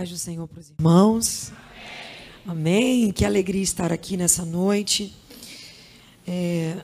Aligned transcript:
paz 0.00 0.08
do 0.08 0.16
Senhor 0.16 0.48
para 0.48 0.60
os 0.60 0.70
irmãos. 0.70 1.52
Amém. 2.46 3.02
Amém. 3.02 3.12
Que 3.12 3.22
alegria 3.22 3.62
estar 3.62 3.92
aqui 3.92 4.16
nessa 4.16 4.46
noite. 4.46 5.14
É, 6.26 6.78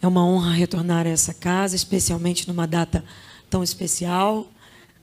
é 0.00 0.06
uma 0.06 0.24
honra 0.24 0.54
retornar 0.54 1.06
a 1.06 1.10
essa 1.10 1.34
casa, 1.34 1.76
especialmente 1.76 2.48
numa 2.48 2.66
data 2.66 3.04
tão 3.50 3.62
especial 3.62 4.50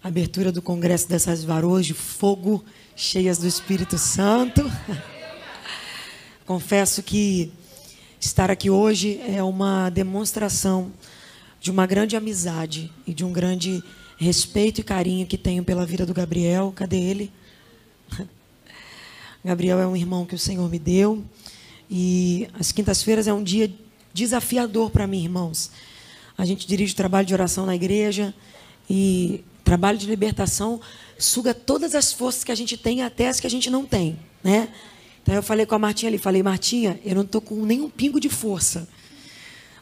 abertura 0.03 0.51
do 0.51 0.59
Congresso 0.59 1.07
dessas 1.07 1.43
Varoas 1.43 1.85
de 1.85 1.93
Fogo, 1.93 2.65
cheias 2.95 3.37
do 3.37 3.45
Espírito 3.45 3.99
Santo. 3.99 4.63
Confesso 6.43 7.03
que 7.03 7.53
estar 8.19 8.49
aqui 8.49 8.71
hoje 8.71 9.21
é 9.27 9.43
uma 9.43 9.91
demonstração 9.91 10.91
de 11.61 11.69
uma 11.69 11.85
grande 11.85 12.15
amizade 12.15 12.91
e 13.05 13.13
de 13.13 13.23
um 13.23 13.31
grande 13.31 13.83
respeito 14.17 14.81
e 14.81 14.83
carinho 14.83 15.25
que 15.25 15.37
tenho 15.37 15.63
pela 15.63 15.85
vida 15.85 16.05
do 16.05 16.13
Gabriel. 16.13 16.73
Cadê 16.75 16.97
ele? 16.97 17.31
Gabriel 19.43 19.79
é 19.79 19.87
um 19.87 19.95
irmão 19.95 20.25
que 20.25 20.35
o 20.35 20.39
Senhor 20.39 20.69
me 20.69 20.79
deu. 20.79 21.23
E 21.89 22.49
as 22.59 22.71
quintas-feiras 22.71 23.27
é 23.27 23.33
um 23.33 23.43
dia 23.43 23.71
desafiador 24.13 24.89
para 24.89 25.07
mim, 25.07 25.23
irmãos. 25.23 25.71
A 26.37 26.45
gente 26.45 26.67
dirige 26.67 26.93
o 26.93 26.95
trabalho 26.95 27.25
de 27.25 27.33
oração 27.33 27.65
na 27.65 27.75
igreja 27.75 28.33
e 28.89 29.43
trabalho 29.63 29.97
de 29.97 30.05
libertação 30.05 30.79
suga 31.19 31.53
todas 31.53 31.93
as 31.93 32.13
forças 32.13 32.43
que 32.43 32.51
a 32.51 32.55
gente 32.55 32.77
tem 32.77 33.01
até 33.01 33.27
as 33.27 33.39
que 33.39 33.47
a 33.47 33.49
gente 33.49 33.69
não 33.69 33.85
tem, 33.85 34.17
né? 34.43 34.69
Então 35.21 35.35
eu 35.35 35.43
falei 35.43 35.65
com 35.65 35.75
a 35.75 35.79
Martinha 35.79 36.09
ali, 36.09 36.17
falei, 36.17 36.41
Martinha, 36.41 36.99
eu 37.03 37.13
não 37.13 37.23
estou 37.23 37.41
com 37.41 37.65
nenhum 37.65 37.89
pingo 37.89 38.17
de 38.17 38.29
força. 38.29 38.87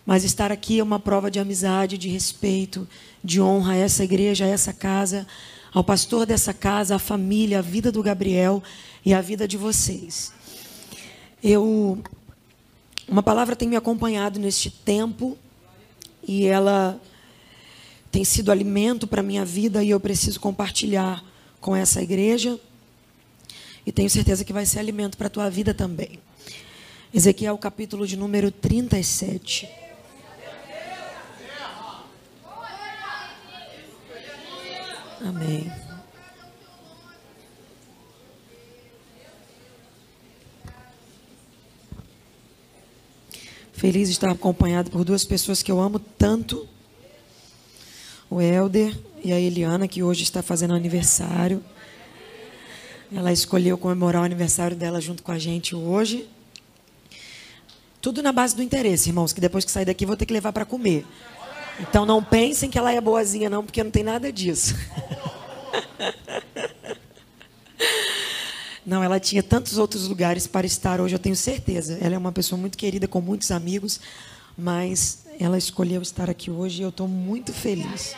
Mas 0.06 0.24
estar 0.24 0.52
aqui 0.52 0.80
é 0.80 0.84
uma 0.84 1.00
prova 1.00 1.32
de 1.32 1.40
amizade, 1.40 1.98
de 1.98 2.10
respeito, 2.10 2.88
de 3.24 3.42
honra 3.42 3.74
a 3.74 3.78
essa 3.78 4.04
igreja, 4.04 4.46
a 4.46 4.48
essa 4.48 4.72
casa, 4.72 5.26
ao 5.74 5.84
pastor 5.84 6.26
dessa 6.26 6.54
casa, 6.54 6.96
à 6.96 7.00
família, 7.00 7.60
à 7.60 7.62
vida 7.62 7.92
do 7.92 8.04
Gabriel 8.04 8.62
e 9.04 9.14
à 9.14 9.22
vida 9.22 9.48
de 9.48 9.58
vocês. 9.58 10.32
Eu 11.44 12.02
uma 13.08 13.22
palavra 13.22 13.56
tem 13.56 13.68
me 13.68 13.76
acompanhado 13.76 14.40
neste 14.40 14.70
tempo 14.70 15.38
e 16.28 16.46
ela 16.46 17.00
tem 18.12 18.24
sido 18.24 18.52
alimento 18.52 19.06
para 19.06 19.22
minha 19.22 19.46
vida 19.46 19.84
e 19.84 19.92
eu 19.92 20.00
preciso 20.00 20.40
compartilhar 20.40 21.24
com 21.62 21.76
essa 21.76 22.02
igreja. 22.02 22.60
E 23.86 23.92
tenho 23.92 24.10
certeza 24.10 24.44
que 24.44 24.52
vai 24.52 24.66
ser 24.66 24.80
alimento 24.80 25.18
para 25.18 25.28
a 25.28 25.30
tua 25.30 25.50
vida 25.50 25.74
também. 25.74 26.20
Ezequiel, 27.14 27.58
capítulo 27.60 28.08
de 28.08 28.18
número 28.18 28.50
37. 28.50 29.85
Amém. 35.26 35.72
Feliz 43.74 44.08
de 44.08 44.14
estar 44.14 44.30
acompanhado 44.30 44.92
por 44.92 45.04
duas 45.04 45.26
pessoas 45.26 45.64
que 45.64 45.72
eu 45.72 45.82
amo 45.82 45.98
tanto. 45.98 46.68
O 48.30 48.40
Helder 48.40 48.96
e 49.24 49.34
a 49.34 49.40
Eliana, 49.40 49.88
que 49.88 50.04
hoje 50.04 50.22
está 50.22 50.44
fazendo 50.44 50.76
aniversário. 50.76 51.64
Ela 53.12 53.32
escolheu 53.32 53.80
comemorar 53.80 54.22
o 54.22 54.26
aniversário 54.26 54.78
dela 54.78 55.02
junto 55.02 55.24
com 55.24 55.32
a 55.32 55.40
gente 55.40 55.76
hoje. 55.76 56.30
Tudo 58.00 58.22
na 58.22 58.32
base 58.32 58.56
do 58.56 58.62
interesse, 58.62 59.10
irmãos, 59.10 59.34
que 59.34 59.42
depois 59.42 59.66
que 59.66 59.72
sair 59.72 59.86
daqui 59.86 60.06
vou 60.06 60.16
ter 60.16 60.28
que 60.28 60.34
levar 60.34 60.54
para 60.54 60.66
comer. 60.66 61.04
Então 61.80 62.06
não 62.06 62.24
pensem 62.24 62.70
que 62.70 62.78
ela 62.78 62.92
é 62.92 63.02
boazinha, 63.02 63.50
não, 63.50 63.64
porque 63.64 63.84
não 63.84 63.92
tem 63.92 64.04
nada 64.04 64.32
disso. 64.32 64.76
Não, 68.86 69.04
ela 69.04 69.20
tinha 69.20 69.42
tantos 69.42 69.80
outros 69.80 70.08
lugares 70.08 70.46
para 70.46 70.68
estar 70.68 71.02
hoje, 71.02 71.16
eu 71.16 71.20
tenho 71.20 71.36
certeza. 71.36 71.98
Ela 72.00 72.14
é 72.14 72.18
uma 72.20 72.32
pessoa 72.32 72.60
muito 72.60 72.78
querida, 72.78 73.08
com 73.08 73.20
muitos 73.20 73.50
amigos, 73.50 74.00
mas 74.56 75.26
ela 75.40 75.58
escolheu 75.58 76.04
estar 76.04 76.30
aqui 76.30 76.52
hoje 76.52 76.82
e 76.82 76.84
eu 76.84 76.90
estou 76.90 77.08
muito 77.08 77.52
feliz. 77.52 78.16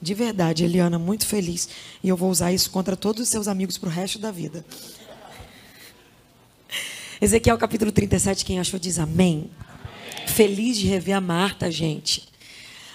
De 0.00 0.14
verdade, 0.14 0.64
Eliana, 0.64 0.98
muito 0.98 1.26
feliz. 1.26 1.68
E 2.02 2.08
eu 2.08 2.16
vou 2.16 2.30
usar 2.30 2.52
isso 2.52 2.70
contra 2.70 2.96
todos 2.96 3.22
os 3.22 3.28
seus 3.28 3.46
amigos 3.46 3.76
para 3.76 3.88
o 3.88 3.92
resto 3.92 4.18
da 4.18 4.30
vida. 4.30 4.64
Ezequiel 7.20 7.58
capítulo 7.58 7.92
37, 7.92 8.46
quem 8.46 8.58
achou 8.58 8.80
diz 8.80 8.98
amém. 8.98 9.50
amém. 10.16 10.26
Feliz 10.26 10.78
de 10.78 10.86
rever 10.86 11.16
a 11.16 11.20
Marta, 11.20 11.70
gente. 11.70 12.31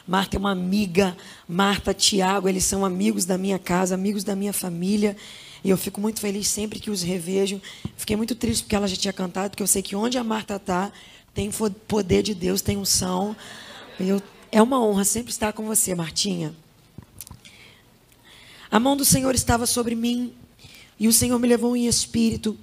Marta 0.08 0.38
é 0.38 0.40
uma 0.40 0.52
amiga, 0.52 1.18
Marta, 1.48 1.94
Tiago, 1.94 2.48
eles 2.48 2.64
são 2.64 2.86
amigos 2.86 3.26
da 3.26 3.38
minha 3.38 3.60
casa, 3.60 3.94
amigos 3.94 4.24
da 4.24 4.38
minha 4.38 4.54
família. 4.54 5.18
E 5.64 5.70
eu 5.70 5.76
fico 5.76 6.00
muito 6.00 6.22
feliz 6.22 6.48
sempre 6.48 6.80
que 6.80 6.90
os 6.90 7.02
revejo. 7.02 7.62
Fiquei 7.98 8.16
muito 8.16 8.34
triste 8.34 8.64
porque 8.64 8.76
ela 8.76 8.88
já 8.88 8.96
tinha 8.96 9.12
cantado, 9.12 9.50
porque 9.50 9.64
eu 9.64 9.68
sei 9.68 9.82
que 9.82 9.98
onde 9.98 10.18
a 10.18 10.24
Marta 10.24 10.56
está, 10.56 10.94
tem 11.34 11.52
poder 11.88 12.24
de 12.24 12.34
Deus, 12.34 12.62
tem 12.62 12.78
unção. 12.78 13.36
Eu, 14.00 14.22
é 14.50 14.62
uma 14.62 14.82
honra 14.82 15.04
sempre 15.04 15.32
estar 15.32 15.52
com 15.52 15.66
você, 15.66 15.94
Martinha. 15.94 16.56
A 18.72 18.80
mão 18.80 18.96
do 18.96 19.04
Senhor 19.04 19.36
estava 19.36 19.66
sobre 19.66 19.94
mim, 19.94 20.34
e 20.98 21.08
o 21.10 21.14
Senhor 21.14 21.38
me 21.38 21.48
levou 21.48 21.76
em 21.76 21.86
espírito 21.86 22.58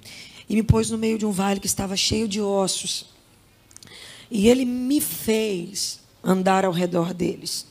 e 0.49 0.55
me 0.55 0.63
pôs 0.63 0.89
no 0.89 0.97
meio 0.97 1.17
de 1.17 1.25
um 1.25 1.31
vale 1.31 1.59
que 1.59 1.67
estava 1.67 1.95
cheio 1.95 2.27
de 2.27 2.41
ossos. 2.41 3.05
E 4.31 4.47
ele 4.47 4.65
me 4.65 4.99
fez 4.99 5.99
andar 6.25 6.65
ao 6.65 6.71
redor 6.71 7.13
deles. 7.13 7.67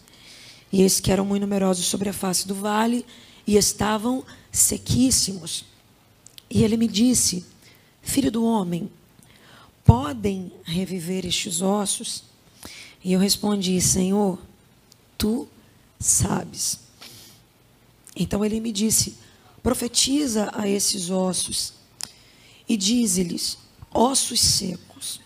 E 0.73 0.83
esses 0.83 1.01
que 1.01 1.11
eram 1.11 1.25
muito 1.25 1.43
numerosos 1.43 1.87
sobre 1.87 2.09
a 2.09 2.13
face 2.13 2.47
do 2.47 2.55
vale 2.55 3.05
e 3.47 3.57
estavam 3.57 4.25
sequíssimos. 4.53 5.65
E 6.49 6.63
ele 6.63 6.77
me 6.77 6.87
disse: 6.87 7.45
Filho 8.01 8.31
do 8.31 8.45
homem, 8.45 8.91
podem 9.85 10.53
reviver 10.65 11.27
estes 11.27 11.61
ossos? 11.61 12.25
E 13.03 13.13
eu 13.13 13.21
respondi: 13.21 13.81
Senhor, 13.81 14.39
tu 15.19 15.49
sabes. 15.99 16.81
Então 18.17 18.45
ele 18.45 18.61
me 18.61 18.73
disse: 18.73 19.17
Profetiza 19.63 20.51
a 20.55 20.69
esses 20.69 21.11
ossos 21.11 21.75
e 22.69 22.77
dize-lhes: 22.77 23.59
Ossos 23.93 24.41
secos, 24.41 25.21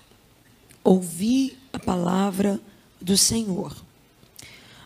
ouvi 0.83 1.57
a 1.73 1.79
palavra 1.79 2.61
do 3.01 3.17
Senhor. 3.17 3.77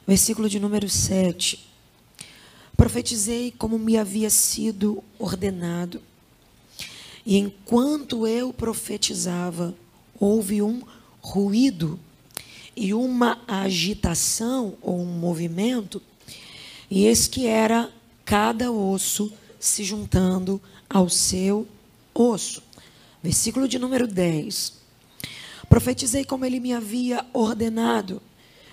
Versículo 0.06 0.48
de 0.48 0.58
número 0.58 0.88
7. 0.88 1.58
Profetizei 2.76 3.52
como 3.56 3.78
me 3.78 3.96
havia 3.96 4.30
sido 4.30 5.02
ordenado. 5.18 6.02
E 7.24 7.38
enquanto 7.38 8.26
eu 8.26 8.52
profetizava, 8.52 9.74
houve 10.18 10.60
um 10.60 10.82
ruído 11.20 11.98
e 12.74 12.92
uma 12.92 13.40
agitação 13.46 14.76
ou 14.80 15.00
um 15.00 15.06
movimento, 15.06 16.02
e 16.90 17.04
eis 17.04 17.28
que 17.28 17.46
era 17.46 17.92
cada 18.24 18.72
osso 18.72 19.32
se 19.60 19.84
juntando 19.84 20.60
ao 20.88 21.08
seu 21.08 21.66
osso. 22.14 22.62
Versículo 23.22 23.68
de 23.68 23.78
número 23.78 24.08
10. 24.08 24.81
Profetizei 25.68 26.24
como 26.24 26.44
ele 26.44 26.60
me 26.60 26.72
havia 26.72 27.24
ordenado, 27.32 28.20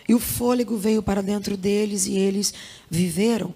e 0.08 0.14
o 0.14 0.20
fôlego 0.20 0.78
veio 0.78 1.04
para 1.04 1.22
dentro 1.22 1.56
deles, 1.56 2.06
e 2.08 2.18
eles 2.18 2.54
viveram 2.90 3.54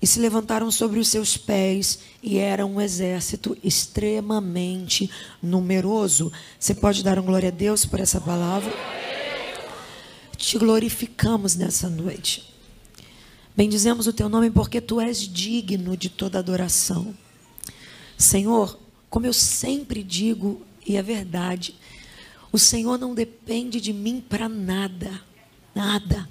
e 0.00 0.06
se 0.06 0.20
levantaram 0.20 0.70
sobre 0.70 1.00
os 1.00 1.08
seus 1.08 1.36
pés, 1.36 2.00
e 2.22 2.38
era 2.38 2.66
um 2.66 2.80
exército 2.80 3.56
extremamente 3.62 5.10
numeroso. 5.42 6.32
Você 6.58 6.74
pode 6.74 7.02
dar 7.02 7.18
um 7.18 7.24
glória 7.24 7.48
a 7.48 7.52
Deus 7.52 7.86
por 7.86 8.00
essa 8.00 8.20
palavra? 8.20 8.72
Te 10.36 10.58
glorificamos 10.58 11.54
nessa 11.56 11.88
noite. 11.88 12.54
Bendizemos 13.56 14.06
o 14.06 14.12
teu 14.12 14.28
nome 14.28 14.50
porque 14.50 14.82
tu 14.82 15.00
és 15.00 15.20
digno 15.20 15.96
de 15.96 16.10
toda 16.10 16.38
adoração. 16.38 17.14
Senhor, 18.18 18.78
como 19.08 19.26
eu 19.26 19.32
sempre 19.32 20.02
digo, 20.02 20.60
e 20.86 20.96
é 20.96 21.02
verdade, 21.02 21.74
o 22.52 22.58
Senhor 22.58 22.98
não 22.98 23.14
depende 23.14 23.80
de 23.80 23.92
mim 23.92 24.20
para 24.20 24.48
nada, 24.48 25.20
nada. 25.74 26.28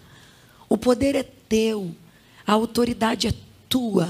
O 0.68 0.78
poder 0.78 1.16
é 1.16 1.24
teu, 1.24 1.96
a 2.46 2.54
autoridade 2.54 3.28
é 3.28 3.34
tua, 3.70 4.10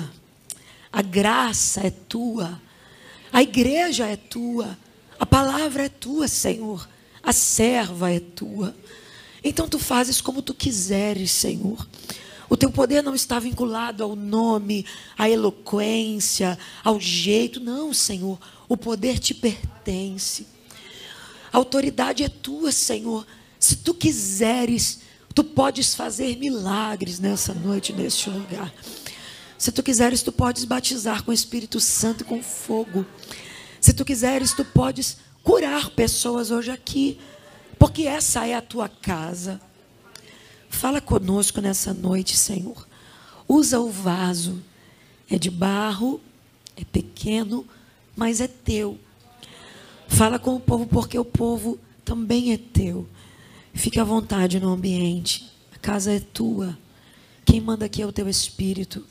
a 0.92 1.02
graça 1.02 1.81
é 1.81 1.92
tua, 1.92 2.62
a 3.31 3.42
igreja 3.42 4.07
é 4.07 4.16
tua, 4.16 4.78
a 5.19 5.25
palavra 5.25 5.86
é 5.86 5.90
tua, 5.90 6.28
Senhor, 6.28 6.88
a 7.22 7.34
serva 7.34 8.12
é 8.12 8.19
tua. 8.19 8.75
Então 9.44 9.68
tu 9.68 9.78
fazes 9.78 10.22
como 10.22 10.42
tu 10.42 10.54
quiseres, 10.54 11.31
Senhor. 11.31 11.86
O 12.50 12.56
teu 12.56 12.72
poder 12.72 13.02
não 13.02 13.16
está 13.16 13.40
vinculado 13.40 14.04
ao 14.04 14.16
nome, 14.16 14.86
à 15.18 15.30
eloquência, 15.30 16.57
ao 16.84 17.00
jeito. 17.00 17.60
Não, 17.60 17.94
Senhor. 17.94 18.40
O 18.69 18.78
poder 18.78 19.19
te 19.19 19.34
pertence. 19.34 20.48
A 21.56 21.57
autoridade 21.57 22.22
é 22.22 22.28
tua, 22.28 22.69
Senhor. 22.69 23.25
Se 23.57 23.78
tu 23.78 23.94
quiseres, 23.94 25.00
tu 25.34 25.42
podes 25.42 25.96
fazer 25.96 26.36
milagres 26.36 27.18
nessa 27.18 27.54
noite, 27.54 27.94
neste 27.94 28.30
lugar. 28.30 28.74
Se 29.57 29.72
tu 29.72 29.81
quiseres, 29.81 30.22
tu 30.22 30.34
podes 30.34 30.66
batizar 30.66 31.24
com 31.24 31.31
o 31.31 31.34
Espírito 31.34 31.80
Santo 31.80 32.24
e 32.24 32.25
com 32.25 32.44
fogo. 32.44 33.06
Se 33.80 33.94
tu 33.94 34.04
quiseres, 34.04 34.52
tu 34.52 34.66
podes 34.66 35.16
curar 35.42 35.92
pessoas 35.92 36.52
hoje 36.52 36.72
aqui, 36.72 37.22
porque 37.80 38.04
essa 38.04 38.46
é 38.46 38.54
a 38.54 38.62
tua 38.62 38.90
casa. 38.90 39.62
Fala 40.68 41.00
conosco 41.00 41.62
nessa 41.62 41.94
noite, 41.94 42.36
Senhor. 42.36 42.86
Usa 43.48 43.80
o 43.80 43.90
vaso. 43.90 44.62
É 45.30 45.40
de 45.40 45.50
barro, 45.50 46.19
é 46.75 46.84
pequeno, 46.84 47.66
mas 48.13 48.42
é 48.42 48.48
teu. 48.50 49.00
Fala 50.07 50.40
com 50.40 50.56
o 50.56 50.60
povo, 50.60 50.86
porque 50.88 51.18
o 51.18 51.25
povo 51.25 51.80
também 52.04 52.54
é 52.54 52.57
teu. 52.57 53.07
Fique 53.74 54.00
à 54.00 54.04
vontade 54.04 54.60
no 54.60 54.69
ambiente. 54.69 55.52
A 55.74 55.78
casa 55.78 56.13
é 56.13 56.19
tua. 56.19 56.78
Quem 57.44 57.60
manda 57.60 57.86
aqui 57.86 58.02
é 58.02 58.06
o 58.06 58.12
teu 58.12 58.30
espírito. 58.30 59.06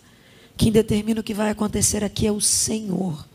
Quem 0.56 0.72
determina 0.72 1.20
o 1.20 1.24
que 1.24 1.34
vai 1.34 1.50
acontecer 1.50 2.02
aqui 2.02 2.26
é 2.26 2.32
o 2.32 2.40
Senhor. 2.40 3.26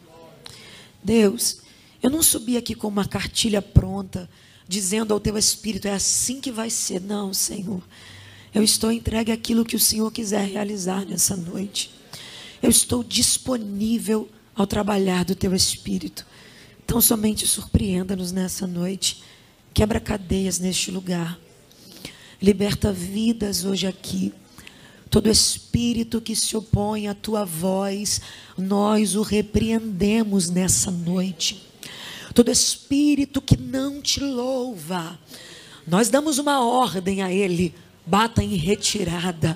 Deus, 1.04 1.62
eu 2.02 2.10
não 2.10 2.24
subi 2.24 2.58
aqui 2.58 2.74
com 2.74 2.88
uma 2.88 3.06
cartilha 3.06 3.62
pronta, 3.62 4.30
dizendo 4.68 5.14
ao 5.14 5.20
teu 5.20 5.38
espírito, 5.38 5.88
é 5.88 5.94
assim 5.94 6.40
que 6.40 6.52
vai 6.52 6.70
ser. 6.70 7.02
Não, 7.02 7.34
Senhor. 7.34 7.84
Eu 8.54 8.64
estou 8.64 8.92
entregue 8.92 9.32
àquilo 9.32 9.66
que 9.66 9.76
o 9.76 9.80
Senhor 9.80 10.12
quiser 10.12 10.48
realizar 10.48 11.06
nessa 11.06 11.36
noite. 11.36 11.92
Eu 12.62 12.70
estou 12.70 13.04
disponível 13.04 14.30
ao 14.56 14.66
trabalhar 14.66 15.24
do 15.24 15.36
teu 15.36 15.54
espírito. 15.54 16.26
Então, 16.90 17.00
somente 17.00 17.46
surpreenda-nos 17.46 18.32
nessa 18.32 18.66
noite. 18.66 19.22
Quebra 19.76 20.00
cadeias 20.00 20.58
neste 20.58 20.90
lugar. 20.90 21.40
Liberta 22.42 22.92
vidas 22.92 23.64
hoje 23.64 23.86
aqui. 23.86 24.34
Todo 25.08 25.30
espírito 25.30 26.20
que 26.20 26.36
se 26.36 26.58
opõe 26.58 27.08
à 27.08 27.14
tua 27.14 27.46
voz, 27.46 28.20
nós 28.58 29.16
o 29.16 29.22
repreendemos 29.22 30.50
nessa 30.50 30.90
noite. 30.90 31.62
Todo 32.34 32.50
espírito 32.50 33.40
que 33.40 33.56
não 33.56 34.02
te 34.02 34.20
louva, 34.20 35.20
nós 35.86 36.10
damos 36.10 36.40
uma 36.40 36.66
ordem 36.66 37.22
a 37.22 37.32
ele 37.32 37.76
bata 38.04 38.44
em 38.44 38.56
retirada. 38.56 39.56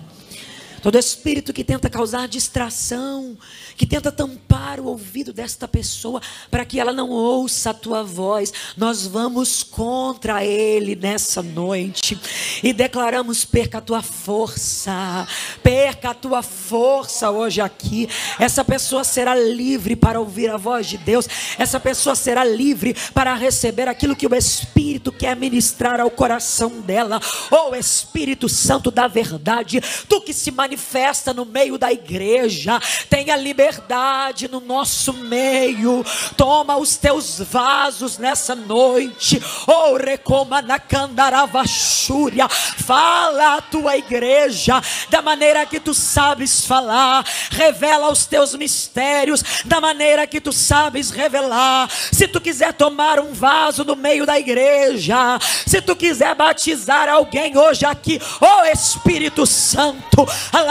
Todo 0.83 0.99
espírito 0.99 1.53
que 1.53 1.63
tenta 1.63 1.89
causar 1.89 2.27
distração, 2.27 3.37
que 3.77 3.85
tenta 3.85 4.11
tampar 4.11 4.81
o 4.81 4.87
ouvido 4.87 5.31
desta 5.31 5.65
pessoa 5.65 6.21
para 6.51 6.65
que 6.65 6.77
ela 6.77 6.91
não 6.91 7.09
ouça 7.09 7.69
a 7.69 7.73
tua 7.73 8.03
voz, 8.03 8.51
nós 8.75 9.07
vamos 9.07 9.63
contra 9.63 10.43
ele 10.43 10.93
nessa 10.93 11.41
noite 11.41 12.19
e 12.61 12.73
declaramos: 12.73 13.45
perca 13.45 13.77
a 13.77 13.81
tua 13.81 14.01
força, 14.01 15.25
perca 15.63 16.09
a 16.09 16.13
tua 16.13 16.43
força 16.43 17.31
hoje 17.31 17.61
aqui. 17.61 18.09
Essa 18.37 18.65
pessoa 18.65 19.05
será 19.05 19.33
livre 19.33 19.95
para 19.95 20.19
ouvir 20.19 20.49
a 20.49 20.57
voz 20.57 20.85
de 20.85 20.97
Deus, 20.97 21.29
essa 21.57 21.79
pessoa 21.79 22.13
será 22.13 22.43
livre 22.43 22.93
para 23.13 23.33
receber 23.35 23.87
aquilo 23.87 24.17
que 24.17 24.27
o 24.27 24.35
Espírito 24.35 25.13
quer 25.13 25.37
ministrar 25.37 26.01
ao 26.01 26.11
coração 26.11 26.81
dela. 26.81 27.21
Oh 27.49 27.73
Espírito 27.73 28.49
Santo 28.49 28.91
da 28.91 29.07
verdade, 29.07 29.79
tu 30.09 30.19
que 30.19 30.33
se 30.33 30.51
manifesta 30.51 30.72
manifesta 30.73 31.33
no 31.33 31.45
meio 31.45 31.77
da 31.77 31.91
igreja. 31.91 32.79
Tenha 33.09 33.35
liberdade 33.35 34.47
no 34.47 34.59
nosso 34.59 35.13
meio. 35.13 36.03
Toma 36.35 36.77
os 36.77 36.97
teus 36.97 37.39
vasos 37.39 38.17
nessa 38.17 38.55
noite. 38.55 39.41
Oh, 39.67 39.95
recoma 39.95 40.61
na 40.61 40.79
candaravachúria. 40.79 42.49
Fala 42.49 43.57
a 43.57 43.61
tua 43.61 43.97
igreja 43.97 44.81
da 45.09 45.21
maneira 45.21 45.65
que 45.65 45.79
tu 45.79 45.93
sabes 45.93 46.65
falar. 46.65 47.23
Revela 47.51 48.11
os 48.11 48.25
teus 48.25 48.55
mistérios 48.55 49.43
da 49.65 49.79
maneira 49.79 50.25
que 50.25 50.41
tu 50.41 50.51
sabes 50.51 51.11
revelar. 51.11 51.89
Se 52.11 52.27
tu 52.27 52.41
quiser 52.41 52.73
tomar 52.73 53.19
um 53.19 53.31
vaso 53.31 53.83
no 53.83 53.95
meio 53.95 54.25
da 54.25 54.39
igreja, 54.39 55.37
se 55.67 55.81
tu 55.81 55.95
quiser 55.95 56.33
batizar 56.35 57.07
alguém 57.07 57.57
hoje 57.57 57.85
aqui, 57.85 58.19
oh 58.41 58.65
Espírito 58.65 59.45
Santo, 59.45 60.27
a 60.51 60.62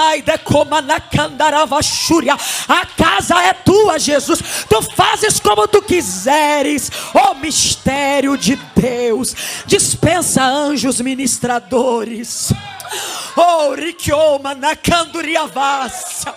casa 2.97 3.41
é 3.43 3.53
tua, 3.53 3.99
Jesus. 3.99 4.41
Tu 4.69 4.83
fazes 4.95 5.41
como 5.41 5.69
tu 5.69 5.83
quiseres. 5.83 6.91
Oh 7.15 7.35
mistério 7.35 8.37
de 8.37 8.57
Deus. 8.77 9.35
Dispensa 9.67 10.43
anjos 10.43 11.01
ministradores. 11.01 12.53
Oh, 13.37 13.75
Riquioma 13.75 14.55
na 14.55 14.77
Canduriavassa. 14.77 16.35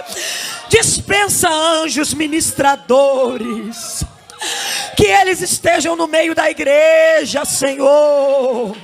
Dispensa 0.69 1.50
anjos 1.50 2.13
ministradores. 2.13 4.06
Que 4.96 5.07
eles 5.07 5.42
estejam 5.42 5.96
no 5.96 6.07
meio 6.07 6.36
da 6.36 6.50
igreja, 6.50 7.46
Senhor 7.46 8.75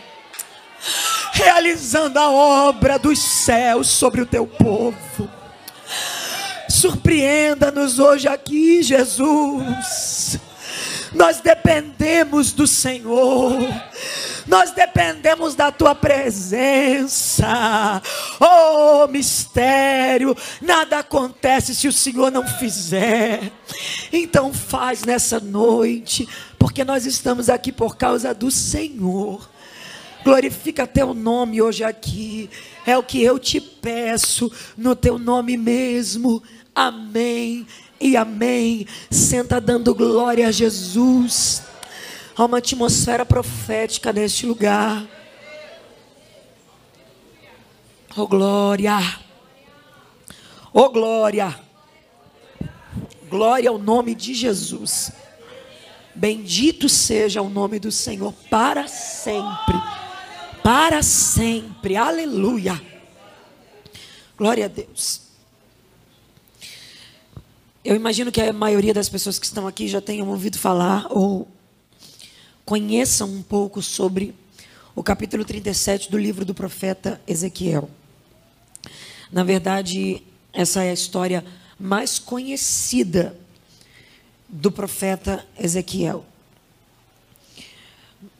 realizando 1.31 2.17
a 2.19 2.29
obra 2.29 2.97
dos 2.97 3.19
céus 3.19 3.87
sobre 3.87 4.21
o 4.21 4.25
teu 4.25 4.47
povo. 4.47 5.29
Surpreenda-nos 6.69 7.99
hoje 7.99 8.27
aqui, 8.27 8.81
Jesus. 8.81 10.39
Nós 11.13 11.41
dependemos 11.41 12.53
do 12.53 12.65
Senhor. 12.65 13.53
Nós 14.47 14.71
dependemos 14.71 15.53
da 15.55 15.71
tua 15.71 15.93
presença. 15.93 17.45
Oh, 18.39 19.07
mistério, 19.07 20.35
nada 20.61 20.99
acontece 20.99 21.75
se 21.75 21.87
o 21.87 21.93
Senhor 21.93 22.31
não 22.31 22.47
fizer. 22.47 23.51
Então 24.11 24.53
faz 24.53 25.03
nessa 25.03 25.39
noite, 25.39 26.27
porque 26.57 26.83
nós 26.83 27.05
estamos 27.05 27.49
aqui 27.49 27.71
por 27.71 27.95
causa 27.97 28.33
do 28.33 28.49
Senhor. 28.49 29.50
Glorifica 30.23 30.85
teu 30.85 31.13
nome 31.13 31.61
hoje 31.61 31.83
aqui. 31.83 32.49
É 32.85 32.97
o 32.97 33.03
que 33.03 33.21
eu 33.21 33.39
te 33.39 33.59
peço 33.59 34.51
no 34.77 34.95
teu 34.95 35.17
nome 35.17 35.57
mesmo. 35.57 36.41
Amém 36.75 37.65
e 37.99 38.15
amém. 38.15 38.87
Senta 39.09 39.59
dando 39.59 39.95
glória 39.95 40.47
a 40.47 40.51
Jesus. 40.51 41.63
Há 42.35 42.45
uma 42.45 42.59
atmosfera 42.59 43.25
profética 43.25 44.13
neste 44.13 44.45
lugar. 44.45 45.05
Oh 48.15 48.27
glória. 48.27 48.99
Oh 50.71 50.89
glória. 50.89 51.59
Glória 53.27 53.69
ao 53.69 53.79
nome 53.79 54.13
de 54.13 54.33
Jesus. 54.35 55.11
Bendito 56.13 56.87
seja 56.89 57.41
o 57.41 57.49
nome 57.49 57.79
do 57.79 57.91
Senhor 57.91 58.33
para 58.49 58.87
sempre 58.87 59.75
para 60.63 61.01
sempre. 61.03 61.95
Aleluia. 61.95 62.81
Glória 64.37 64.65
a 64.65 64.67
Deus. 64.67 65.21
Eu 67.83 67.95
imagino 67.95 68.31
que 68.31 68.41
a 68.41 68.53
maioria 68.53 68.93
das 68.93 69.09
pessoas 69.09 69.39
que 69.39 69.45
estão 69.45 69.67
aqui 69.67 69.87
já 69.87 69.99
tenham 69.99 70.29
ouvido 70.29 70.59
falar 70.59 71.07
ou 71.09 71.47
conheçam 72.63 73.27
um 73.27 73.41
pouco 73.41 73.81
sobre 73.81 74.35
o 74.95 75.01
capítulo 75.01 75.43
37 75.43 76.11
do 76.11 76.17
livro 76.17 76.45
do 76.45 76.53
profeta 76.53 77.19
Ezequiel. 77.27 77.89
Na 79.31 79.43
verdade, 79.43 80.21
essa 80.53 80.83
é 80.83 80.91
a 80.91 80.93
história 80.93 81.43
mais 81.79 82.19
conhecida 82.19 83.35
do 84.47 84.71
profeta 84.71 85.45
Ezequiel. 85.57 86.25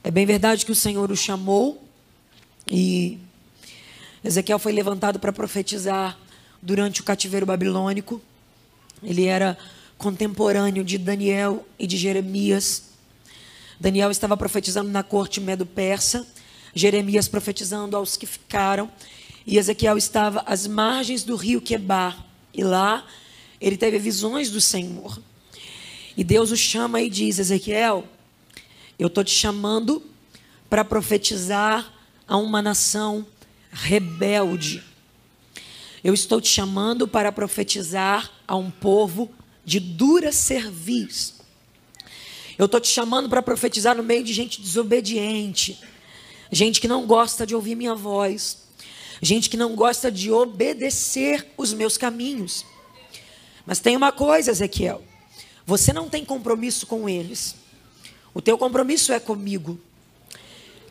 É 0.03 0.11
bem 0.11 0.25
verdade 0.25 0.65
que 0.65 0.71
o 0.71 0.75
Senhor 0.75 1.11
o 1.11 1.15
chamou 1.15 1.90
e 2.73 3.19
Ezequiel 4.23 4.57
foi 4.57 4.71
levantado 4.71 5.19
para 5.19 5.33
profetizar 5.33 6.17
durante 6.61 7.01
o 7.01 7.03
cativeiro 7.03 7.45
babilônico. 7.45 8.21
Ele 9.03 9.25
era 9.25 9.57
contemporâneo 9.97 10.81
de 10.81 10.97
Daniel 10.97 11.67
e 11.77 11.85
de 11.85 11.97
Jeremias. 11.97 12.83
Daniel 13.77 14.09
estava 14.09 14.37
profetizando 14.37 14.89
na 14.89 15.03
corte 15.03 15.41
medo-persa, 15.41 16.25
Jeremias 16.73 17.27
profetizando 17.27 17.97
aos 17.97 18.15
que 18.15 18.25
ficaram, 18.25 18.89
e 19.45 19.57
Ezequiel 19.57 19.97
estava 19.97 20.41
às 20.45 20.65
margens 20.65 21.23
do 21.25 21.35
rio 21.35 21.59
Quebar. 21.59 22.25
E 22.53 22.63
lá 22.63 23.05
ele 23.59 23.75
teve 23.75 23.99
visões 23.99 24.49
do 24.49 24.61
Senhor. 24.61 25.21
E 26.15 26.23
Deus 26.23 26.51
o 26.51 26.55
chama 26.55 27.01
e 27.01 27.09
diz: 27.09 27.37
Ezequiel, 27.37 28.05
eu 28.97 29.07
estou 29.07 29.25
te 29.25 29.31
chamando 29.31 30.01
para 30.69 30.85
profetizar 30.85 32.00
a 32.31 32.37
uma 32.37 32.61
nação 32.61 33.27
rebelde. 33.73 34.81
Eu 36.01 36.13
estou 36.13 36.39
te 36.39 36.47
chamando 36.47 37.05
para 37.05 37.29
profetizar 37.29 38.31
a 38.47 38.55
um 38.55 38.71
povo 38.71 39.29
de 39.65 39.81
dura 39.81 40.31
cerviz. 40.31 41.41
Eu 42.57 42.67
estou 42.67 42.79
te 42.79 42.87
chamando 42.87 43.27
para 43.27 43.41
profetizar 43.41 43.97
no 43.97 44.01
meio 44.01 44.23
de 44.23 44.31
gente 44.31 44.61
desobediente, 44.61 45.77
gente 46.49 46.79
que 46.79 46.87
não 46.87 47.05
gosta 47.05 47.45
de 47.45 47.53
ouvir 47.53 47.75
minha 47.75 47.95
voz, 47.95 48.59
gente 49.21 49.49
que 49.49 49.57
não 49.57 49.75
gosta 49.75 50.09
de 50.09 50.31
obedecer 50.31 51.51
os 51.57 51.73
meus 51.73 51.97
caminhos. 51.97 52.65
Mas 53.65 53.81
tem 53.81 53.97
uma 53.97 54.13
coisa, 54.13 54.51
Ezequiel. 54.51 55.03
Você 55.65 55.91
não 55.91 56.07
tem 56.07 56.23
compromisso 56.23 56.87
com 56.87 57.09
eles. 57.09 57.55
O 58.33 58.41
teu 58.41 58.57
compromisso 58.57 59.11
é 59.11 59.19
comigo. 59.19 59.77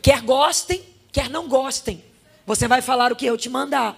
Quer 0.03 0.21
gostem, 0.21 0.85
quer 1.13 1.29
não 1.29 1.49
gostem. 1.49 2.03
Você 2.47 2.67
vai 2.67 2.83
falar 2.83 3.13
o 3.13 3.17
que 3.17 3.27
eu 3.27 3.37
te 3.37 3.49
mandar. 3.49 3.97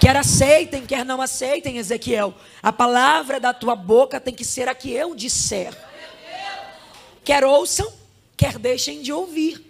Quer 0.00 0.16
aceitem, 0.16 0.84
quer 0.84 1.04
não 1.04 1.22
aceitem, 1.22 1.78
Ezequiel. 1.78 2.34
A 2.62 2.72
palavra 2.72 3.40
da 3.40 3.54
tua 3.54 3.74
boca 3.74 4.20
tem 4.20 4.34
que 4.34 4.44
ser 4.44 4.68
a 4.68 4.74
que 4.74 4.90
eu 4.90 5.14
disser. 5.14 5.74
Quer 7.24 7.44
ouçam, 7.44 7.92
quer 8.36 8.58
deixem 8.58 9.02
de 9.02 9.12
ouvir. 9.12 9.64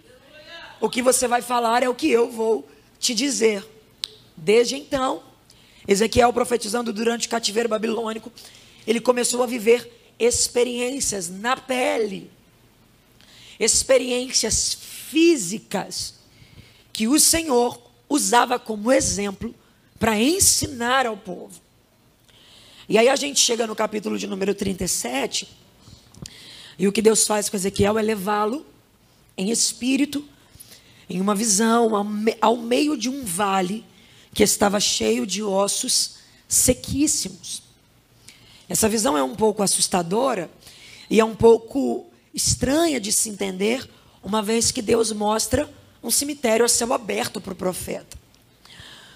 O 0.79 0.89
que 0.89 1.01
você 1.01 1.27
vai 1.27 1.41
falar 1.41 1.81
é 1.81 1.89
o 1.89 1.95
que 1.95 2.09
eu 2.11 2.29
vou 2.29 2.67
te 2.99 3.15
dizer. 3.15 3.65
Desde 4.35 4.75
então, 4.75 5.23
Ezequiel 5.87 6.31
profetizando 6.33 6.91
durante 6.93 7.27
o 7.27 7.29
cativeiro 7.29 7.69
babilônico, 7.69 8.31
ele 8.85 8.99
começou 8.99 9.41
a 9.41 9.47
viver 9.47 10.13
experiências 10.19 11.29
na 11.29 11.55
pele, 11.55 12.29
experiências 13.59 14.77
físicas, 15.09 16.15
que 16.91 17.07
o 17.07 17.19
Senhor 17.19 17.81
usava 18.09 18.59
como 18.59 18.91
exemplo 18.91 19.53
para 19.99 20.19
ensinar 20.19 21.05
ao 21.05 21.15
povo. 21.15 21.61
E 22.89 22.97
aí 22.97 23.09
a 23.09 23.15
gente 23.15 23.39
chega 23.39 23.65
no 23.67 23.75
capítulo 23.75 24.17
de 24.17 24.27
número 24.27 24.53
37, 24.53 25.47
e 26.79 26.87
o 26.87 26.91
que 26.91 27.01
Deus 27.01 27.25
faz 27.25 27.49
com 27.49 27.57
Ezequiel 27.57 27.97
é 27.97 28.01
levá-lo 28.01 28.65
em 29.37 29.49
espírito, 29.49 30.23
em 31.09 31.21
uma 31.21 31.33
visão, 31.33 31.91
ao 32.41 32.57
meio 32.57 32.97
de 32.97 33.09
um 33.09 33.23
vale 33.23 33.85
que 34.33 34.43
estava 34.43 34.79
cheio 34.79 35.25
de 35.25 35.41
ossos 35.41 36.17
sequíssimos. 36.47 37.63
Essa 38.69 38.89
visão 38.89 39.17
é 39.17 39.23
um 39.23 39.35
pouco 39.35 39.63
assustadora 39.63 40.51
e 41.09 41.19
é 41.19 41.25
um 41.25 41.35
pouco 41.35 42.05
estranha 42.33 42.99
de 42.99 43.11
se 43.11 43.29
entender, 43.29 43.89
uma 44.27 44.41
vez 44.41 44.71
que 44.71 44.81
Deus 44.81 45.13
mostra 45.13 45.73
um 46.03 46.11
cemitério 46.11 46.65
a 46.65 46.67
céu 46.67 46.93
aberto 46.93 47.39
para 47.39 47.53
o 47.53 47.55
profeta. 47.55 48.17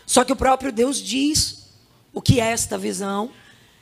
Só 0.06 0.24
que 0.24 0.32
o 0.32 0.38
próprio 0.38 0.72
Deus 0.72 1.02
diz 1.02 1.68
o 2.14 2.22
que 2.22 2.40
é 2.40 2.46
esta 2.46 2.78
visão 2.78 3.30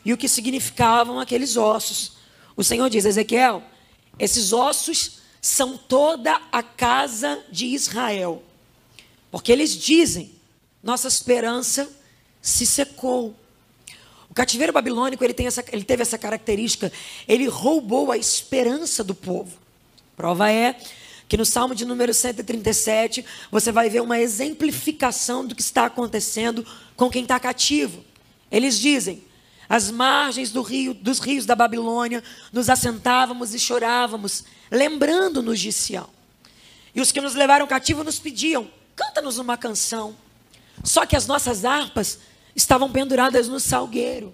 e 0.04 0.12
o 0.12 0.18
que 0.18 0.28
significavam 0.28 1.20
aqueles 1.20 1.56
ossos. 1.56 2.14
O 2.58 2.64
Senhor 2.64 2.90
diz: 2.90 3.06
Ezequiel, 3.06 3.62
esses 4.18 4.52
ossos 4.52 5.20
são 5.40 5.78
toda 5.78 6.42
a 6.52 6.64
casa 6.64 7.40
de 7.52 7.68
Israel. 7.68 8.42
Porque 9.30 9.52
eles 9.52 9.78
dizem: 9.78 10.32
nossa 10.82 11.08
esperança 11.08 11.88
se 12.42 12.66
secou. 12.66 13.36
O 14.32 14.34
cativeiro 14.34 14.74
babilônico 14.74 15.24
ele, 15.24 15.36
tem 15.36 15.46
essa, 15.46 15.64
ele 15.72 15.84
teve 15.84 16.02
essa 16.02 16.18
característica, 16.18 16.92
ele 17.28 17.48
roubou 17.48 18.12
a 18.12 18.18
esperança 18.18 19.04
do 19.04 19.14
povo. 19.14 19.56
Prova 20.18 20.52
é 20.52 20.76
que 21.30 21.38
no 21.38 21.46
Salmo 21.46 21.76
de 21.76 21.86
número 21.86 22.12
137 22.12 23.24
você 23.52 23.72
vai 23.72 23.88
ver 23.88 24.02
uma 24.02 24.20
exemplificação 24.20 25.46
do 25.46 25.54
que 25.54 25.62
está 25.62 25.86
acontecendo 25.86 26.66
com 26.96 27.08
quem 27.08 27.22
está 27.22 27.40
cativo. 27.40 28.04
Eles 28.52 28.80
dizem: 28.80 29.24
às 29.70 29.92
margens 29.92 30.52
do 30.52 30.64
rio, 30.64 30.92
dos 30.96 31.20
rios 31.20 31.46
da 31.46 31.56
Babilônia, 31.56 32.24
nos 32.52 32.68
assentávamos 32.68 33.54
e 33.54 33.60
chorávamos, 33.60 34.44
lembrando-nos 34.72 35.60
de 35.60 35.72
Sião. 35.72 36.10
E 36.96 37.00
os 37.00 37.12
que 37.12 37.22
nos 37.22 37.36
levaram 37.36 37.68
cativo 37.68 38.04
nos 38.04 38.18
pediam: 38.18 38.68
canta-nos 38.96 39.38
uma 39.38 39.56
canção. 39.56 40.16
Só 40.84 41.06
que 41.06 41.16
as 41.16 41.28
nossas 41.28 41.64
harpas 41.64 42.18
estavam 42.56 42.92
penduradas 42.92 43.48
no 43.48 43.60
salgueiro. 43.60 44.34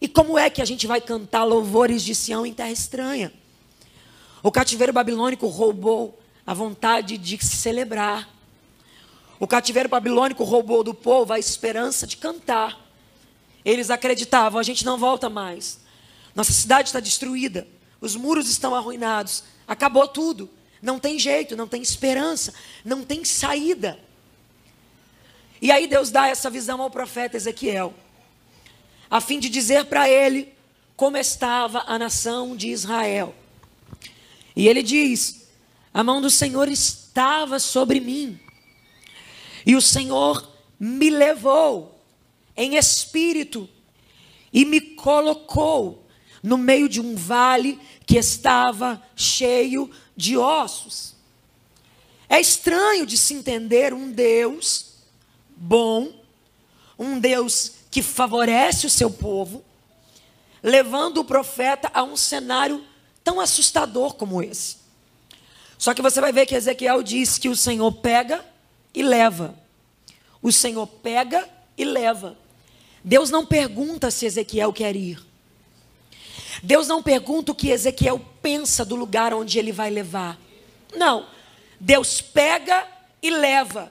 E 0.00 0.08
como 0.08 0.36
é 0.36 0.50
que 0.50 0.60
a 0.60 0.64
gente 0.64 0.88
vai 0.88 1.00
cantar 1.00 1.44
louvores 1.44 2.02
de 2.02 2.16
Sião 2.16 2.44
em 2.44 2.52
terra 2.52 2.72
estranha? 2.72 3.32
O 4.42 4.50
cativeiro 4.50 4.92
babilônico 4.92 5.46
roubou 5.46 6.18
a 6.46 6.54
vontade 6.54 7.18
de 7.18 7.44
celebrar. 7.44 8.28
O 9.38 9.46
cativeiro 9.46 9.88
babilônico 9.88 10.44
roubou 10.44 10.82
do 10.82 10.94
povo 10.94 11.32
a 11.32 11.38
esperança 11.38 12.06
de 12.06 12.16
cantar. 12.16 12.78
Eles 13.64 13.90
acreditavam: 13.90 14.58
a 14.58 14.62
gente 14.62 14.84
não 14.84 14.96
volta 14.96 15.28
mais. 15.28 15.80
Nossa 16.34 16.52
cidade 16.52 16.88
está 16.88 17.00
destruída. 17.00 17.66
Os 18.00 18.16
muros 18.16 18.48
estão 18.48 18.74
arruinados. 18.74 19.44
Acabou 19.66 20.08
tudo. 20.08 20.48
Não 20.80 20.98
tem 20.98 21.18
jeito, 21.18 21.56
não 21.56 21.68
tem 21.68 21.82
esperança, 21.82 22.54
não 22.84 23.04
tem 23.04 23.24
saída. 23.24 23.98
E 25.60 25.70
aí 25.70 25.86
Deus 25.86 26.10
dá 26.10 26.28
essa 26.28 26.48
visão 26.48 26.80
ao 26.80 26.90
profeta 26.90 27.36
Ezequiel, 27.36 27.92
a 29.10 29.20
fim 29.20 29.38
de 29.38 29.50
dizer 29.50 29.84
para 29.84 30.08
ele 30.08 30.54
como 30.96 31.18
estava 31.18 31.84
a 31.86 31.98
nação 31.98 32.56
de 32.56 32.68
Israel. 32.68 33.34
E 34.54 34.68
ele 34.68 34.82
diz: 34.82 35.48
A 35.92 36.02
mão 36.02 36.20
do 36.20 36.30
Senhor 36.30 36.68
estava 36.68 37.58
sobre 37.58 38.00
mim, 38.00 38.38
e 39.64 39.76
o 39.76 39.80
Senhor 39.80 40.48
me 40.78 41.10
levou 41.10 42.00
em 42.56 42.76
espírito 42.76 43.68
e 44.52 44.64
me 44.64 44.80
colocou 44.80 46.06
no 46.42 46.56
meio 46.56 46.88
de 46.88 47.00
um 47.00 47.14
vale 47.14 47.78
que 48.06 48.18
estava 48.18 49.02
cheio 49.14 49.90
de 50.16 50.36
ossos. 50.36 51.14
É 52.28 52.40
estranho 52.40 53.04
de 53.04 53.18
se 53.18 53.34
entender 53.34 53.92
um 53.92 54.10
Deus 54.10 54.94
bom, 55.56 56.12
um 56.98 57.18
Deus 57.18 57.72
que 57.90 58.02
favorece 58.02 58.86
o 58.86 58.90
seu 58.90 59.10
povo, 59.10 59.64
levando 60.62 61.18
o 61.18 61.24
profeta 61.24 61.90
a 61.92 62.02
um 62.02 62.16
cenário 62.16 62.84
tão 63.22 63.40
assustador 63.40 64.14
como 64.14 64.42
esse. 64.42 64.76
Só 65.78 65.94
que 65.94 66.02
você 66.02 66.20
vai 66.20 66.32
ver 66.32 66.46
que 66.46 66.54
Ezequiel 66.54 67.02
diz 67.02 67.38
que 67.38 67.48
o 67.48 67.56
Senhor 67.56 67.90
pega 67.92 68.44
e 68.94 69.02
leva. 69.02 69.54
O 70.42 70.52
Senhor 70.52 70.86
pega 70.86 71.48
e 71.76 71.84
leva. 71.84 72.36
Deus 73.02 73.30
não 73.30 73.46
pergunta 73.46 74.10
se 74.10 74.26
Ezequiel 74.26 74.72
quer 74.72 74.94
ir. 74.94 75.18
Deus 76.62 76.86
não 76.86 77.02
pergunta 77.02 77.52
o 77.52 77.54
que 77.54 77.70
Ezequiel 77.70 78.20
pensa 78.42 78.84
do 78.84 78.94
lugar 78.94 79.32
onde 79.32 79.58
ele 79.58 79.72
vai 79.72 79.88
levar. 79.88 80.38
Não. 80.94 81.26
Deus 81.78 82.20
pega 82.20 82.86
e 83.22 83.30
leva. 83.30 83.90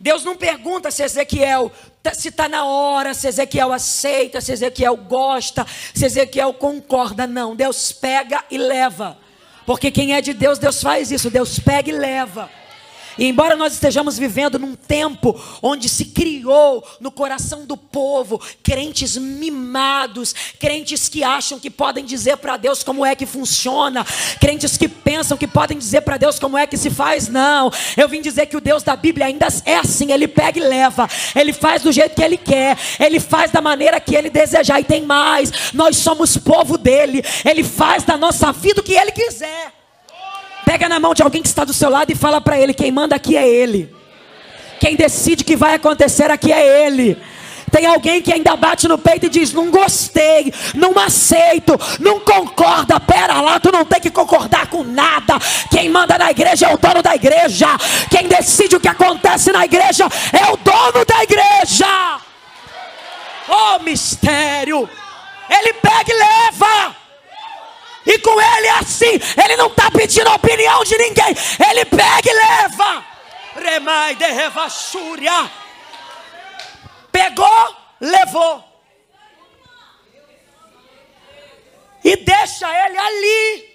Deus 0.00 0.24
não 0.24 0.36
pergunta 0.36 0.90
se 0.90 1.04
Ezequiel 1.04 1.70
se 2.14 2.28
está 2.28 2.48
na 2.48 2.64
hora, 2.64 3.14
se 3.14 3.28
Ezequiel 3.28 3.72
aceita, 3.72 4.40
se 4.40 4.52
Ezequiel 4.52 4.96
gosta, 4.96 5.66
se 5.94 6.04
Ezequiel 6.04 6.52
concorda. 6.54 7.26
Não, 7.26 7.54
Deus 7.54 7.92
pega 7.92 8.44
e 8.50 8.58
leva. 8.58 9.18
Porque 9.64 9.90
quem 9.90 10.14
é 10.14 10.20
de 10.20 10.32
Deus, 10.32 10.58
Deus 10.58 10.82
faz 10.82 11.10
isso. 11.12 11.30
Deus 11.30 11.58
pega 11.58 11.90
e 11.90 11.92
leva. 11.92 12.50
E 13.18 13.26
embora 13.26 13.56
nós 13.56 13.72
estejamos 13.72 14.18
vivendo 14.18 14.58
num 14.58 14.74
tempo 14.74 15.38
onde 15.62 15.88
se 15.88 16.06
criou 16.06 16.84
no 17.00 17.10
coração 17.10 17.64
do 17.66 17.76
povo 17.76 18.40
crentes 18.62 19.16
mimados, 19.16 20.34
crentes 20.58 21.08
que 21.08 21.22
acham 21.22 21.58
que 21.58 21.70
podem 21.70 22.04
dizer 22.04 22.36
para 22.38 22.56
Deus 22.56 22.82
como 22.82 23.04
é 23.04 23.14
que 23.14 23.26
funciona, 23.26 24.04
crentes 24.40 24.76
que 24.76 24.88
pensam 24.88 25.36
que 25.36 25.46
podem 25.46 25.78
dizer 25.78 26.02
para 26.02 26.16
Deus 26.16 26.38
como 26.38 26.56
é 26.56 26.66
que 26.66 26.76
se 26.76 26.90
faz, 26.90 27.28
não. 27.28 27.70
Eu 27.96 28.08
vim 28.08 28.20
dizer 28.20 28.46
que 28.46 28.56
o 28.56 28.60
Deus 28.60 28.82
da 28.82 28.96
Bíblia 28.96 29.26
ainda 29.26 29.48
é 29.64 29.76
assim, 29.76 30.12
ele 30.12 30.28
pega 30.28 30.58
e 30.58 30.62
leva, 30.62 31.08
ele 31.34 31.52
faz 31.52 31.82
do 31.82 31.92
jeito 31.92 32.14
que 32.14 32.22
ele 32.22 32.36
quer, 32.36 32.76
ele 32.98 33.20
faz 33.20 33.50
da 33.50 33.60
maneira 33.60 34.00
que 34.00 34.14
ele 34.14 34.30
desejar 34.30 34.80
e 34.80 34.84
tem 34.84 35.02
mais. 35.02 35.72
Nós 35.72 35.96
somos 35.96 36.36
povo 36.36 36.78
dele, 36.78 37.22
ele 37.44 37.64
faz 37.64 38.02
da 38.04 38.16
nossa 38.16 38.52
vida 38.52 38.80
o 38.80 38.84
que 38.84 38.94
ele 38.94 39.12
quiser. 39.12 39.81
Pega 40.64 40.88
na 40.88 41.00
mão 41.00 41.14
de 41.14 41.22
alguém 41.22 41.42
que 41.42 41.48
está 41.48 41.64
do 41.64 41.72
seu 41.72 41.90
lado 41.90 42.10
e 42.10 42.14
fala 42.14 42.40
para 42.40 42.58
ele: 42.58 42.74
quem 42.74 42.90
manda 42.90 43.16
aqui 43.16 43.36
é 43.36 43.48
ele. 43.48 43.94
Quem 44.80 44.96
decide 44.96 45.44
que 45.44 45.56
vai 45.56 45.74
acontecer 45.74 46.30
aqui 46.30 46.52
é 46.52 46.86
ele. 46.86 47.16
Tem 47.72 47.86
alguém 47.86 48.20
que 48.20 48.30
ainda 48.30 48.54
bate 48.54 48.86
no 48.86 48.98
peito 48.98 49.26
e 49.26 49.28
diz: 49.30 49.52
Não 49.52 49.70
gostei, 49.70 50.52
não 50.74 50.98
aceito, 50.98 51.78
não 51.98 52.20
concorda. 52.20 53.00
Pera 53.00 53.40
lá, 53.40 53.58
tu 53.58 53.72
não 53.72 53.84
tem 53.84 53.98
que 53.98 54.10
concordar 54.10 54.66
com 54.66 54.84
nada. 54.84 55.38
Quem 55.70 55.88
manda 55.88 56.18
na 56.18 56.30
igreja 56.30 56.66
é 56.66 56.74
o 56.74 56.76
dono 56.76 57.02
da 57.02 57.14
igreja. 57.14 57.66
Quem 58.10 58.28
decide 58.28 58.76
o 58.76 58.80
que 58.80 58.88
acontece 58.88 59.50
na 59.52 59.64
igreja 59.64 60.06
é 60.32 60.52
o 60.52 60.56
dono 60.58 61.04
da 61.06 61.22
igreja. 61.22 62.20
Oh 63.48 63.82
mistério! 63.82 64.88
Ele 65.48 65.72
pega 65.74 66.12
e 66.12 66.14
leva. 66.14 67.01
E 68.06 68.18
com 68.18 68.40
ele 68.40 68.66
é 68.66 68.78
assim, 68.78 69.20
ele 69.42 69.56
não 69.56 69.68
está 69.68 69.90
pedindo 69.90 70.28
a 70.28 70.34
opinião 70.34 70.82
de 70.84 70.98
ninguém, 70.98 71.34
ele 71.70 71.84
pega 71.84 72.30
e 72.30 72.34
leva. 72.34 73.04
Remai 73.54 74.14
de. 74.16 74.24
Pegou, 77.10 77.76
levou. 78.00 78.64
E 82.04 82.16
deixa 82.16 82.66
ele 82.86 82.98
ali. 82.98 83.72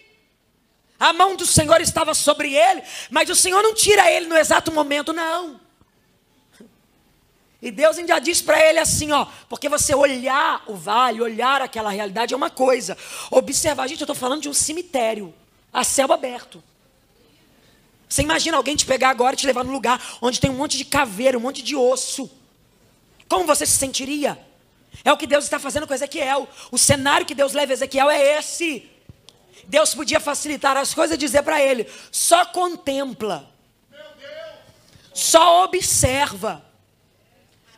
A 0.99 1.13
mão 1.13 1.35
do 1.35 1.45
Senhor 1.45 1.79
estava 1.79 2.13
sobre 2.13 2.55
ele, 2.55 2.81
mas 3.11 3.29
o 3.29 3.35
Senhor 3.35 3.61
não 3.61 3.73
tira 3.73 4.11
ele 4.11 4.25
no 4.25 4.35
exato 4.35 4.71
momento, 4.71 5.13
não. 5.13 5.61
E 7.67 7.71
Deus 7.71 7.97
ainda 7.97 8.17
diz 8.17 8.41
para 8.41 8.57
ele 8.65 8.79
assim, 8.79 9.11
ó, 9.11 9.27
porque 9.49 9.67
você 9.67 9.93
olhar 9.93 10.63
o 10.67 10.73
vale, 10.73 11.19
olhar 11.19 11.61
aquela 11.61 11.89
realidade 11.89 12.33
é 12.33 12.37
uma 12.37 12.49
coisa. 12.49 12.97
Observar, 13.29 13.89
gente, 13.89 13.99
eu 13.99 14.05
estou 14.05 14.15
falando 14.15 14.43
de 14.43 14.47
um 14.47 14.53
cemitério, 14.53 15.33
a 15.73 15.83
céu 15.83 16.13
aberto. 16.13 16.63
Você 18.07 18.21
imagina 18.21 18.55
alguém 18.55 18.73
te 18.73 18.85
pegar 18.85 19.09
agora 19.09 19.33
e 19.33 19.37
te 19.37 19.45
levar 19.45 19.65
num 19.65 19.73
lugar 19.73 20.01
onde 20.21 20.39
tem 20.39 20.49
um 20.49 20.53
monte 20.53 20.77
de 20.77 20.85
caveira, 20.85 21.37
um 21.37 21.41
monte 21.41 21.61
de 21.61 21.75
osso. 21.75 22.31
Como 23.27 23.45
você 23.45 23.65
se 23.65 23.77
sentiria? 23.77 24.39
É 25.03 25.11
o 25.11 25.17
que 25.17 25.27
Deus 25.27 25.43
está 25.43 25.59
fazendo 25.59 25.85
com 25.85 25.93
Ezequiel. 25.93 26.47
O 26.71 26.77
cenário 26.77 27.25
que 27.25 27.35
Deus 27.35 27.51
leva 27.51 27.73
Ezequiel 27.73 28.09
é 28.09 28.39
esse. 28.39 28.89
Deus 29.65 29.93
podia 29.93 30.21
facilitar 30.21 30.77
as 30.77 30.93
coisas 30.93 31.15
e 31.15 31.19
dizer 31.19 31.43
para 31.43 31.61
ele: 31.61 31.85
só 32.13 32.45
contempla, 32.45 33.45
só 35.13 35.65
observa. 35.65 36.65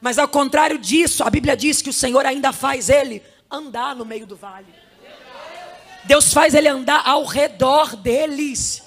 Mas 0.01 0.17
ao 0.17 0.27
contrário 0.27 0.77
disso, 0.77 1.23
a 1.23 1.29
Bíblia 1.29 1.57
diz 1.57 1.81
que 1.81 1.89
o 1.89 1.93
Senhor 1.93 2.25
ainda 2.25 2.53
faz 2.53 2.89
ele 2.89 3.21
andar 3.51 3.95
no 3.95 4.05
meio 4.05 4.25
do 4.25 4.35
vale. 4.35 4.67
Deus 6.05 6.33
faz 6.33 6.53
ele 6.53 6.67
andar 6.67 7.01
ao 7.05 7.25
redor 7.25 7.95
deles. 7.95 8.83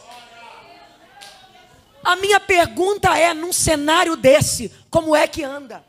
A 2.03 2.17
minha 2.17 2.41
pergunta 2.41 3.17
é: 3.17 3.35
num 3.35 3.53
cenário 3.53 4.17
desse, 4.17 4.73
como 4.91 5.15
é 5.15 5.27
que 5.27 5.45
anda? 5.45 5.85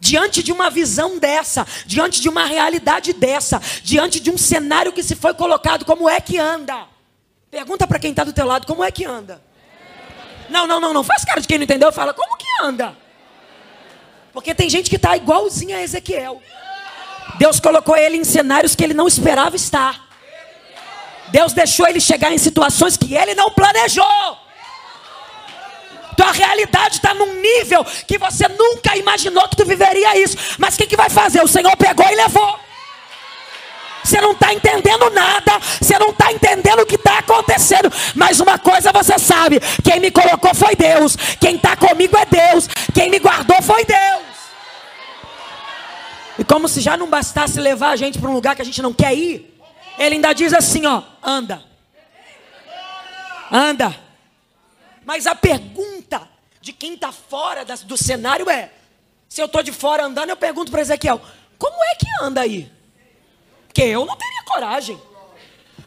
Diante 0.00 0.42
de 0.42 0.50
uma 0.50 0.68
visão 0.68 1.16
dessa, 1.16 1.64
diante 1.86 2.20
de 2.20 2.28
uma 2.28 2.44
realidade 2.44 3.12
dessa, 3.12 3.62
diante 3.84 4.18
de 4.18 4.32
um 4.32 4.36
cenário 4.36 4.92
que 4.92 5.02
se 5.02 5.14
foi 5.14 5.32
colocado, 5.32 5.84
como 5.84 6.08
é 6.08 6.20
que 6.20 6.38
anda? 6.38 6.88
Pergunta 7.48 7.86
para 7.86 8.00
quem 8.00 8.10
está 8.10 8.24
do 8.24 8.32
teu 8.32 8.44
lado, 8.44 8.66
como 8.66 8.82
é 8.82 8.90
que 8.90 9.04
anda? 9.04 9.40
Não, 10.50 10.66
não, 10.66 10.80
não, 10.80 10.92
não. 10.92 11.04
Faz 11.04 11.24
cara 11.24 11.40
de 11.40 11.46
quem 11.46 11.56
não 11.56 11.64
entendeu. 11.64 11.92
Fala, 11.92 12.12
como 12.12 12.36
que 12.36 12.46
anda? 12.62 12.96
Porque 14.32 14.54
tem 14.54 14.70
gente 14.70 14.88
que 14.88 14.96
está 14.96 15.16
igualzinho 15.16 15.76
a 15.76 15.82
Ezequiel. 15.82 16.40
Deus 17.38 17.60
colocou 17.60 17.96
ele 17.96 18.16
em 18.16 18.24
cenários 18.24 18.74
que 18.74 18.82
ele 18.82 18.94
não 18.94 19.06
esperava 19.06 19.56
estar. 19.56 20.08
Deus 21.28 21.52
deixou 21.52 21.86
ele 21.88 22.00
chegar 22.00 22.32
em 22.32 22.38
situações 22.38 22.96
que 22.96 23.14
ele 23.14 23.34
não 23.34 23.50
planejou. 23.50 24.38
Tua 26.16 26.30
realidade 26.30 26.96
está 26.96 27.14
num 27.14 27.40
nível 27.40 27.84
que 28.06 28.18
você 28.18 28.46
nunca 28.48 28.96
imaginou 28.96 29.48
que 29.48 29.56
tu 29.56 29.64
viveria 29.64 30.18
isso. 30.18 30.36
Mas 30.58 30.74
o 30.74 30.78
que, 30.78 30.86
que 30.86 30.96
vai 30.96 31.08
fazer? 31.08 31.42
O 31.42 31.48
Senhor 31.48 31.76
pegou 31.76 32.06
e 32.06 32.14
levou. 32.14 32.61
Você 34.04 34.20
não 34.20 34.32
está 34.32 34.52
entendendo 34.52 35.10
nada, 35.10 35.58
você 35.80 35.98
não 35.98 36.10
está 36.10 36.32
entendendo 36.32 36.80
o 36.80 36.86
que 36.86 36.96
está 36.96 37.18
acontecendo. 37.18 37.90
Mas 38.14 38.40
uma 38.40 38.58
coisa 38.58 38.92
você 38.92 39.18
sabe: 39.18 39.60
quem 39.82 40.00
me 40.00 40.10
colocou 40.10 40.54
foi 40.54 40.74
Deus, 40.74 41.16
quem 41.40 41.56
está 41.56 41.76
comigo 41.76 42.16
é 42.16 42.26
Deus, 42.26 42.68
quem 42.92 43.10
me 43.10 43.18
guardou 43.18 43.60
foi 43.62 43.84
Deus. 43.84 44.22
E 46.38 46.44
como 46.44 46.68
se 46.68 46.80
já 46.80 46.96
não 46.96 47.08
bastasse 47.08 47.60
levar 47.60 47.90
a 47.90 47.96
gente 47.96 48.18
para 48.18 48.28
um 48.28 48.32
lugar 48.32 48.56
que 48.56 48.62
a 48.62 48.64
gente 48.64 48.82
não 48.82 48.92
quer 48.92 49.14
ir, 49.14 49.58
ele 49.98 50.16
ainda 50.16 50.32
diz 50.32 50.52
assim: 50.52 50.86
ó, 50.86 51.02
anda, 51.22 51.62
anda. 53.50 53.94
Mas 55.04 55.26
a 55.26 55.34
pergunta 55.34 56.28
de 56.60 56.72
quem 56.72 56.94
está 56.94 57.12
fora 57.12 57.64
do 57.64 57.96
cenário 57.96 58.50
é: 58.50 58.70
se 59.28 59.40
eu 59.40 59.46
estou 59.46 59.62
de 59.62 59.72
fora 59.72 60.04
andando, 60.04 60.30
eu 60.30 60.36
pergunto 60.36 60.70
para 60.72 60.80
Ezequiel: 60.80 61.20
como 61.58 61.76
é 61.84 61.94
que 61.94 62.06
anda 62.20 62.40
aí? 62.40 62.70
Porque 63.72 63.82
eu 63.84 64.04
não 64.04 64.14
teria 64.14 64.42
coragem. 64.44 65.00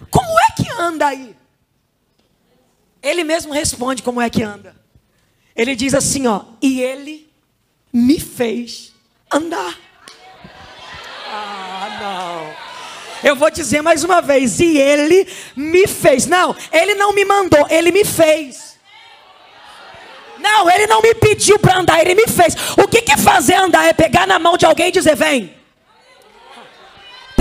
Como 0.09 0.39
é 0.39 0.51
que 0.55 0.67
anda 0.71 1.05
aí? 1.05 1.35
Ele 3.01 3.23
mesmo 3.23 3.53
responde 3.53 4.01
como 4.01 4.19
é 4.19 4.27
que 4.27 4.41
anda. 4.41 4.75
Ele 5.55 5.75
diz 5.75 5.93
assim, 5.93 6.25
ó, 6.25 6.41
e 6.59 6.81
ele 6.81 7.31
me 7.93 8.19
fez 8.19 8.91
andar. 9.31 9.77
Ah, 11.27 11.97
não. 12.01 13.29
Eu 13.29 13.35
vou 13.35 13.51
dizer 13.51 13.83
mais 13.83 14.03
uma 14.03 14.19
vez, 14.19 14.59
e 14.59 14.77
ele 14.77 15.27
me 15.55 15.87
fez. 15.87 16.25
Não, 16.25 16.55
ele 16.71 16.95
não 16.95 17.13
me 17.13 17.23
mandou, 17.23 17.67
ele 17.69 17.91
me 17.91 18.03
fez. 18.03 18.79
Não, 20.39 20.69
ele 20.69 20.87
não 20.87 21.03
me 21.03 21.13
pediu 21.13 21.59
para 21.59 21.77
andar, 21.77 22.01
ele 22.01 22.15
me 22.15 22.27
fez. 22.27 22.55
O 22.77 22.87
que, 22.87 23.03
que 23.03 23.11
é 23.11 23.17
fazer 23.17 23.53
andar? 23.53 23.85
É 23.85 23.93
pegar 23.93 24.25
na 24.25 24.39
mão 24.39 24.57
de 24.57 24.65
alguém 24.65 24.87
e 24.87 24.91
dizer: 24.91 25.15
vem. 25.15 25.64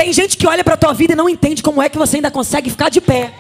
Tem 0.04 0.12
gente 0.12 0.36
que 0.36 0.46
olha 0.46 0.62
para 0.62 0.76
tua 0.76 0.92
vida 0.92 1.14
e 1.14 1.16
não 1.16 1.30
entende 1.30 1.62
como 1.62 1.82
é 1.82 1.88
que 1.88 1.96
você 1.96 2.16
ainda 2.16 2.30
consegue 2.30 2.68
ficar 2.68 2.90
de 2.90 3.00
pé. 3.00 3.32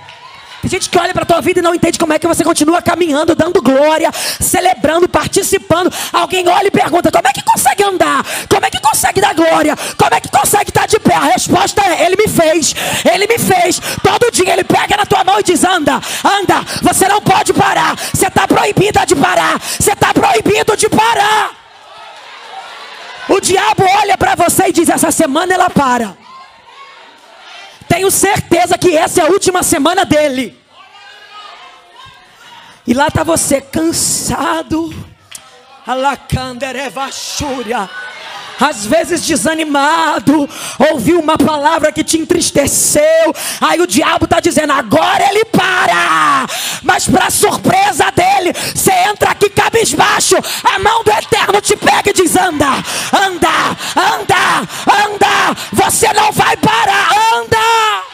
Tem 0.62 0.70
gente 0.70 0.88
que 0.88 0.98
olha 0.98 1.12
para 1.12 1.26
tua 1.26 1.38
vida 1.42 1.58
e 1.60 1.62
não 1.62 1.74
entende 1.74 1.98
como 1.98 2.14
é 2.14 2.18
que 2.18 2.26
você 2.26 2.42
continua 2.42 2.80
caminhando, 2.80 3.34
dando 3.34 3.60
glória, 3.60 4.10
celebrando, 4.40 5.06
participando. 5.06 5.92
Alguém 6.10 6.48
olha 6.48 6.68
e 6.68 6.70
pergunta: 6.70 7.12
como 7.12 7.28
é 7.28 7.32
que 7.34 7.42
consegue 7.42 7.84
andar? 7.84 8.24
Como 8.48 8.64
é 8.64 8.70
que 8.70 8.80
consegue 8.80 9.20
dar 9.20 9.34
glória? 9.34 9.76
Como 9.76 10.14
é 10.14 10.20
que 10.22 10.30
consegue 10.30 10.70
estar 10.70 10.86
de 10.86 10.98
pé? 11.00 11.14
A 11.14 11.24
resposta 11.24 11.82
é: 11.82 12.06
Ele 12.06 12.16
me 12.16 12.28
fez, 12.28 12.74
Ele 13.12 13.26
me 13.26 13.38
fez. 13.38 13.78
Todo 14.02 14.32
dia 14.32 14.54
Ele 14.54 14.64
pega 14.64 14.96
na 14.96 15.04
tua 15.04 15.22
mão 15.22 15.38
e 15.40 15.42
diz: 15.42 15.62
anda, 15.64 16.00
anda. 16.24 16.64
Você 16.80 17.06
não 17.06 17.20
pode 17.20 17.52
parar. 17.52 17.94
Você 17.94 18.26
está 18.26 18.48
proibida 18.48 19.04
de 19.04 19.14
parar. 19.14 19.60
Você 19.60 19.92
está 19.92 20.14
proibido 20.14 20.74
de 20.78 20.88
parar. 20.88 21.50
O 23.28 23.38
diabo 23.38 23.84
olha 24.00 24.16
para 24.16 24.34
você 24.34 24.68
e 24.68 24.72
diz: 24.72 24.88
essa 24.88 25.10
semana 25.10 25.52
ela 25.52 25.68
para 25.68 26.23
tenho 27.94 28.10
certeza 28.10 28.76
que 28.76 28.96
essa 28.96 29.22
é 29.22 29.24
a 29.24 29.28
última 29.28 29.62
semana 29.62 30.04
dele. 30.04 30.58
E 32.84 32.92
lá 32.92 33.06
está 33.06 33.22
você 33.22 33.60
cansado. 33.60 34.92
Alacanderevachúria 35.86 37.88
às 38.60 38.86
vezes 38.86 39.24
desanimado, 39.24 40.48
ouviu 40.90 41.20
uma 41.20 41.36
palavra 41.36 41.92
que 41.92 42.04
te 42.04 42.18
entristeceu, 42.18 43.34
aí 43.60 43.80
o 43.80 43.86
diabo 43.86 44.24
está 44.24 44.40
dizendo: 44.40 44.72
agora 44.72 45.24
ele 45.30 45.44
para, 45.46 46.46
mas 46.82 47.06
para 47.06 47.30
surpresa 47.30 48.10
dele, 48.10 48.52
você 48.74 48.92
entra 49.10 49.30
aqui 49.30 49.50
cabisbaixo, 49.50 50.36
a 50.64 50.78
mão 50.78 51.02
do 51.02 51.10
eterno 51.10 51.60
te 51.60 51.76
pega 51.76 52.10
e 52.10 52.12
diz: 52.12 52.36
anda, 52.36 52.68
anda, 53.12 53.76
anda, 53.96 54.68
anda, 55.04 55.56
você 55.72 56.12
não 56.12 56.32
vai 56.32 56.56
parar, 56.56 57.08
anda. 57.34 58.13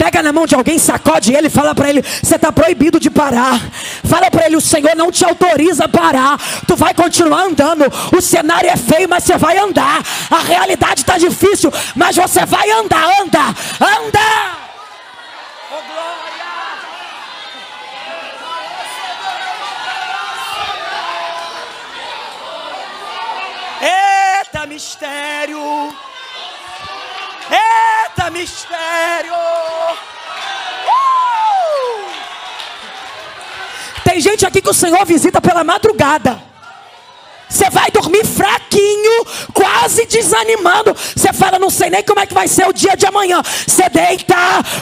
Pega 0.00 0.22
na 0.22 0.32
mão 0.32 0.46
de 0.46 0.54
alguém, 0.54 0.78
sacode 0.78 1.30
ele, 1.30 1.50
fala 1.50 1.74
para 1.74 1.90
ele: 1.90 2.00
você 2.00 2.36
está 2.36 2.50
proibido 2.50 2.98
de 2.98 3.10
parar. 3.10 3.60
Fala 4.02 4.30
para 4.30 4.46
ele: 4.46 4.56
o 4.56 4.60
Senhor 4.60 4.96
não 4.96 5.12
te 5.12 5.22
autoriza 5.26 5.84
a 5.84 5.88
parar. 5.88 6.40
Tu 6.66 6.74
vai 6.74 6.94
continuar 6.94 7.42
andando. 7.42 7.84
O 8.16 8.18
cenário 8.22 8.70
é 8.70 8.78
feio, 8.78 9.06
mas 9.06 9.24
você 9.24 9.36
vai 9.36 9.58
andar. 9.58 10.02
A 10.30 10.38
realidade 10.38 11.02
está 11.02 11.18
difícil, 11.18 11.70
mas 11.94 12.16
você 12.16 12.46
vai 12.46 12.70
andar. 12.70 13.04
Anda, 13.20 13.40
anda. 13.78 14.20
Oh. 15.70 16.00
Eita 23.82 24.66
mistério. 24.66 26.09
Eita 27.50 28.30
mistério! 28.30 29.34
Uh! 30.86 32.10
Tem 34.04 34.20
gente 34.20 34.46
aqui 34.46 34.62
que 34.62 34.70
o 34.70 34.74
Senhor 34.74 35.04
visita 35.04 35.40
pela 35.40 35.64
madrugada. 35.64 36.50
Você 37.50 37.68
vai 37.68 37.90
dormir 37.90 38.24
fraquinho, 38.24 39.24
quase 39.52 40.06
desanimando. 40.06 40.94
Você 40.94 41.32
fala, 41.32 41.58
não 41.58 41.68
sei 41.68 41.90
nem 41.90 42.02
como 42.04 42.20
é 42.20 42.26
que 42.26 42.32
vai 42.32 42.46
ser 42.46 42.68
o 42.68 42.72
dia 42.72 42.96
de 42.96 43.04
amanhã. 43.06 43.42
Você 43.42 43.88
deita, 43.88 44.36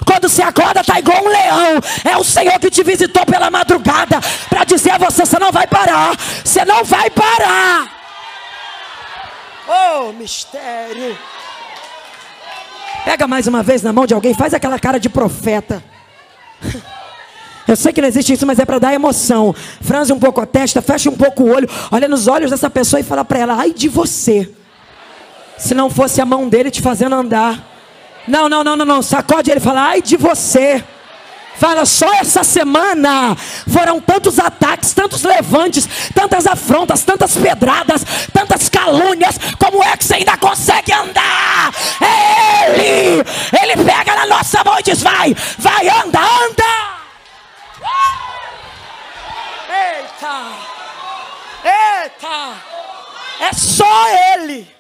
quando 0.07 0.29
você 0.29 0.43
acorda, 0.43 0.85
tá 0.85 0.99
igual 0.99 1.25
um 1.25 1.29
leão. 1.29 1.81
É 2.05 2.17
o 2.19 2.23
Senhor 2.23 2.59
que 2.61 2.71
te 2.71 2.83
visitou 2.83 3.25
pela 3.25 3.51
madrugada 3.51 4.21
para 4.51 4.65
dizer 4.65 4.91
a 4.91 4.99
você: 4.99 5.25
você 5.25 5.39
não 5.39 5.51
vai 5.51 5.67
parar, 5.67 6.15
você 6.45 6.63
não 6.67 6.85
vai 6.85 7.09
parar. 7.09 7.91
Oh, 9.67 10.13
mistério. 10.13 11.19
Pega 13.05 13.27
mais 13.27 13.47
uma 13.47 13.63
vez 13.63 13.83
na 13.83 13.93
mão 13.93 14.07
de 14.07 14.15
alguém, 14.15 14.35
faz 14.35 14.55
aquela 14.55 14.79
cara 14.79 14.99
de 14.99 15.09
profeta. 15.09 15.83
Eu 17.69 17.77
sei 17.77 17.93
que 17.93 18.01
não 18.01 18.09
existe 18.09 18.33
isso, 18.33 18.47
mas 18.47 18.59
é 18.59 18.65
para 18.65 18.79
dar 18.79 18.95
emoção. 18.95 19.55
Franze 19.83 20.11
um 20.11 20.19
pouco 20.19 20.41
a 20.41 20.47
testa, 20.47 20.81
fecha 20.81 21.11
um 21.11 21.17
pouco 21.17 21.43
o 21.43 21.53
olho, 21.55 21.69
olha 21.91 22.09
nos 22.09 22.27
olhos 22.27 22.51
dessa 22.51 22.71
pessoa 22.71 22.99
e 22.99 23.03
fala 23.03 23.27
para 23.27 23.39
ela: 23.41 23.55
ai 23.57 23.75
de 23.75 23.89
você. 23.89 24.51
Se 25.59 25.75
não 25.75 25.91
fosse 25.91 26.19
a 26.21 26.25
mão 26.25 26.49
dele 26.49 26.71
te 26.71 26.81
fazendo 26.81 27.15
andar. 27.15 27.63
Não, 28.27 28.49
não, 28.49 28.65
não, 28.65 28.75
não, 28.75 28.87
não. 28.87 29.03
Sacode 29.03 29.51
ele 29.51 29.61
e 29.61 29.63
fala: 29.63 29.83
ai 29.83 30.01
de 30.01 30.17
você. 30.17 30.83
Fala, 31.59 31.85
só 31.85 32.13
essa 32.15 32.45
semana 32.45 33.37
foram 33.69 34.01
tantos 34.01 34.39
ataques, 34.39 34.93
tantos 34.93 35.25
levantes, 35.25 35.89
tantas 36.15 36.47
afrontas, 36.47 37.03
tantas 37.03 37.37
pedradas, 37.37 38.05
tantas 38.33 38.69
calúnias. 38.69 39.37
Como 39.59 39.83
é 39.83 39.97
que 39.97 40.05
você 40.05 40.15
ainda 40.15 40.37
consegue 40.37 40.93
andar? 40.93 41.73
É 42.01 42.71
Ele! 42.71 43.25
Ele 43.61 43.85
pega 43.85 44.15
na 44.15 44.27
nossa 44.27 44.63
mão 44.63 44.79
e 44.79 44.83
diz: 44.85 45.03
Vai, 45.03 45.35
vai, 45.59 45.89
anda, 45.89 46.21
anda. 46.21 46.99
Eita! 49.69 50.43
Eita! 51.65 52.55
É 53.41 53.53
só 53.53 54.09
Ele. 54.35 54.79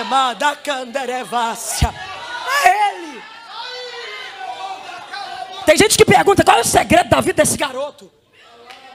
Emada 0.00 0.56
canderevácia. 0.56 1.92
É 2.64 2.94
Ele. 2.94 3.22
Tem 5.66 5.76
gente 5.76 5.96
que 5.96 6.04
pergunta 6.04 6.44
qual 6.44 6.58
é 6.58 6.60
o 6.60 6.64
segredo 6.64 7.08
da 7.08 7.20
vida 7.20 7.42
desse 7.42 7.56
garoto. 7.56 8.10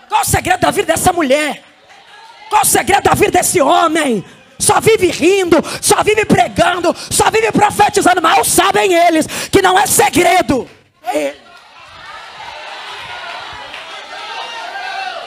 Qual 0.07 0.21
é 0.21 0.23
o 0.23 0.27
segredo 0.27 0.59
da 0.59 0.71
vida 0.71 0.93
dessa 0.93 1.13
mulher? 1.13 1.63
Qual 2.49 2.61
é 2.61 2.65
o 2.65 2.67
segredo 2.67 3.03
da 3.03 3.13
vida 3.13 3.31
desse 3.31 3.61
homem? 3.61 4.23
Só 4.59 4.79
vive 4.79 5.11
rindo, 5.11 5.57
só 5.81 6.03
vive 6.03 6.25
pregando, 6.25 6.95
só 7.11 7.29
vive 7.29 7.51
profetizando. 7.51 8.21
Mal 8.21 8.43
sabem 8.43 8.93
eles 8.93 9.27
que 9.51 9.61
não 9.61 9.77
é 9.77 9.85
segredo. 9.85 10.69
É 11.03 11.35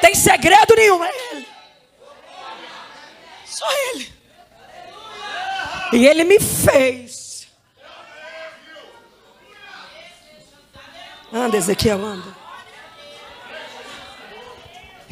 Tem 0.00 0.14
segredo 0.14 0.74
nenhum, 0.74 1.04
é 1.04 1.10
ele. 1.32 1.46
Só 3.44 3.66
ele. 3.92 4.12
E 5.92 6.06
ele 6.06 6.24
me 6.24 6.40
fez. 6.40 7.27
Anda, 11.32 11.56
Ezequiel, 11.56 12.02
anda. 12.04 12.36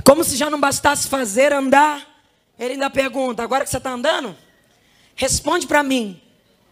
Como 0.03 0.25
se 0.25 0.37
já 0.37 0.49
não 0.49 0.59
bastasse 0.59 1.09
fazer 1.09 1.53
andar, 1.53 2.07
ele 2.59 2.75
ainda 2.75 2.89
pergunta: 2.89 3.43
agora 3.43 3.65
que 3.65 3.71
você 3.71 3.77
está 3.77 3.91
andando, 3.91 4.37
responde 5.15 5.67
para 5.67 5.83
mim: 5.83 6.21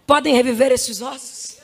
podem 0.06 0.34
reviver 0.34 0.72
esses 0.72 1.02
ossos? 1.02 1.58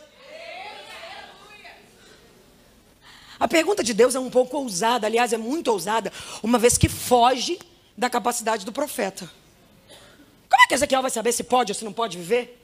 A 3.38 3.48
pergunta 3.48 3.82
de 3.82 3.94
Deus 3.94 4.14
é 4.14 4.20
um 4.20 4.28
pouco 4.28 4.58
ousada, 4.58 5.06
aliás, 5.06 5.32
é 5.32 5.38
muito 5.38 5.68
ousada, 5.68 6.12
uma 6.42 6.58
vez 6.58 6.76
que 6.76 6.90
foge 6.90 7.58
da 7.96 8.10
capacidade 8.10 8.66
do 8.66 8.72
profeta. 8.72 9.30
Como 10.50 10.62
é 10.62 10.66
que 10.66 10.74
Ezequiel 10.74 11.00
vai 11.00 11.10
saber 11.10 11.32
se 11.32 11.44
pode 11.44 11.72
ou 11.72 11.74
se 11.74 11.84
não 11.84 11.92
pode 11.92 12.18
viver? 12.18 12.59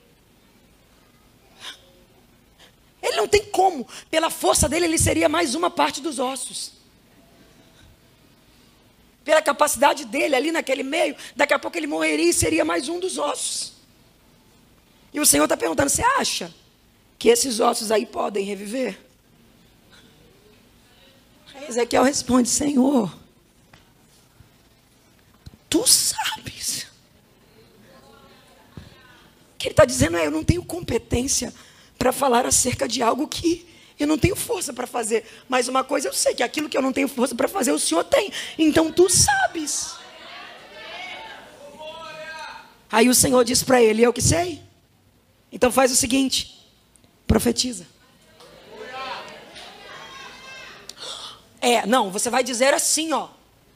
Ele 3.06 3.16
não 3.16 3.28
tem 3.28 3.44
como. 3.44 3.86
Pela 4.10 4.30
força 4.30 4.68
dele, 4.68 4.86
ele 4.86 4.98
seria 4.98 5.28
mais 5.28 5.54
uma 5.54 5.70
parte 5.70 6.00
dos 6.00 6.18
ossos. 6.18 6.72
Pela 9.24 9.40
capacidade 9.40 10.04
dele 10.04 10.34
ali 10.34 10.52
naquele 10.52 10.82
meio, 10.82 11.16
daqui 11.34 11.54
a 11.54 11.58
pouco 11.58 11.76
ele 11.76 11.86
morreria 11.86 12.30
e 12.30 12.34
seria 12.34 12.64
mais 12.64 12.88
um 12.88 12.98
dos 12.98 13.16
ossos. 13.16 13.74
E 15.12 15.20
o 15.20 15.26
Senhor 15.26 15.44
está 15.44 15.56
perguntando: 15.56 15.88
você 15.88 16.02
acha 16.02 16.52
que 17.18 17.28
esses 17.28 17.60
ossos 17.60 17.90
aí 17.90 18.04
podem 18.04 18.44
reviver? 18.44 18.98
Ezequiel 21.68 22.02
responde: 22.02 22.48
Senhor, 22.48 23.16
tu 25.68 25.86
sabes 25.86 26.86
que 29.58 29.66
ele 29.66 29.72
está 29.72 29.84
dizendo 29.84 30.16
é: 30.16 30.26
eu 30.26 30.30
não 30.30 30.44
tenho 30.44 30.64
competência 30.64 31.52
para 31.98 32.12
falar 32.12 32.46
acerca 32.46 32.86
de 32.86 33.02
algo 33.02 33.26
que 33.26 33.66
eu 33.98 34.06
não 34.06 34.18
tenho 34.18 34.36
força 34.36 34.72
para 34.72 34.86
fazer. 34.86 35.24
Mas 35.48 35.68
uma 35.68 35.82
coisa 35.82 36.08
eu 36.08 36.12
sei: 36.12 36.34
que 36.34 36.42
aquilo 36.42 36.68
que 36.68 36.76
eu 36.76 36.82
não 36.82 36.92
tenho 36.92 37.08
força 37.08 37.34
para 37.34 37.48
fazer, 37.48 37.72
o 37.72 37.78
Senhor 37.78 38.04
tem. 38.04 38.32
Então 38.58 38.92
tu 38.92 39.08
sabes. 39.08 39.96
Aí 42.90 43.08
o 43.08 43.14
Senhor 43.14 43.44
diz 43.44 43.62
para 43.62 43.82
ele: 43.82 44.02
Eu 44.02 44.12
que 44.12 44.22
sei. 44.22 44.62
Então 45.50 45.72
faz 45.72 45.90
o 45.90 45.96
seguinte: 45.96 46.66
profetiza. 47.26 47.86
É, 51.60 51.86
não, 51.86 52.10
você 52.10 52.30
vai 52.30 52.44
dizer 52.44 52.72
assim, 52.74 53.12
ó. 53.12 53.28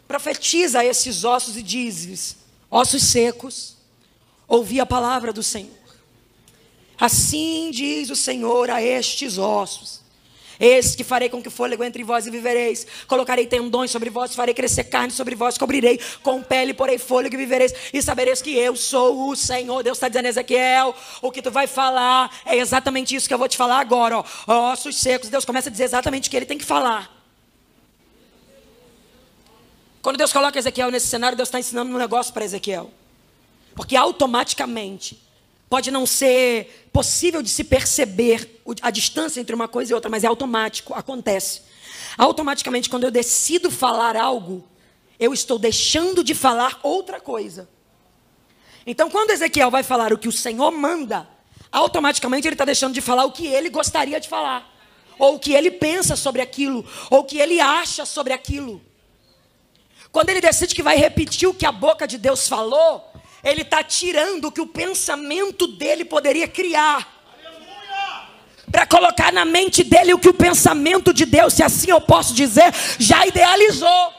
Profetiza 0.06 0.84
esses 0.84 1.24
ossos 1.24 1.56
e 1.56 1.62
dizes: 1.62 2.36
ossos 2.70 3.02
secos, 3.02 3.76
ouvi 4.46 4.80
a 4.80 4.86
palavra 4.86 5.32
do 5.32 5.42
Senhor. 5.42 5.79
Assim 7.00 7.70
diz 7.72 8.10
o 8.10 8.16
Senhor 8.16 8.68
a 8.70 8.82
estes 8.82 9.38
ossos. 9.38 10.00
Eis 10.60 10.94
que 10.94 11.02
farei 11.02 11.30
com 11.30 11.42
que 11.42 11.48
fôlego 11.48 11.82
entre 11.82 12.04
vós 12.04 12.26
e 12.26 12.30
vivereis. 12.30 12.86
Colocarei 13.06 13.46
tendões 13.46 13.90
sobre 13.90 14.10
vós, 14.10 14.34
farei 14.34 14.52
crescer 14.52 14.84
carne 14.84 15.10
sobre 15.10 15.34
vós, 15.34 15.56
cobrirei 15.56 15.98
com 16.22 16.42
pele, 16.42 16.74
porei 16.74 16.98
fôlego 16.98 17.34
e 17.34 17.38
vivereis. 17.38 17.72
E 17.94 18.02
sabereis 18.02 18.42
que 18.42 18.54
eu 18.54 18.76
sou 18.76 19.30
o 19.30 19.34
Senhor. 19.34 19.82
Deus 19.82 19.96
está 19.96 20.08
dizendo, 20.08 20.26
Ezequiel, 20.26 20.94
o 21.22 21.32
que 21.32 21.40
tu 21.40 21.50
vai 21.50 21.66
falar 21.66 22.30
é 22.44 22.58
exatamente 22.58 23.14
isso 23.16 23.26
que 23.26 23.32
eu 23.32 23.38
vou 23.38 23.48
te 23.48 23.56
falar 23.56 23.80
agora. 23.80 24.18
Ó. 24.18 24.24
Ossos 24.72 24.96
secos. 24.96 25.30
Deus 25.30 25.46
começa 25.46 25.70
a 25.70 25.72
dizer 25.72 25.84
exatamente 25.84 26.28
o 26.28 26.30
que 26.30 26.36
ele 26.36 26.44
tem 26.44 26.58
que 26.58 26.66
falar. 26.66 27.10
Quando 30.02 30.18
Deus 30.18 30.34
coloca 30.34 30.58
Ezequiel 30.58 30.90
nesse 30.90 31.06
cenário, 31.06 31.36
Deus 31.36 31.48
está 31.48 31.58
ensinando 31.58 31.90
um 31.90 31.98
negócio 31.98 32.34
para 32.34 32.44
Ezequiel. 32.44 32.90
Porque 33.74 33.96
automaticamente 33.96 35.18
Pode 35.70 35.92
não 35.92 36.04
ser 36.04 36.90
possível 36.92 37.40
de 37.40 37.48
se 37.48 37.62
perceber 37.62 38.60
a 38.82 38.90
distância 38.90 39.40
entre 39.40 39.54
uma 39.54 39.68
coisa 39.68 39.92
e 39.92 39.94
outra, 39.94 40.10
mas 40.10 40.24
é 40.24 40.26
automático, 40.26 40.92
acontece. 40.92 41.62
Automaticamente, 42.18 42.90
quando 42.90 43.04
eu 43.04 43.10
decido 43.10 43.70
falar 43.70 44.16
algo, 44.16 44.68
eu 45.18 45.32
estou 45.32 45.60
deixando 45.60 46.24
de 46.24 46.34
falar 46.34 46.80
outra 46.82 47.20
coisa. 47.20 47.68
Então, 48.84 49.08
quando 49.08 49.30
Ezequiel 49.30 49.70
vai 49.70 49.84
falar 49.84 50.12
o 50.12 50.18
que 50.18 50.26
o 50.26 50.32
Senhor 50.32 50.72
manda, 50.72 51.28
automaticamente 51.70 52.48
ele 52.48 52.54
está 52.54 52.64
deixando 52.64 52.94
de 52.94 53.00
falar 53.00 53.24
o 53.24 53.30
que 53.32 53.46
ele 53.46 53.70
gostaria 53.70 54.18
de 54.18 54.28
falar, 54.28 54.68
ou 55.20 55.36
o 55.36 55.38
que 55.38 55.52
ele 55.52 55.70
pensa 55.70 56.16
sobre 56.16 56.42
aquilo, 56.42 56.84
ou 57.10 57.20
o 57.20 57.24
que 57.24 57.38
ele 57.38 57.60
acha 57.60 58.04
sobre 58.04 58.32
aquilo. 58.32 58.82
Quando 60.10 60.30
ele 60.30 60.40
decide 60.40 60.74
que 60.74 60.82
vai 60.82 60.96
repetir 60.96 61.48
o 61.48 61.54
que 61.54 61.64
a 61.64 61.70
boca 61.70 62.08
de 62.08 62.18
Deus 62.18 62.48
falou, 62.48 63.09
ele 63.42 63.62
está 63.62 63.82
tirando 63.82 64.46
o 64.46 64.52
que 64.52 64.60
o 64.60 64.66
pensamento 64.66 65.66
dele 65.66 66.04
poderia 66.04 66.46
criar. 66.46 67.18
Para 68.70 68.86
colocar 68.86 69.32
na 69.32 69.44
mente 69.44 69.82
dele 69.82 70.14
o 70.14 70.18
que 70.18 70.28
o 70.28 70.34
pensamento 70.34 71.12
de 71.12 71.24
Deus, 71.24 71.54
se 71.54 71.62
assim 71.62 71.90
eu 71.90 72.00
posso 72.00 72.34
dizer, 72.34 72.72
já 72.98 73.26
idealizou. 73.26 74.12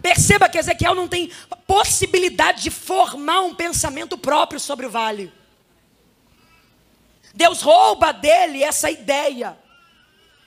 Perceba 0.00 0.48
que 0.48 0.58
Ezequiel 0.58 0.94
não 0.94 1.08
tem 1.08 1.30
possibilidade 1.66 2.62
de 2.62 2.70
formar 2.70 3.42
um 3.42 3.54
pensamento 3.54 4.16
próprio 4.16 4.58
sobre 4.58 4.86
o 4.86 4.90
vale. 4.90 5.32
Deus 7.34 7.62
rouba 7.62 8.12
dele 8.12 8.62
essa 8.62 8.90
ideia. 8.90 9.56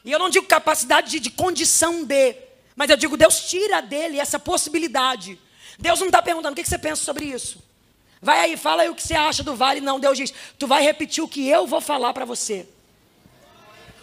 E 0.03 0.11
eu 0.11 0.19
não 0.19 0.29
digo 0.29 0.45
capacidade 0.47 1.11
de, 1.11 1.19
de 1.19 1.29
condição 1.29 2.03
de, 2.03 2.35
mas 2.75 2.89
eu 2.89 2.97
digo 2.97 3.15
Deus 3.15 3.47
tira 3.49 3.81
dele 3.81 4.19
essa 4.19 4.37
possibilidade. 4.37 5.39
Deus 5.79 5.99
não 5.99 6.07
está 6.07 6.21
perguntando 6.21 6.53
o 6.53 6.55
que 6.55 6.67
você 6.67 6.77
pensa 6.77 7.03
sobre 7.03 7.25
isso. 7.25 7.61
Vai 8.21 8.39
aí, 8.39 8.57
fala 8.57 8.83
aí 8.83 8.89
o 8.89 8.95
que 8.95 9.03
você 9.03 9.15
acha 9.15 9.43
do 9.43 9.55
vale. 9.55 9.81
Não, 9.81 9.99
Deus 9.99 10.17
diz: 10.17 10.33
tu 10.57 10.65
vai 10.65 10.81
repetir 10.81 11.23
o 11.23 11.27
que 11.27 11.47
eu 11.47 11.67
vou 11.67 11.81
falar 11.81 12.13
para 12.13 12.25
você. 12.25 12.67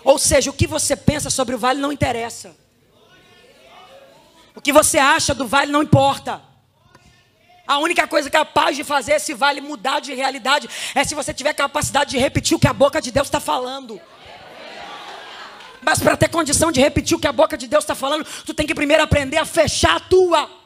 Ou 0.05 0.19
seja, 0.19 0.51
o 0.51 0.53
que 0.53 0.67
você 0.67 0.97
pensa 0.97 1.31
sobre 1.31 1.55
o 1.55 1.59
vale 1.59 1.81
não 1.81 1.93
interessa. 1.93 2.57
O 4.55 4.61
que 4.61 4.73
você 4.73 4.99
acha 4.99 5.35
do 5.35 5.47
vale 5.47 5.73
não 5.73 5.83
importa. 5.83 6.43
A 7.67 7.79
única 7.79 8.07
coisa 8.07 8.29
capaz 8.29 8.77
de 8.77 8.83
fazer 8.83 9.13
esse 9.13 9.33
vale 9.33 9.61
mudar 9.61 10.01
de 10.01 10.13
realidade 10.13 10.69
é 10.95 11.05
se 11.05 11.15
você 11.15 11.33
tiver 11.33 11.55
capacidade 11.55 12.11
de 12.11 12.19
repetir 12.19 12.57
o 12.57 12.61
que 12.61 12.67
a 12.67 12.73
boca 12.73 13.01
de 13.01 13.11
Deus 13.11 13.29
está 13.29 13.39
falando. 13.39 14.01
Mas 15.81 15.99
para 15.99 16.17
ter 16.17 16.29
condição 16.29 16.71
de 16.71 16.81
repetir 16.81 17.17
o 17.17 17.21
que 17.21 17.29
a 17.29 17.33
boca 17.33 17.57
de 17.57 17.67
Deus 17.67 17.85
está 17.85 17.95
falando, 17.95 18.27
tu 18.45 18.53
tem 18.53 18.67
que 18.67 18.75
primeiro 18.75 19.03
aprender 19.03 19.39
a 19.39 19.45
fechar 19.45 19.97
a 19.97 20.01
tua. 20.01 20.60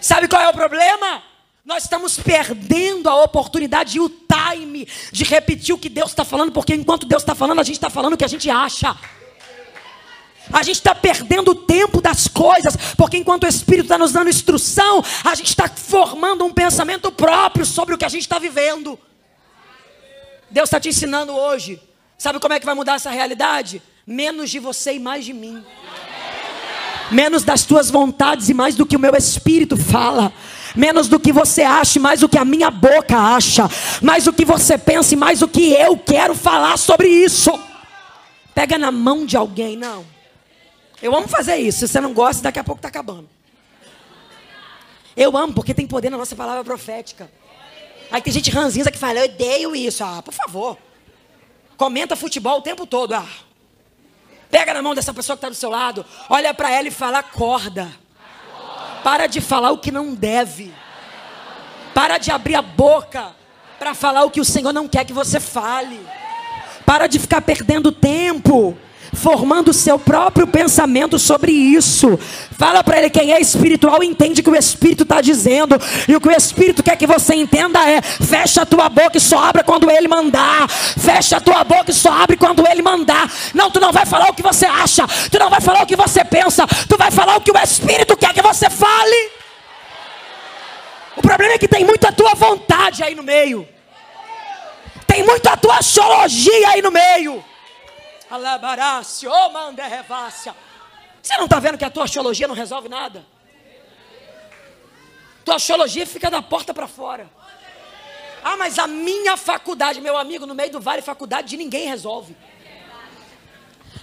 Sabe 0.00 0.28
qual 0.28 0.40
é 0.40 0.48
o 0.48 0.52
problema? 0.54 1.22
Nós 1.64 1.84
estamos 1.84 2.18
perdendo 2.18 3.08
a 3.08 3.22
oportunidade 3.22 3.98
e 3.98 4.00
o 4.00 4.08
time 4.08 4.88
de 5.12 5.24
repetir 5.24 5.74
o 5.74 5.78
que 5.78 5.88
Deus 5.88 6.10
está 6.10 6.24
falando, 6.24 6.52
porque 6.52 6.74
enquanto 6.74 7.06
Deus 7.06 7.22
está 7.22 7.34
falando, 7.34 7.60
a 7.60 7.62
gente 7.62 7.76
está 7.76 7.90
falando 7.90 8.14
o 8.14 8.16
que 8.16 8.24
a 8.24 8.28
gente 8.28 8.48
acha. 8.48 8.96
A 10.52 10.62
gente 10.62 10.76
está 10.76 10.94
perdendo 10.94 11.52
o 11.52 11.54
tempo 11.54 12.00
das 12.00 12.26
coisas, 12.26 12.76
porque 12.96 13.16
enquanto 13.16 13.44
o 13.44 13.46
Espírito 13.46 13.84
está 13.84 13.98
nos 13.98 14.12
dando 14.12 14.30
instrução, 14.30 15.04
a 15.22 15.34
gente 15.34 15.50
está 15.50 15.68
formando 15.68 16.44
um 16.44 16.52
pensamento 16.52 17.12
próprio 17.12 17.64
sobre 17.64 17.94
o 17.94 17.98
que 17.98 18.04
a 18.04 18.08
gente 18.08 18.22
está 18.22 18.38
vivendo. 18.38 18.98
Deus 20.50 20.66
está 20.66 20.80
te 20.80 20.88
ensinando 20.88 21.32
hoje. 21.32 21.80
Sabe 22.18 22.40
como 22.40 22.54
é 22.54 22.58
que 22.58 22.66
vai 22.66 22.74
mudar 22.74 22.94
essa 22.94 23.10
realidade? 23.10 23.80
Menos 24.06 24.50
de 24.50 24.58
você 24.58 24.94
e 24.94 24.98
mais 24.98 25.24
de 25.24 25.32
mim 25.32 25.64
menos 27.10 27.42
das 27.42 27.64
tuas 27.64 27.90
vontades 27.90 28.48
e 28.48 28.54
mais 28.54 28.74
do 28.74 28.86
que 28.86 28.96
o 28.96 29.00
meu 29.00 29.14
espírito 29.14 29.76
fala. 29.76 30.32
Menos 30.74 31.08
do 31.08 31.18
que 31.18 31.32
você 31.32 31.62
acha, 31.62 31.98
mais 31.98 32.20
do 32.20 32.28
que 32.28 32.38
a 32.38 32.44
minha 32.44 32.70
boca 32.70 33.16
acha, 33.16 33.68
mais 34.00 34.24
do 34.24 34.32
que 34.32 34.44
você 34.44 34.78
pensa 34.78 35.14
e 35.14 35.16
mais 35.16 35.40
do 35.40 35.48
que 35.48 35.72
eu 35.72 35.96
quero 35.98 36.34
falar 36.34 36.76
sobre 36.76 37.08
isso. 37.08 37.50
Pega 38.54 38.78
na 38.78 38.90
mão 38.90 39.26
de 39.26 39.36
alguém, 39.36 39.76
não. 39.76 40.04
Eu 41.02 41.16
amo 41.16 41.26
fazer 41.26 41.56
isso. 41.56 41.78
Se 41.80 41.88
você 41.88 42.00
não 42.00 42.12
gosta, 42.12 42.42
daqui 42.42 42.58
a 42.58 42.64
pouco 42.64 42.78
está 42.78 42.88
acabando. 42.88 43.28
Eu 45.16 45.36
amo 45.36 45.52
porque 45.52 45.74
tem 45.74 45.86
poder 45.86 46.10
na 46.10 46.16
nossa 46.16 46.36
palavra 46.36 46.62
profética. 46.62 47.30
Aí 48.10 48.20
tem 48.20 48.32
gente 48.32 48.50
ranzinza 48.50 48.90
que 48.90 48.98
fala, 48.98 49.20
eu 49.20 49.24
odeio 49.24 49.74
isso. 49.74 50.04
Ah, 50.04 50.22
por 50.22 50.34
favor. 50.34 50.76
Comenta 51.76 52.14
futebol 52.16 52.58
o 52.58 52.62
tempo 52.62 52.86
todo. 52.86 53.14
Ah, 53.14 53.26
Pega 54.50 54.74
na 54.74 54.82
mão 54.82 54.94
dessa 54.94 55.14
pessoa 55.14 55.36
que 55.36 55.38
está 55.38 55.48
do 55.48 55.54
seu 55.54 55.70
lado, 55.70 56.04
olha 56.28 56.52
para 56.52 56.70
ela 56.70 56.88
e 56.88 56.90
fala: 56.90 57.18
acorda. 57.18 57.88
Para 59.02 59.26
de 59.26 59.40
falar 59.40 59.70
o 59.70 59.78
que 59.78 59.90
não 59.90 60.14
deve. 60.14 60.74
Para 61.94 62.18
de 62.18 62.30
abrir 62.30 62.54
a 62.54 62.62
boca 62.62 63.34
para 63.78 63.94
falar 63.94 64.24
o 64.24 64.30
que 64.30 64.40
o 64.40 64.44
Senhor 64.44 64.72
não 64.72 64.86
quer 64.86 65.04
que 65.04 65.12
você 65.12 65.40
fale. 65.40 66.04
Para 66.84 67.06
de 67.06 67.18
ficar 67.18 67.40
perdendo 67.40 67.90
tempo 67.90 68.76
formando 69.12 69.68
o 69.68 69.74
seu 69.74 69.98
próprio 69.98 70.46
pensamento 70.46 71.18
sobre 71.18 71.52
isso. 71.52 72.18
Fala 72.56 72.82
para 72.84 72.98
ele 72.98 73.10
quem 73.10 73.32
é 73.32 73.40
espiritual 73.40 74.02
entende 74.02 74.42
que 74.42 74.50
o 74.50 74.56
Espírito 74.56 75.02
está 75.02 75.20
dizendo. 75.20 75.80
E 76.08 76.14
o 76.14 76.20
que 76.20 76.28
o 76.28 76.32
Espírito 76.32 76.82
quer 76.82 76.96
que 76.96 77.06
você 77.06 77.34
entenda 77.34 77.78
é: 77.88 78.00
fecha 78.02 78.62
a 78.62 78.66
tua 78.66 78.88
boca 78.88 79.16
e 79.16 79.20
só 79.20 79.38
abre 79.44 79.62
quando 79.62 79.90
ele 79.90 80.08
mandar. 80.08 80.68
Fecha 80.68 81.36
a 81.36 81.40
tua 81.40 81.64
boca 81.64 81.90
e 81.90 81.94
só 81.94 82.12
abre 82.12 82.36
quando 82.36 82.66
ele 82.66 82.82
mandar. 82.82 83.30
Não, 83.54 83.70
tu 83.70 83.80
não 83.80 83.92
vai 83.92 84.06
falar 84.06 84.30
o 84.30 84.34
que 84.34 84.42
você 84.42 84.66
acha. 84.66 85.06
Tu 85.30 85.38
não 85.38 85.50
vai 85.50 85.60
falar 85.60 85.82
o 85.82 85.86
que 85.86 85.96
você 85.96 86.24
pensa. 86.24 86.66
Tu 86.88 86.96
vai 86.96 87.10
falar 87.10 87.36
o 87.36 87.40
que 87.40 87.50
o 87.50 87.58
Espírito 87.58 88.16
quer 88.16 88.32
que 88.32 88.42
você 88.42 88.68
fale. 88.68 89.30
O 91.16 91.22
problema 91.22 91.54
é 91.54 91.58
que 91.58 91.68
tem 91.68 91.84
muita 91.84 92.12
tua 92.12 92.34
vontade 92.34 93.02
aí 93.02 93.14
no 93.14 93.22
meio. 93.22 93.66
Tem 95.06 95.24
muita 95.24 95.56
tua 95.56 95.78
astrologia 95.78 96.68
aí 96.70 96.82
no 96.82 96.90
meio. 96.90 97.44
Alabarácio, 98.30 99.30
oh 99.30 99.50
manderrevácia. 99.50 100.54
Você 101.20 101.36
não 101.36 101.44
está 101.44 101.58
vendo 101.58 101.76
que 101.76 101.84
a 101.84 101.90
tua 101.90 102.04
astrologia 102.04 102.46
não 102.46 102.54
resolve 102.54 102.88
nada? 102.88 103.26
Tua 105.44 105.56
astrologia 105.56 106.06
fica 106.06 106.30
da 106.30 106.40
porta 106.40 106.72
para 106.72 106.86
fora. 106.86 107.28
Ah, 108.42 108.56
mas 108.56 108.78
a 108.78 108.86
minha 108.86 109.36
faculdade, 109.36 110.00
meu 110.00 110.16
amigo, 110.16 110.46
no 110.46 110.54
meio 110.54 110.70
do 110.70 110.80
vale, 110.80 111.02
faculdade 111.02 111.48
de 111.48 111.56
ninguém 111.56 111.88
resolve. 111.88 112.36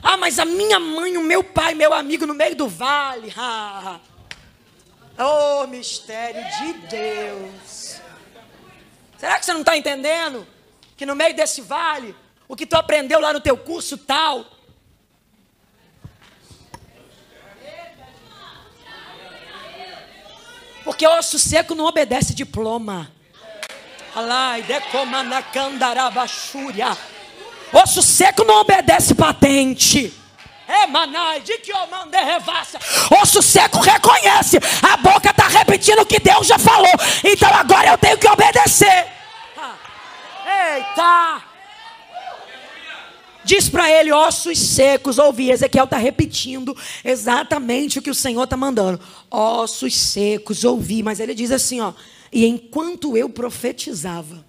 Ah, 0.04 0.18
mas 0.18 0.38
a 0.38 0.46
minha 0.46 0.80
mãe, 0.80 1.18
o 1.18 1.24
meu 1.24 1.44
pai, 1.44 1.74
meu 1.74 1.94
amigo, 1.94 2.26
no 2.26 2.36
meio 2.36 2.56
do 2.56 2.68
vale. 2.68 3.34
Oh, 5.18 5.66
mistério 5.66 6.44
de 6.60 6.74
Deus. 6.88 8.00
Será 9.18 9.40
que 9.40 9.46
você 9.46 9.54
não 9.54 9.62
está 9.62 9.76
entendendo? 9.76 10.46
Que 10.96 11.06
no 11.06 11.16
meio 11.16 11.36
desse 11.36 11.62
vale, 11.62 12.16
o 12.48 12.56
que 12.56 12.66
tu 12.66 12.76
aprendeu 12.76 13.20
lá 13.20 13.34
no 13.34 13.42
teu 13.42 13.58
curso 13.58 13.98
tal. 13.98 14.46
Porque 20.84 21.06
osso 21.06 21.38
seco 21.38 21.76
não 21.76 21.86
obedece 21.86 22.34
diploma. 22.34 23.12
Osso 27.74 28.02
seco 28.02 28.46
não 28.46 28.62
obedece 28.62 29.14
patente. 29.14 30.14
É 30.68 30.88
manai, 30.88 31.42
de 31.42 31.58
que 31.60 31.72
eu 31.72 31.78
revassa. 32.24 32.80
Osso 33.22 33.42
seco 33.42 33.80
reconhece. 33.80 34.58
A 34.82 34.98
boca 34.98 35.30
está 35.30 35.48
repetindo 35.48 36.00
o 36.00 36.06
que 36.06 36.20
Deus 36.20 36.48
já 36.48 36.58
falou. 36.58 36.94
Então 37.24 37.54
agora 37.54 37.90
eu 37.90 37.98
tenho 37.98 38.18
que 38.18 38.28
obedecer. 38.28 39.08
Eita! 40.46 41.47
Diz 43.48 43.70
para 43.70 43.90
ele, 43.90 44.12
ossos 44.12 44.60
secos, 44.60 45.18
ouvi. 45.18 45.52
Ezequiel 45.52 45.86
está 45.86 45.96
repetindo 45.96 46.76
exatamente 47.02 47.98
o 47.98 48.02
que 48.02 48.10
o 48.10 48.14
Senhor 48.14 48.44
está 48.44 48.58
mandando. 48.58 49.00
Ossos 49.32 49.96
secos, 49.96 50.66
ouvi. 50.66 51.02
Mas 51.02 51.22
ele 51.22 51.34
diz 51.34 51.50
assim, 51.50 51.80
ó. 51.80 51.94
E 52.30 52.46
enquanto 52.46 53.16
eu 53.16 53.30
profetizava, 53.30 54.46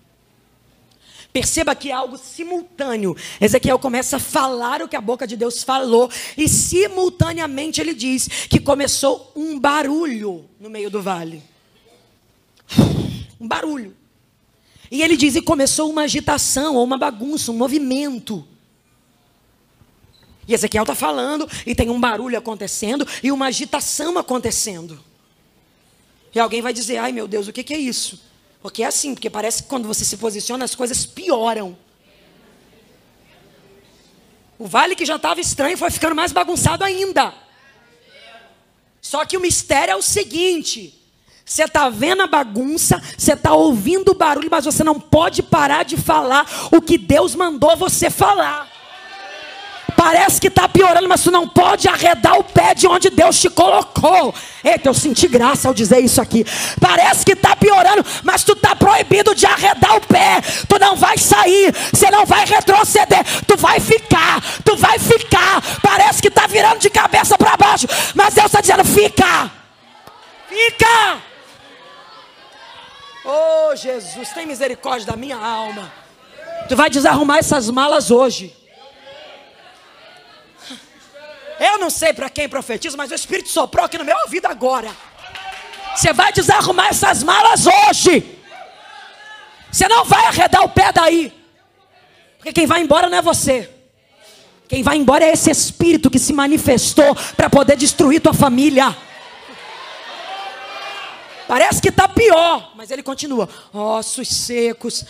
Perceba 1.32 1.76
que 1.76 1.90
é 1.90 1.92
algo 1.92 2.18
simultâneo. 2.18 3.14
Ezequiel 3.40 3.78
começa 3.78 4.16
a 4.16 4.18
falar 4.20 4.82
o 4.82 4.88
que 4.88 4.96
a 4.96 5.00
boca 5.00 5.26
de 5.26 5.36
Deus 5.36 5.62
falou, 5.62 6.10
e 6.36 6.48
simultaneamente 6.48 7.80
ele 7.80 7.94
diz 7.94 8.26
que 8.48 8.58
começou 8.58 9.30
um 9.36 9.56
barulho 9.60 10.46
no 10.58 10.68
meio 10.68 10.90
do 10.90 11.00
vale. 11.00 11.42
Um 13.38 13.46
barulho. 13.46 13.94
E 14.90 15.02
ele 15.02 15.16
diz: 15.16 15.36
e 15.36 15.42
começou 15.42 15.88
uma 15.88 16.02
agitação, 16.02 16.74
ou 16.74 16.82
uma 16.82 16.98
bagunça, 16.98 17.52
um 17.52 17.56
movimento. 17.56 18.44
E 20.48 20.54
Ezequiel 20.54 20.82
está 20.82 20.94
falando, 20.94 21.46
e 21.66 21.74
tem 21.74 21.90
um 21.90 22.00
barulho 22.00 22.38
acontecendo, 22.38 23.06
e 23.22 23.30
uma 23.30 23.46
agitação 23.46 24.16
acontecendo. 24.16 24.98
E 26.34 26.40
alguém 26.40 26.62
vai 26.62 26.72
dizer: 26.72 26.96
ai 26.96 27.12
meu 27.12 27.28
Deus, 27.28 27.46
o 27.46 27.52
que, 27.52 27.62
que 27.62 27.74
é 27.74 27.78
isso? 27.78 28.18
Porque 28.62 28.82
é 28.82 28.86
assim, 28.86 29.14
porque 29.14 29.28
parece 29.28 29.62
que 29.62 29.68
quando 29.68 29.86
você 29.86 30.06
se 30.06 30.16
posiciona, 30.16 30.64
as 30.64 30.74
coisas 30.74 31.04
pioram. 31.04 31.76
O 34.58 34.66
vale 34.66 34.96
que 34.96 35.04
já 35.04 35.16
estava 35.16 35.40
estranho 35.40 35.76
foi 35.76 35.90
ficando 35.90 36.16
mais 36.16 36.32
bagunçado 36.32 36.82
ainda. 36.82 37.34
Só 39.00 39.24
que 39.24 39.36
o 39.36 39.40
mistério 39.40 39.92
é 39.92 39.96
o 39.96 40.02
seguinte: 40.02 40.98
você 41.44 41.64
está 41.64 41.90
vendo 41.90 42.22
a 42.22 42.26
bagunça, 42.26 43.02
você 43.16 43.34
está 43.34 43.52
ouvindo 43.54 44.12
o 44.12 44.14
barulho, 44.14 44.48
mas 44.50 44.64
você 44.64 44.82
não 44.82 44.98
pode 44.98 45.42
parar 45.42 45.84
de 45.84 45.98
falar 45.98 46.46
o 46.72 46.80
que 46.80 46.96
Deus 46.96 47.34
mandou 47.34 47.76
você 47.76 48.08
falar. 48.08 48.77
Parece 49.98 50.40
que 50.40 50.46
está 50.46 50.68
piorando, 50.68 51.08
mas 51.08 51.24
tu 51.24 51.30
não 51.32 51.48
pode 51.48 51.88
arredar 51.88 52.38
o 52.38 52.44
pé 52.44 52.72
de 52.72 52.86
onde 52.86 53.10
Deus 53.10 53.36
te 53.36 53.50
colocou. 53.50 54.32
Eita, 54.62 54.88
eu 54.88 54.94
senti 54.94 55.26
graça 55.26 55.66
ao 55.66 55.74
dizer 55.74 55.98
isso 55.98 56.22
aqui. 56.22 56.46
Parece 56.80 57.24
que 57.24 57.32
está 57.32 57.56
piorando, 57.56 58.06
mas 58.22 58.44
tu 58.44 58.52
está 58.52 58.76
proibido 58.76 59.34
de 59.34 59.44
arredar 59.44 59.96
o 59.96 60.00
pé. 60.00 60.40
Tu 60.68 60.78
não 60.78 60.94
vai 60.94 61.18
sair, 61.18 61.74
você 61.92 62.08
não 62.12 62.24
vai 62.24 62.46
retroceder. 62.46 63.24
Tu 63.44 63.56
vai 63.56 63.80
ficar, 63.80 64.40
tu 64.64 64.76
vai 64.76 65.00
ficar. 65.00 65.60
Parece 65.82 66.22
que 66.22 66.28
está 66.28 66.46
virando 66.46 66.78
de 66.78 66.90
cabeça 66.90 67.36
para 67.36 67.56
baixo, 67.56 67.88
mas 68.14 68.34
Deus 68.34 68.46
está 68.46 68.60
dizendo: 68.60 68.84
fica, 68.84 69.50
fica. 70.48 71.16
Oh 73.24 73.74
Jesus, 73.74 74.28
tem 74.28 74.46
misericórdia 74.46 75.08
da 75.08 75.16
minha 75.16 75.36
alma. 75.36 75.92
Tu 76.68 76.76
vai 76.76 76.88
desarrumar 76.88 77.38
essas 77.38 77.68
malas 77.68 78.12
hoje. 78.12 78.57
Eu 81.60 81.78
não 81.78 81.90
sei 81.90 82.12
para 82.12 82.30
quem 82.30 82.48
profetiza, 82.48 82.96
mas 82.96 83.10
o 83.10 83.14
Espírito 83.14 83.48
soprou 83.48 83.84
aqui 83.84 83.98
no 83.98 84.04
meu 84.04 84.16
ouvido 84.18 84.46
agora. 84.46 84.90
Você 85.94 86.12
vai 86.12 86.32
desarrumar 86.32 86.88
essas 86.88 87.22
malas 87.22 87.66
hoje. 87.66 88.38
Você 89.70 89.88
não 89.88 90.04
vai 90.04 90.24
arredar 90.26 90.62
o 90.62 90.68
pé 90.68 90.92
daí. 90.92 91.32
Porque 92.36 92.52
quem 92.52 92.66
vai 92.66 92.80
embora 92.80 93.08
não 93.08 93.18
é 93.18 93.22
você. 93.22 93.68
Quem 94.68 94.82
vai 94.82 94.96
embora 94.96 95.24
é 95.24 95.32
esse 95.32 95.50
espírito 95.50 96.10
que 96.10 96.18
se 96.18 96.32
manifestou 96.32 97.16
para 97.36 97.50
poder 97.50 97.76
destruir 97.76 98.20
tua 98.20 98.34
família. 98.34 98.96
Parece 101.48 101.80
que 101.80 101.88
está 101.88 102.06
pior, 102.06 102.72
mas 102.76 102.90
ele 102.90 103.02
continua. 103.02 103.48
Ossos 103.72 104.28
secos, 104.28 105.06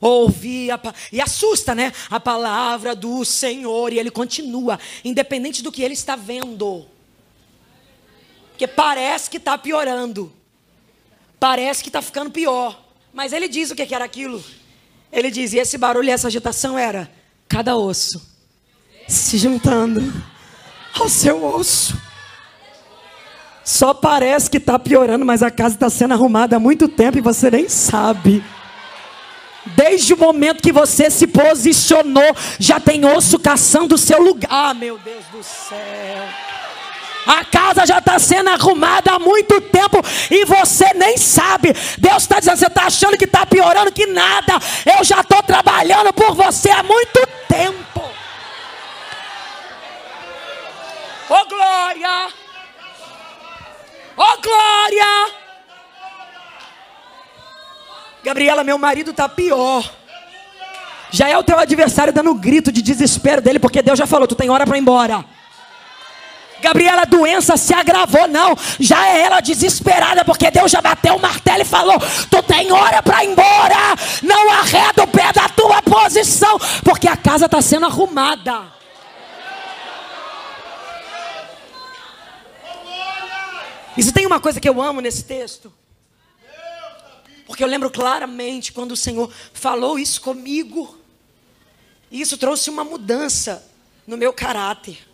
Ouvi 0.00 0.70
a, 0.70 0.80
e 1.12 1.20
assusta, 1.20 1.74
né? 1.74 1.92
A 2.10 2.20
palavra 2.20 2.94
do 2.94 3.24
Senhor 3.24 3.92
e 3.92 3.98
ele 3.98 4.10
continua, 4.10 4.78
independente 5.04 5.62
do 5.62 5.72
que 5.72 5.82
ele 5.82 5.94
está 5.94 6.16
vendo. 6.16 6.86
Porque 8.50 8.66
parece 8.66 9.28
que 9.28 9.36
está 9.36 9.56
piorando. 9.58 10.32
Parece 11.38 11.82
que 11.82 11.88
está 11.88 12.00
ficando 12.00 12.30
pior. 12.30 12.82
Mas 13.12 13.32
ele 13.32 13.48
diz 13.48 13.70
o 13.70 13.74
que 13.74 13.94
era 13.94 14.04
aquilo. 14.04 14.42
Ele 15.12 15.30
diz, 15.30 15.52
e 15.52 15.58
esse 15.58 15.78
barulho 15.78 16.08
e 16.08 16.10
essa 16.10 16.26
agitação 16.26 16.78
era 16.78 17.10
cada 17.48 17.76
osso 17.76 18.36
se 19.08 19.38
juntando 19.38 20.12
ao 20.98 21.08
seu 21.08 21.44
osso. 21.44 21.96
Só 23.64 23.92
parece 23.92 24.48
que 24.48 24.58
está 24.58 24.78
piorando, 24.78 25.24
mas 25.24 25.42
a 25.42 25.50
casa 25.50 25.74
está 25.74 25.90
sendo 25.90 26.14
arrumada 26.14 26.56
há 26.56 26.60
muito 26.60 26.88
tempo 26.88 27.18
e 27.18 27.20
você 27.20 27.50
nem 27.50 27.68
sabe. 27.68 28.42
Desde 29.74 30.14
o 30.14 30.16
momento 30.16 30.62
que 30.62 30.72
você 30.72 31.10
se 31.10 31.26
posicionou, 31.26 32.36
já 32.58 32.78
tem 32.78 33.04
osso 33.04 33.38
caçando 33.38 33.94
o 33.94 33.98
seu 33.98 34.22
lugar. 34.22 34.48
Ah, 34.50 34.74
meu 34.74 34.98
Deus 34.98 35.24
do 35.32 35.42
céu. 35.42 36.46
A 37.26 37.44
casa 37.44 37.84
já 37.84 37.98
está 37.98 38.18
sendo 38.20 38.50
arrumada 38.50 39.12
há 39.12 39.18
muito 39.18 39.60
tempo 39.60 40.00
e 40.30 40.44
você 40.44 40.94
nem 40.94 41.16
sabe. 41.16 41.74
Deus 41.98 42.22
está 42.22 42.38
dizendo: 42.38 42.58
você 42.58 42.66
está 42.66 42.84
achando 42.84 43.18
que 43.18 43.24
está 43.24 43.44
piorando? 43.44 43.90
Que 43.90 44.06
nada. 44.06 44.54
Eu 44.96 45.02
já 45.02 45.20
estou 45.20 45.42
trabalhando 45.42 46.12
por 46.12 46.34
você 46.34 46.70
há 46.70 46.84
muito 46.84 47.26
tempo. 47.48 47.86
Oh 51.28 51.44
glória! 51.48 52.28
Oh 54.16 54.40
glória! 54.40 55.45
Gabriela, 58.26 58.64
meu 58.64 58.76
marido 58.76 59.12
está 59.12 59.28
pior. 59.28 59.88
Já 61.12 61.28
é 61.28 61.38
o 61.38 61.44
teu 61.44 61.60
adversário 61.60 62.12
dando 62.12 62.32
um 62.32 62.36
grito 62.36 62.72
de 62.72 62.82
desespero 62.82 63.40
dele, 63.40 63.60
porque 63.60 63.80
Deus 63.80 63.96
já 63.96 64.04
falou: 64.04 64.26
tu 64.26 64.34
tem 64.34 64.50
hora 64.50 64.66
para 64.66 64.76
ir 64.76 64.80
embora. 64.80 65.24
Gabriela, 66.60 67.02
a 67.02 67.04
doença 67.04 67.56
se 67.56 67.72
agravou, 67.72 68.26
não. 68.26 68.56
Já 68.80 69.06
é 69.06 69.20
ela 69.20 69.38
desesperada, 69.38 70.24
porque 70.24 70.50
Deus 70.50 70.72
já 70.72 70.80
bateu 70.80 71.14
o 71.14 71.20
martelo 71.20 71.62
e 71.62 71.64
falou: 71.64 72.00
Tu 72.28 72.42
tem 72.42 72.72
hora 72.72 73.00
para 73.00 73.22
ir 73.22 73.30
embora. 73.30 73.94
Não 74.24 74.50
arreda 74.54 75.04
o 75.04 75.06
pé 75.06 75.32
da 75.32 75.48
tua 75.48 75.80
posição, 75.82 76.58
porque 76.82 77.06
a 77.06 77.16
casa 77.16 77.46
está 77.46 77.62
sendo 77.62 77.86
arrumada. 77.86 78.64
E 83.96 84.02
se 84.02 84.10
tem 84.10 84.26
uma 84.26 84.40
coisa 84.40 84.60
que 84.60 84.68
eu 84.68 84.82
amo 84.82 85.00
nesse 85.00 85.22
texto? 85.22 85.72
Porque 87.46 87.62
eu 87.62 87.68
lembro 87.68 87.88
claramente 87.90 88.72
quando 88.72 88.92
o 88.92 88.96
Senhor 88.96 89.32
falou 89.52 89.98
isso 89.98 90.20
comigo, 90.20 90.98
e 92.10 92.20
isso 92.20 92.36
trouxe 92.36 92.68
uma 92.68 92.82
mudança 92.82 93.64
no 94.06 94.16
meu 94.16 94.32
caráter. 94.32 95.06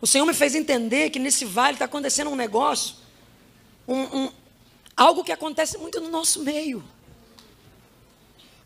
O 0.00 0.06
Senhor 0.06 0.26
me 0.26 0.34
fez 0.34 0.54
entender 0.54 1.08
que 1.08 1.18
nesse 1.18 1.46
vale 1.46 1.76
está 1.76 1.86
acontecendo 1.86 2.30
um 2.30 2.36
negócio, 2.36 2.96
um, 3.88 4.02
um, 4.02 4.32
algo 4.94 5.24
que 5.24 5.32
acontece 5.32 5.78
muito 5.78 5.98
no 6.00 6.10
nosso 6.10 6.42
meio. 6.42 6.84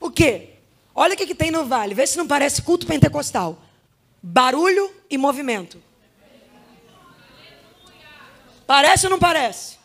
O 0.01 0.11
quê? 0.11 0.55
Olha 0.92 1.14
o 1.14 1.16
que, 1.16 1.27
que 1.27 1.35
tem 1.35 1.53
no 1.53 1.64
vale, 1.64 1.94
vê 1.94 2.05
se 2.05 2.18
não 2.18 2.27
parece 2.27 2.62
culto 2.62 2.85
pentecostal: 2.87 3.62
barulho 4.20 4.92
e 5.09 5.16
movimento. 5.16 5.81
Parece 8.66 9.07
ou 9.07 9.11
não 9.11 9.18
parece? 9.18 9.77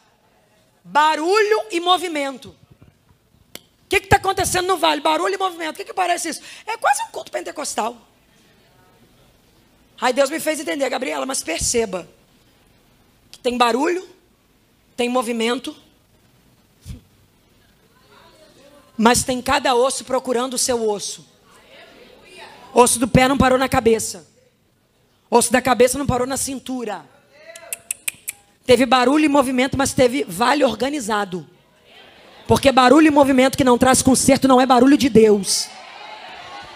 Barulho 0.83 1.63
e 1.71 1.79
movimento. 1.79 2.49
O 2.49 3.89
que 3.89 3.97
está 3.97 4.17
acontecendo 4.17 4.67
no 4.67 4.77
vale? 4.77 5.01
Barulho 5.01 5.33
e 5.33 5.37
movimento. 5.37 5.75
O 5.75 5.77
que, 5.77 5.85
que 5.85 5.93
parece 5.93 6.29
isso? 6.29 6.41
É 6.65 6.75
quase 6.77 7.01
um 7.03 7.07
culto 7.07 7.31
pentecostal. 7.31 7.97
Aí 10.01 10.11
Deus 10.11 10.29
me 10.29 10.39
fez 10.39 10.59
entender, 10.59 10.89
Gabriela, 10.89 11.25
mas 11.25 11.41
perceba 11.41 12.07
que 13.31 13.39
tem 13.39 13.57
barulho, 13.57 14.07
tem 14.97 15.07
movimento, 15.07 15.75
mas 18.97 19.23
tem 19.23 19.41
cada 19.41 19.75
osso 19.75 20.03
procurando 20.03 20.55
o 20.55 20.57
seu 20.57 20.89
osso. 20.89 21.25
Osso 22.73 22.99
do 22.99 23.07
pé 23.07 23.27
não 23.27 23.37
parou 23.37 23.57
na 23.57 23.69
cabeça. 23.69 24.27
Osso 25.29 25.51
da 25.51 25.61
cabeça 25.61 25.97
não 25.97 26.05
parou 26.05 26.27
na 26.27 26.37
cintura. 26.37 27.05
Teve 28.65 28.85
barulho 28.85 29.25
e 29.25 29.29
movimento, 29.29 29.77
mas 29.77 29.93
teve 29.93 30.25
vale 30.27 30.63
organizado. 30.63 31.45
Porque 32.47 32.71
barulho 32.71 33.07
e 33.07 33.11
movimento 33.11 33.57
que 33.57 33.63
não 33.63 33.77
traz 33.77 34.01
conserto 34.01 34.47
não 34.47 34.59
é 34.59 34.65
barulho 34.65 34.97
de 34.97 35.09
Deus. 35.09 35.67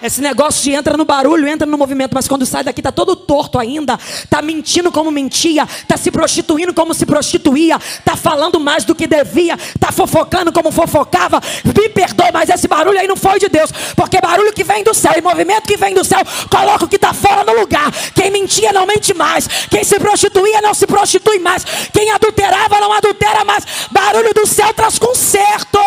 Esse 0.02 0.22
negócio 0.22 0.64
de 0.64 0.74
entra 0.74 0.96
no 0.96 1.06
barulho, 1.06 1.48
entra 1.48 1.66
no 1.66 1.76
movimento, 1.76 2.12
mas 2.14 2.28
quando 2.28 2.46
sai 2.46 2.64
daqui 2.64 2.84
tá 2.84 2.92
todo 2.92 3.16
torto 3.16 3.58
ainda, 3.58 4.00
tá 4.30 4.44
mentindo 4.44 4.92
como 4.92 5.10
mentia, 5.10 5.68
tá 5.88 5.98
se 5.98 6.12
prostituindo 6.12 6.72
como 6.72 6.94
se 6.94 7.04
prostituía, 7.04 7.80
tá 8.06 8.16
falando 8.16 8.60
mais 8.60 8.86
do 8.86 8.94
que 8.94 9.08
devia, 9.08 9.58
tá 9.80 9.92
fofocando 9.92 10.52
como 10.52 10.72
fofocava. 10.72 11.42
Me 11.66 11.90
perdoe, 11.90 12.32
mas 12.32 12.50
esse 12.50 12.68
barulho 12.68 13.00
aí 13.00 13.08
não 13.08 13.16
foi 13.16 13.40
de 13.40 13.50
Deus, 13.50 13.72
porque 13.96 14.22
barulho 14.22 14.54
que 14.54 14.64
vem 14.64 14.84
do 14.84 14.94
céu 14.94 15.14
e 15.18 15.22
movimento 15.22 15.64
que 15.64 15.78
vem 15.78 15.96
do 15.96 16.04
céu, 16.04 16.22
coloca 16.50 16.86
o 16.86 16.88
que 16.88 17.00
tá 17.00 17.12
fora 17.12 17.44
no 17.44 17.60
lugar. 17.60 17.92
Quem 18.14 18.30
mentia 18.30 18.72
não 18.72 18.86
mente 18.86 19.16
mais, 19.16 19.48
quem 19.70 19.84
se 19.84 20.00
prostituía 20.00 20.62
não 20.62 20.76
se 20.76 20.86
prostitui 20.86 21.40
mais, 21.40 21.66
quem 21.92 22.12
adulterava 22.12 22.80
não 22.80 22.94
adultera 22.94 23.44
mais. 23.44 23.66
Barulho 23.90 24.32
do 24.32 24.46
céu 24.46 24.72
traz 24.76 25.00
conserto. 25.00 25.80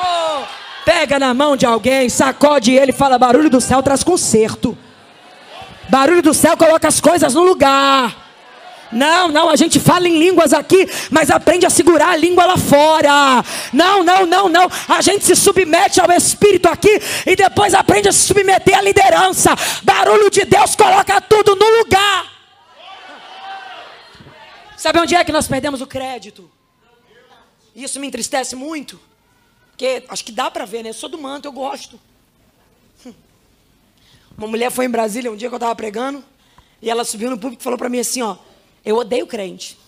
Oh. 0.00 0.57
Pega 0.88 1.18
na 1.18 1.34
mão 1.34 1.54
de 1.54 1.66
alguém, 1.66 2.08
sacode 2.08 2.72
ele, 2.72 2.92
fala: 2.92 3.18
barulho 3.18 3.50
do 3.50 3.60
céu 3.60 3.82
traz 3.82 4.02
conserto. 4.02 4.76
Barulho 5.90 6.22
do 6.22 6.32
céu 6.32 6.56
coloca 6.56 6.88
as 6.88 6.98
coisas 6.98 7.34
no 7.34 7.42
lugar. 7.42 8.16
Não, 8.90 9.28
não, 9.28 9.50
a 9.50 9.56
gente 9.56 9.78
fala 9.78 10.08
em 10.08 10.18
línguas 10.18 10.54
aqui, 10.54 10.88
mas 11.10 11.30
aprende 11.30 11.66
a 11.66 11.70
segurar 11.70 12.12
a 12.12 12.16
língua 12.16 12.46
lá 12.46 12.56
fora. 12.56 13.44
Não, 13.70 14.02
não, 14.02 14.24
não, 14.24 14.48
não. 14.48 14.66
A 14.88 15.02
gente 15.02 15.26
se 15.26 15.36
submete 15.36 16.00
ao 16.00 16.10
Espírito 16.10 16.70
aqui 16.70 16.98
e 17.26 17.36
depois 17.36 17.74
aprende 17.74 18.08
a 18.08 18.12
se 18.12 18.20
submeter 18.20 18.78
à 18.78 18.80
liderança. 18.80 19.54
Barulho 19.82 20.30
de 20.30 20.46
Deus 20.46 20.74
coloca 20.74 21.20
tudo 21.20 21.54
no 21.54 21.68
lugar. 21.80 22.32
Sabe 24.74 25.00
onde 25.00 25.14
é 25.14 25.22
que 25.22 25.32
nós 25.32 25.46
perdemos 25.46 25.82
o 25.82 25.86
crédito? 25.86 26.50
Isso 27.76 28.00
me 28.00 28.06
entristece 28.06 28.56
muito. 28.56 28.98
Porque 29.78 30.02
acho 30.08 30.24
que 30.24 30.32
dá 30.32 30.50
para 30.50 30.64
ver, 30.64 30.82
né? 30.82 30.90
Eu 30.90 30.94
sou 30.94 31.08
do 31.08 31.16
manto, 31.16 31.44
eu 31.44 31.52
gosto. 31.52 32.00
Uma 34.36 34.48
mulher 34.48 34.72
foi 34.72 34.86
em 34.86 34.90
Brasília 34.90 35.30
um 35.30 35.36
dia 35.36 35.48
que 35.48 35.54
eu 35.54 35.56
estava 35.58 35.76
pregando, 35.76 36.24
e 36.82 36.90
ela 36.90 37.04
subiu 37.04 37.30
no 37.30 37.38
público 37.38 37.62
e 37.62 37.64
falou 37.64 37.78
para 37.78 37.88
mim 37.88 38.00
assim, 38.00 38.20
ó, 38.20 38.36
eu 38.84 38.96
odeio 38.96 39.24
crente. 39.24 39.78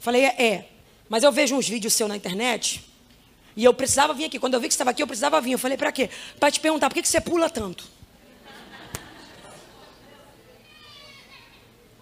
Falei, 0.00 0.24
é, 0.24 0.42
é, 0.42 0.68
mas 1.10 1.22
eu 1.22 1.30
vejo 1.30 1.54
uns 1.54 1.68
vídeos 1.68 1.92
seus 1.92 2.08
na 2.08 2.16
internet, 2.16 2.82
e 3.54 3.64
eu 3.64 3.74
precisava 3.74 4.14
vir 4.14 4.24
aqui. 4.24 4.38
Quando 4.38 4.54
eu 4.54 4.60
vi 4.60 4.68
que 4.68 4.72
você 4.72 4.76
estava 4.76 4.92
aqui, 4.92 5.02
eu 5.02 5.06
precisava 5.06 5.38
vir. 5.38 5.52
Eu 5.52 5.58
falei, 5.58 5.76
para 5.76 5.92
quê? 5.92 6.08
Para 6.40 6.50
te 6.50 6.58
perguntar, 6.58 6.88
por 6.88 6.94
que, 6.94 7.02
que 7.02 7.08
você 7.08 7.20
pula 7.20 7.50
tanto? 7.50 7.84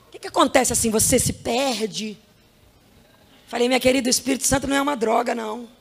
O 0.07 0.11
que, 0.13 0.21
que 0.21 0.29
acontece 0.29 0.73
assim? 0.73 0.91
Você 0.91 1.19
se 1.19 1.33
perde? 1.33 2.17
Falei, 3.49 3.67
minha 3.67 3.81
querida, 3.81 4.07
o 4.07 4.11
Espírito 4.11 4.47
Santo 4.47 4.69
não 4.69 4.77
é 4.77 4.81
uma 4.81 4.95
droga, 4.95 5.35
não. 5.35 5.80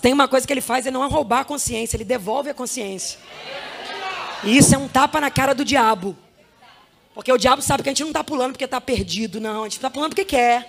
Tem 0.00 0.12
uma 0.12 0.28
coisa 0.28 0.46
que 0.46 0.52
ele 0.52 0.60
faz, 0.60 0.86
é 0.86 0.90
não 0.90 1.08
roubar 1.08 1.40
a 1.40 1.44
consciência, 1.44 1.96
ele 1.96 2.04
devolve 2.04 2.50
a 2.50 2.54
consciência. 2.54 3.18
E 4.42 4.56
isso 4.56 4.74
é 4.74 4.78
um 4.78 4.88
tapa 4.88 5.20
na 5.20 5.30
cara 5.30 5.54
do 5.54 5.64
diabo. 5.64 6.16
Porque 7.14 7.32
o 7.32 7.38
diabo 7.38 7.62
sabe 7.62 7.82
que 7.82 7.88
a 7.88 7.92
gente 7.92 8.02
não 8.02 8.08
está 8.08 8.24
pulando 8.24 8.52
porque 8.52 8.64
está 8.64 8.80
perdido, 8.80 9.40
não. 9.40 9.60
A 9.60 9.64
gente 9.64 9.76
está 9.76 9.88
pulando 9.88 10.10
porque 10.10 10.24
quer. 10.24 10.68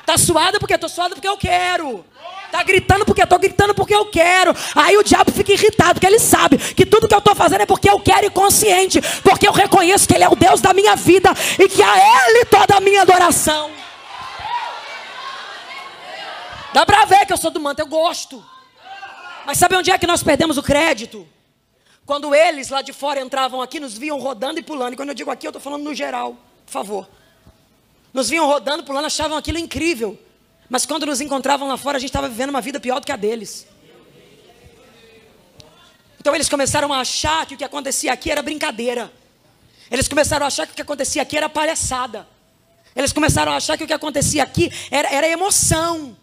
Está 0.00 0.18
suado 0.18 0.58
porque 0.58 0.74
estou 0.74 0.88
suado 0.88 1.14
porque 1.14 1.28
eu 1.28 1.36
quero. 1.36 2.04
Está 2.46 2.62
gritando 2.62 3.04
porque 3.04 3.22
estou 3.22 3.38
gritando 3.38 3.74
porque 3.74 3.94
eu 3.94 4.06
quero. 4.06 4.54
Aí 4.74 4.96
o 4.96 5.02
diabo 5.02 5.32
fica 5.32 5.52
irritado, 5.52 5.94
porque 5.94 6.06
ele 6.06 6.18
sabe 6.18 6.56
que 6.56 6.86
tudo 6.86 7.08
que 7.08 7.14
eu 7.14 7.18
estou 7.18 7.34
fazendo 7.34 7.62
é 7.62 7.66
porque 7.66 7.90
eu 7.90 7.98
quero 8.00 8.26
e 8.26 8.30
consciente. 8.30 9.00
Porque 9.22 9.46
eu 9.46 9.52
reconheço 9.52 10.06
que 10.06 10.14
Ele 10.14 10.24
é 10.24 10.28
o 10.28 10.36
Deus 10.36 10.60
da 10.60 10.72
minha 10.72 10.94
vida 10.94 11.30
e 11.58 11.68
que 11.68 11.82
a 11.82 12.28
Ele 12.28 12.44
toda 12.44 12.76
a 12.76 12.80
minha 12.80 13.02
adoração. 13.02 13.70
Dá 16.74 16.84
para 16.84 17.04
ver 17.04 17.24
que 17.24 17.32
eu 17.32 17.36
sou 17.36 17.52
do 17.52 17.60
manto, 17.60 17.78
eu 17.78 17.86
gosto. 17.86 18.44
Mas 19.46 19.58
sabe 19.58 19.76
onde 19.76 19.92
é 19.92 19.96
que 19.96 20.08
nós 20.08 20.24
perdemos 20.24 20.58
o 20.58 20.62
crédito? 20.62 21.24
Quando 22.04 22.34
eles 22.34 22.68
lá 22.68 22.82
de 22.82 22.92
fora 22.92 23.20
entravam 23.20 23.62
aqui, 23.62 23.78
nos 23.78 23.96
viam 23.96 24.18
rodando 24.18 24.58
e 24.58 24.62
pulando. 24.62 24.94
E 24.94 24.96
quando 24.96 25.10
eu 25.10 25.14
digo 25.14 25.30
aqui, 25.30 25.46
eu 25.46 25.50
estou 25.50 25.62
falando 25.62 25.84
no 25.84 25.94
geral, 25.94 26.36
por 26.66 26.72
favor. 26.72 27.08
Nos 28.12 28.28
viam 28.28 28.44
rodando, 28.44 28.82
pulando, 28.82 29.04
achavam 29.04 29.38
aquilo 29.38 29.56
incrível. 29.56 30.18
Mas 30.68 30.84
quando 30.84 31.06
nos 31.06 31.20
encontravam 31.20 31.68
lá 31.68 31.76
fora, 31.76 31.96
a 31.96 32.00
gente 32.00 32.08
estava 32.08 32.28
vivendo 32.28 32.50
uma 32.50 32.60
vida 32.60 32.80
pior 32.80 32.98
do 32.98 33.06
que 33.06 33.12
a 33.12 33.16
deles. 33.16 33.68
Então 36.18 36.34
eles 36.34 36.48
começaram 36.48 36.92
a 36.92 36.98
achar 36.98 37.46
que 37.46 37.54
o 37.54 37.56
que 37.56 37.62
acontecia 37.62 38.12
aqui 38.12 38.32
era 38.32 38.42
brincadeira. 38.42 39.12
Eles 39.92 40.08
começaram 40.08 40.44
a 40.44 40.48
achar 40.48 40.66
que 40.66 40.72
o 40.72 40.74
que 40.74 40.82
acontecia 40.82 41.22
aqui 41.22 41.36
era 41.36 41.48
palhaçada. 41.48 42.26
Eles 42.96 43.12
começaram 43.12 43.52
a 43.52 43.56
achar 43.58 43.78
que 43.78 43.84
o 43.84 43.86
que 43.86 43.92
acontecia 43.92 44.42
aqui 44.42 44.72
era, 44.90 45.08
era 45.14 45.28
emoção. 45.28 46.16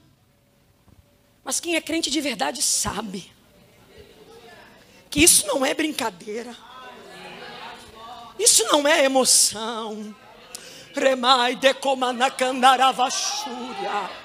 Mas 1.43 1.59
quem 1.59 1.75
é 1.75 1.81
crente 1.81 2.09
de 2.09 2.21
verdade 2.21 2.61
sabe 2.61 3.29
que 5.09 5.21
isso 5.23 5.45
não 5.47 5.65
é 5.65 5.73
brincadeira. 5.73 6.55
Isso 8.39 8.63
não 8.65 8.87
é 8.87 9.03
emoção. 9.03 10.15
Remai 10.95 11.55
decomanacandaravashuria. 11.55 14.21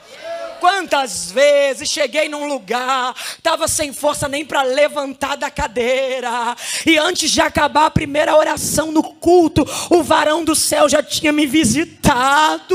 Quantas 0.61 1.31
vezes 1.31 1.89
cheguei 1.89 2.29
num 2.29 2.47
lugar, 2.47 3.15
estava 3.37 3.69
sem 3.69 3.93
força 3.93 4.27
nem 4.27 4.45
para 4.45 4.63
levantar 4.63 5.37
da 5.37 5.51
cadeira, 5.51 6.57
e 6.87 6.97
antes 6.97 7.31
de 7.31 7.43
acabar 7.43 7.87
a 7.87 7.91
primeira 7.91 8.35
oração 8.35 8.91
no 8.91 9.03
culto, 9.03 9.67
o 9.91 10.03
varão 10.03 10.45
do 10.45 10.55
céu 10.55 10.89
já 10.89 11.03
tinha 11.03 11.31
me 11.31 11.47
visitado. 11.47 12.75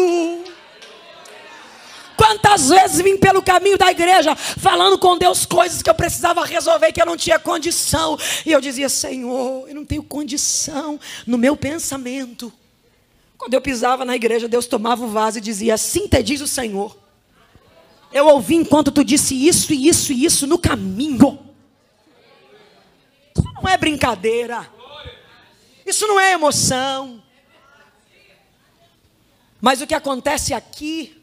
Quantas 2.17 2.69
vezes 2.69 3.02
vim 3.02 3.17
pelo 3.17 3.41
caminho 3.41 3.78
da 3.78 3.91
igreja 3.91 4.36
falando 4.36 4.97
com 4.97 5.18
Deus 5.18 5.45
coisas 5.45 5.82
que 5.82 5.89
eu 5.89 5.95
precisava 5.95 6.45
resolver 6.45 6.91
que 6.91 7.01
eu 7.01 7.05
não 7.05 7.18
tinha 7.18 7.39
condição. 7.39 8.18
E 8.45 8.51
eu 8.51 8.62
dizia: 8.62 8.89
Senhor, 8.89 9.68
eu 9.68 9.76
não 9.76 9.86
tenho 9.86 10.03
condição 10.03 10.99
no 11.26 11.38
meu 11.38 11.55
pensamento. 11.55 12.51
Quando 13.38 13.53
eu 13.53 13.62
pisava 13.62 14.05
na 14.05 14.16
igreja, 14.16 14.47
Deus 14.47 14.68
tomava 14.68 15.03
o 15.03 15.07
vaso 15.07 15.39
e 15.39 15.41
dizia: 15.41 15.74
Assim 15.74 16.07
te 16.07 16.22
diz 16.22 16.41
o 16.41 16.47
Senhor. 16.47 16.97
Eu 18.12 18.28
ouvi 18.28 18.55
enquanto 18.55 18.91
tu 18.91 19.03
disse 19.03 19.47
isso 19.47 19.74
e 19.74 19.88
isso 19.88 20.12
e 20.12 20.26
isso 20.26 20.45
no 20.45 20.59
caminho. 20.59 21.39
Isso 23.36 23.47
não 23.55 23.70
é 23.70 23.78
brincadeira. 23.78 24.70
Isso 25.86 26.05
não 26.07 26.20
é 26.20 26.34
emoção. 26.34 27.24
Mas 29.62 29.82
o 29.82 29.88
que 29.88 29.93
acontece 29.93 30.53
aqui 30.53 31.20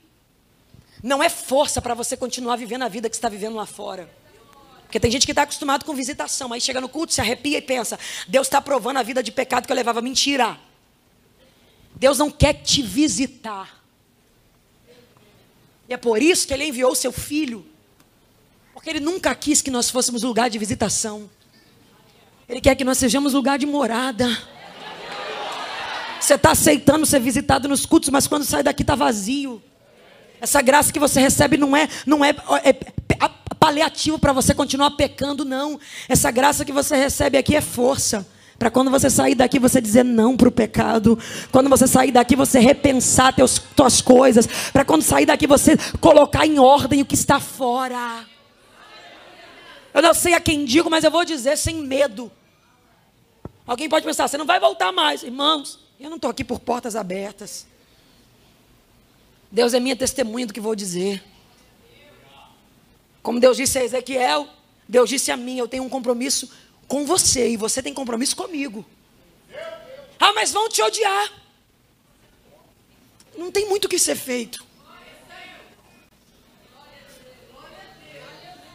não 1.03 1.23
é 1.23 1.29
força 1.29 1.81
para 1.81 1.95
você 1.95 2.17
continuar 2.17 2.57
vivendo 2.57 2.83
a 2.83 2.89
vida 2.89 3.09
que 3.09 3.17
está 3.17 3.29
vivendo 3.29 3.55
lá 3.55 3.67
fora. 3.67 4.09
Porque 4.83 4.99
tem 4.99 5.11
gente 5.11 5.27
que 5.27 5.33
está 5.33 5.43
acostumado 5.43 5.85
com 5.85 5.95
visitação, 5.95 6.53
aí 6.53 6.61
chega 6.61 6.81
no 6.81 6.89
culto, 6.89 7.13
se 7.13 7.21
arrepia 7.21 7.59
e 7.59 7.63
pensa: 7.63 7.99
Deus 8.27 8.47
está 8.47 8.61
provando 8.61 8.97
a 8.97 9.03
vida 9.03 9.23
de 9.23 9.31
pecado 9.31 9.67
que 9.67 9.73
eu 9.73 9.77
levava. 9.77 10.01
Mentira. 10.01 10.59
Deus 11.95 12.19
não 12.19 12.31
quer 12.31 12.55
te 12.55 12.81
visitar. 12.83 13.83
E 15.89 15.93
é 15.93 15.97
por 15.97 16.23
isso 16.23 16.47
que 16.47 16.55
Ele 16.55 16.65
enviou 16.65 16.93
o 16.93 16.97
seu 16.97 17.13
filho. 17.13 17.67
Porque 18.73 18.89
Ele 18.89 19.01
nunca 19.01 19.35
quis 19.35 19.61
que 19.61 19.71
nós 19.71 19.91
fôssemos 19.91 20.23
lugar 20.23 20.49
de 20.49 20.59
visitação. 20.59 21.29
Ele 22.49 22.61
quer 22.61 22.75
que 22.75 22.85
nós 22.85 22.97
sejamos 22.97 23.35
lugar 23.35 23.59
de 23.59 23.67
morada. 23.67 24.27
Você 26.19 26.35
está 26.35 26.53
aceitando 26.53 27.05
ser 27.05 27.21
visitado 27.21 27.69
nos 27.69 27.85
cultos, 27.85 28.09
mas 28.09 28.27
quando 28.27 28.45
sai 28.45 28.63
daqui 28.63 28.83
está 28.83 28.95
vazio. 28.95 29.63
Essa 30.41 30.63
graça 30.63 30.93
que 30.93 30.99
você 30.99 31.21
recebe 31.21 31.57
não 31.57 31.77
é, 31.77 31.89
não 32.07 32.25
é, 32.25 32.31
é 32.65 32.75
paliativo 33.59 34.19
para 34.19 34.33
você 34.33 34.55
continuar 34.55 34.93
pecando, 34.93 35.45
não. 35.45 35.79
Essa 36.09 36.31
graça 36.31 36.65
que 36.65 36.73
você 36.73 36.97
recebe 36.97 37.37
aqui 37.37 37.57
é 37.57 37.61
força. 37.61 38.27
Para 38.59 38.71
quando 38.71 38.91
você 38.91 39.09
sair 39.09 39.37
daqui, 39.37 39.59
você 39.59 39.81
dizer 39.81 40.05
não 40.05 40.37
para 40.37 40.49
o 40.49 40.53
pecado. 40.53 41.19
Quando 41.53 41.69
você 41.69 41.87
sair 41.87 42.11
daqui, 42.11 42.35
você 42.35 42.59
repensar 42.59 43.33
teus, 43.33 43.59
tuas 43.59 44.01
coisas. 44.01 44.49
Para 44.73 44.85
quando 44.85 45.03
sair 45.03 45.27
daqui, 45.27 45.47
você 45.47 45.77
colocar 46.01 46.45
em 46.47 46.59
ordem 46.59 47.01
o 47.01 47.07
que 47.07 47.15
está 47.15 47.39
fora. 47.39 48.27
Eu 49.95 50.03
não 50.03 50.13
sei 50.13 50.35
a 50.35 50.41
quem 50.41 50.65
digo, 50.65 50.91
mas 50.91 51.05
eu 51.05 51.11
vou 51.11 51.25
dizer 51.25 51.57
sem 51.57 51.77
medo. 51.77 52.33
Alguém 53.67 53.89
pode 53.89 54.05
pensar, 54.05 54.27
você 54.27 54.39
não 54.39 54.47
vai 54.47 54.59
voltar 54.59 54.91
mais. 54.91 55.23
Irmãos, 55.23 55.79
eu 56.01 56.09
não 56.09 56.17
estou 56.17 56.31
aqui 56.31 56.43
por 56.43 56.59
portas 56.59 56.97
abertas. 56.97 57.67
Deus 59.51 59.73
é 59.75 59.81
minha 59.81 59.97
testemunha 59.97 60.47
do 60.47 60.53
que 60.53 60.61
vou 60.61 60.75
dizer. 60.75 61.23
Como 63.23 63.41
Deus 63.41 63.57
disse 63.57 63.79
a 63.79 63.85
Ezequiel, 63.85 64.49
Deus 64.89 65.09
disse 65.09 65.31
a 65.31 65.37
mim: 65.37 65.59
eu 65.59 65.69
tenho 65.69 65.83
um 65.83 65.89
compromisso 65.89 66.51
com 66.87 67.05
você 67.05 67.51
e 67.51 67.57
você 67.57 67.83
tem 67.83 67.93
compromisso 67.93 68.37
comigo. 68.37 68.85
Ah, 70.19 70.33
mas 70.33 70.53
vão 70.53 70.69
te 70.69 70.83
odiar. 70.83 71.33
Não 73.37 73.53
tem 73.53 73.69
muito 73.69 73.85
o 73.85 73.89
que 73.89 73.99
ser 73.99 74.17
feito. 74.17 74.67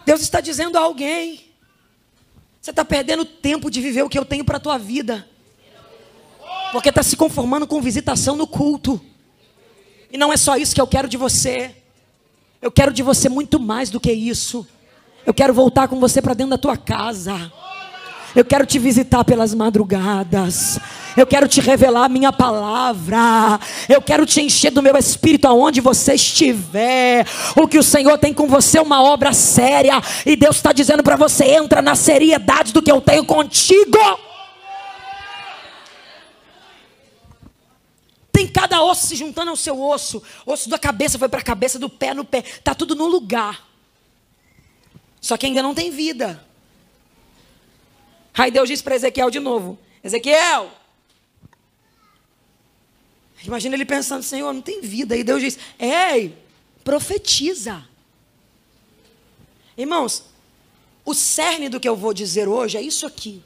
Deus 0.06 0.22
está 0.22 0.42
dizendo 0.42 0.78
a 0.78 0.82
alguém: 0.82 1.52
você 2.62 2.72
está 2.72 2.86
perdendo 2.86 3.26
tempo 3.26 3.70
de 3.70 3.82
viver 3.82 4.04
o 4.04 4.10
que 4.10 4.18
eu 4.18 4.26
tenho 4.26 4.46
para 4.46 4.58
a 4.58 4.60
tua 4.60 4.78
vida, 4.78 5.28
porque 6.72 6.90
está 6.90 7.04
se 7.04 7.16
conformando 7.16 7.68
com 7.68 7.82
visitação 7.82 8.36
no 8.36 8.48
culto, 8.48 9.04
e 10.14 10.18
não 10.18 10.32
é 10.32 10.38
só 10.38 10.56
isso 10.56 10.76
que 10.76 10.80
eu 10.80 10.86
quero 10.86 11.08
de 11.08 11.18
você, 11.18 11.76
eu 12.62 12.72
quero 12.72 12.94
de 12.94 13.02
você 13.02 13.28
muito 13.28 13.60
mais 13.60 13.90
do 13.90 14.00
que 14.00 14.12
isso. 14.12 14.66
Eu 15.26 15.34
quero 15.34 15.54
voltar 15.54 15.88
com 15.88 16.00
você 16.00 16.22
para 16.22 16.36
dentro 16.36 16.52
da 16.52 16.58
tua 16.58 16.78
casa. 16.78 17.52
Eu 18.36 18.46
quero 18.46 18.66
te 18.66 18.78
visitar 18.78 19.24
pelas 19.24 19.54
madrugadas. 19.54 20.80
Eu 21.18 21.26
quero 21.26 21.48
te 21.48 21.60
revelar 21.60 22.06
a 22.06 22.10
minha 22.10 22.32
palavra. 22.32 23.60
Eu 23.90 24.02
quero 24.02 24.26
te 24.26 24.40
encher 24.40 24.72
do 24.72 24.82
meu 24.82 24.96
espírito 24.96 25.48
aonde 25.48 25.82
você 25.82 26.14
estiver. 26.14 27.28
O 27.56 27.68
que 27.68 27.80
o 27.80 27.84
Senhor 27.84 28.18
tem 28.18 28.34
com 28.34 28.48
você 28.48 28.78
é 28.78 28.82
uma 28.82 29.04
obra 29.04 29.34
séria. 29.34 30.02
E 30.26 30.36
Deus 30.36 30.58
está 30.58 30.72
dizendo 30.72 31.04
para 31.04 31.16
você: 31.16 31.46
entra 31.46 31.82
na 31.82 31.96
seriedade 31.96 32.72
do 32.72 32.82
que 32.82 32.92
eu 32.92 33.02
tenho 33.02 33.26
contigo. 33.26 33.98
Tem 38.44 38.52
cada 38.52 38.84
osso 38.84 39.08
se 39.08 39.16
juntando 39.16 39.52
ao 39.52 39.56
seu 39.56 39.82
osso. 39.82 40.22
Osso 40.46 40.70
da 40.70 40.78
cabeça 40.78 41.18
foi 41.18 41.30
para 41.30 41.40
a 41.40 41.44
cabeça, 41.44 41.80
do 41.80 41.90
pé 41.90 42.14
no 42.14 42.26
pé. 42.26 42.40
Está 42.40 42.76
tudo 42.76 42.94
no 42.94 43.08
lugar. 43.08 43.66
Só 45.22 45.38
que 45.38 45.46
ainda 45.46 45.64
não 45.64 45.74
tem 45.74 45.90
vida. 45.90 46.46
Aí 48.34 48.52
Deus 48.52 48.68
disse 48.68 48.84
para 48.84 48.96
Ezequiel 48.96 49.30
de 49.30 49.40
novo: 49.40 49.80
Ezequiel. 50.04 50.70
Imagina 53.46 53.76
ele 53.76 53.86
pensando: 53.86 54.24
Senhor, 54.24 54.52
não 54.52 54.62
tem 54.62 54.82
vida. 54.82 55.16
E 55.16 55.24
Deus 55.24 55.42
diz: 55.42 55.58
Ei, 55.80 56.38
profetiza. 56.84 57.88
Irmãos, 59.78 60.26
o 61.06 61.14
cerne 61.14 61.70
do 61.70 61.80
que 61.80 61.88
eu 61.88 61.96
vou 61.96 62.14
dizer 62.14 62.50
hoje 62.50 62.78
é 62.78 62.82
isso 62.82 63.06
aqui. 63.06 63.42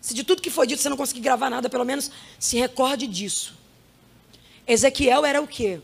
Se 0.00 0.14
de 0.14 0.24
tudo 0.24 0.42
que 0.42 0.50
foi 0.50 0.66
dito 0.66 0.80
você 0.80 0.88
não 0.88 0.96
conseguir 0.96 1.20
gravar 1.20 1.50
nada, 1.50 1.68
pelo 1.68 1.84
menos 1.84 2.10
se 2.38 2.56
recorde 2.56 3.06
disso. 3.06 3.54
Ezequiel 4.66 5.24
era 5.24 5.40
o 5.40 5.46
quê? 5.46 5.80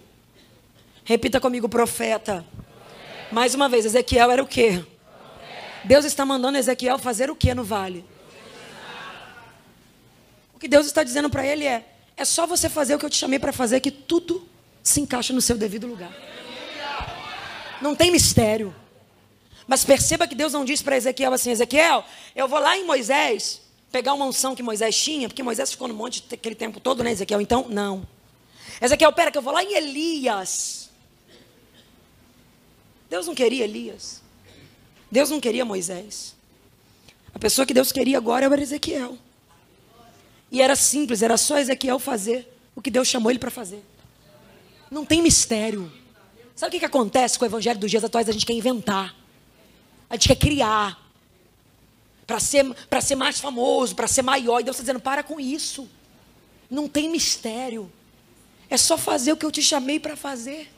Repita 1.05 1.41
comigo, 1.41 1.69
profeta. 1.69 2.45
Mais 3.33 3.55
uma 3.55 3.69
vez, 3.69 3.85
Ezequiel 3.85 4.31
era 4.31 4.43
o 4.43 4.47
quê? 4.47 4.85
Deus 5.85 6.05
está 6.05 6.25
mandando 6.25 6.57
Ezequiel 6.57 6.99
fazer 6.99 7.31
o 7.31 7.37
que 7.37 7.53
no 7.55 7.65
vale? 7.65 8.05
O 10.55 10.59
que 10.59 10.69
Deus 10.69 10.87
está 10.87 11.03
dizendo 11.03 11.29
para 11.29 11.45
ele 11.45 11.67
é: 11.67 11.85
é 12.17 12.25
só 12.25 12.47
você 12.47 12.69
fazer 12.69 12.95
o 12.95 12.99
que 12.99 13.05
eu 13.05 13.11
te 13.11 13.17
chamei 13.17 13.39
para 13.39 13.53
fazer, 13.53 13.81
que 13.81 13.91
tudo 13.91 14.47
se 14.83 15.01
encaixa 15.01 15.33
no 15.33 15.41
seu 15.41 15.57
devido 15.57 15.87
lugar. 15.87 16.12
Não 17.83 17.95
tem 17.95 18.11
mistério. 18.11 18.75
Mas 19.67 19.85
perceba 19.85 20.27
que 20.27 20.35
Deus 20.35 20.53
não 20.53 20.65
disse 20.65 20.85
para 20.85 20.97
Ezequiel 20.97 21.33
assim: 21.33 21.51
Ezequiel, 21.51 22.05
eu 22.37 22.47
vou 22.47 22.61
lá 22.61 22.77
em 22.77 22.85
Moisés 22.85 23.64
pegar 23.95 24.13
uma 24.13 24.25
unção 24.25 24.57
que 24.57 24.63
Moisés 24.63 24.97
tinha, 24.97 25.29
porque 25.29 25.41
Moisés 25.41 25.71
ficou 25.71 25.87
no 25.87 25.95
monte 25.95 26.25
aquele 26.33 26.57
tempo 26.57 26.81
todo, 26.81 27.05
né, 27.05 27.13
Ezequiel? 27.13 27.41
Então, 27.41 27.69
não. 27.69 28.05
Ezequiel, 28.83 29.13
pera, 29.13 29.31
que 29.31 29.39
eu 29.39 29.43
vou 29.43 29.53
lá 29.53 29.63
em 29.63 29.73
Elias. 29.73 30.91
Deus 33.09 33.29
não 33.29 33.37
queria 33.37 33.63
Elias. 33.63 34.21
Deus 35.09 35.31
não 35.31 35.41
queria 35.41 35.65
Moisés. 35.65 36.35
A 37.33 37.39
pessoa 37.39 37.65
que 37.65 37.73
Deus 37.73 37.93
queria 37.93 38.19
agora 38.19 38.47
era 38.47 38.61
Ezequiel. 38.61 39.17
E 40.51 40.61
era 40.61 40.75
simples, 40.75 41.23
era 41.23 41.37
só 41.37 41.57
Ezequiel 41.57 42.01
fazer 42.01 42.53
o 42.75 42.83
que 42.83 42.91
Deus 42.91 43.07
chamou 43.07 43.31
ele 43.31 43.39
para 43.39 43.53
fazer. 43.53 43.85
Não 44.91 45.05
tem 45.05 45.23
mistério. 45.23 45.93
Sabe 46.57 46.71
o 46.71 46.73
que, 46.73 46.81
que 46.81 46.85
acontece 46.85 47.39
com 47.39 47.45
o 47.45 47.49
evangelho 47.49 47.79
dos 47.79 47.93
dias 47.93 48.03
atuais? 48.03 48.29
A 48.29 48.33
gente 48.33 48.45
quer 48.45 48.55
inventar. 48.55 49.15
A 50.11 50.17
gente 50.17 50.27
quer 50.27 50.37
criar. 50.37 51.04
Para 52.27 52.41
ser, 52.41 52.64
ser 53.03 53.14
mais 53.14 53.39
famoso, 53.39 53.95
para 53.95 54.07
ser 54.07 54.22
maior. 54.22 54.61
E 54.61 54.64
Deus 54.64 54.77
está 54.77 54.83
dizendo: 54.83 55.01
para 55.01 55.22
com 55.22 55.39
isso. 55.39 55.89
Não 56.70 56.89
tem 56.89 57.11
mistério. 57.11 57.91
É 58.68 58.77
só 58.77 58.97
fazer 58.97 59.33
o 59.33 59.37
que 59.37 59.45
eu 59.45 59.53
te 59.53 59.62
chamei 59.62 60.01
para 60.01 60.16
fazer. 60.16 60.70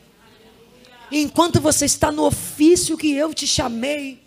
E 1.10 1.20
enquanto 1.20 1.60
você 1.60 1.84
está 1.84 2.10
no 2.10 2.24
ofício 2.24 2.96
que 2.96 3.12
eu 3.12 3.32
te 3.32 3.46
chamei, 3.46 4.20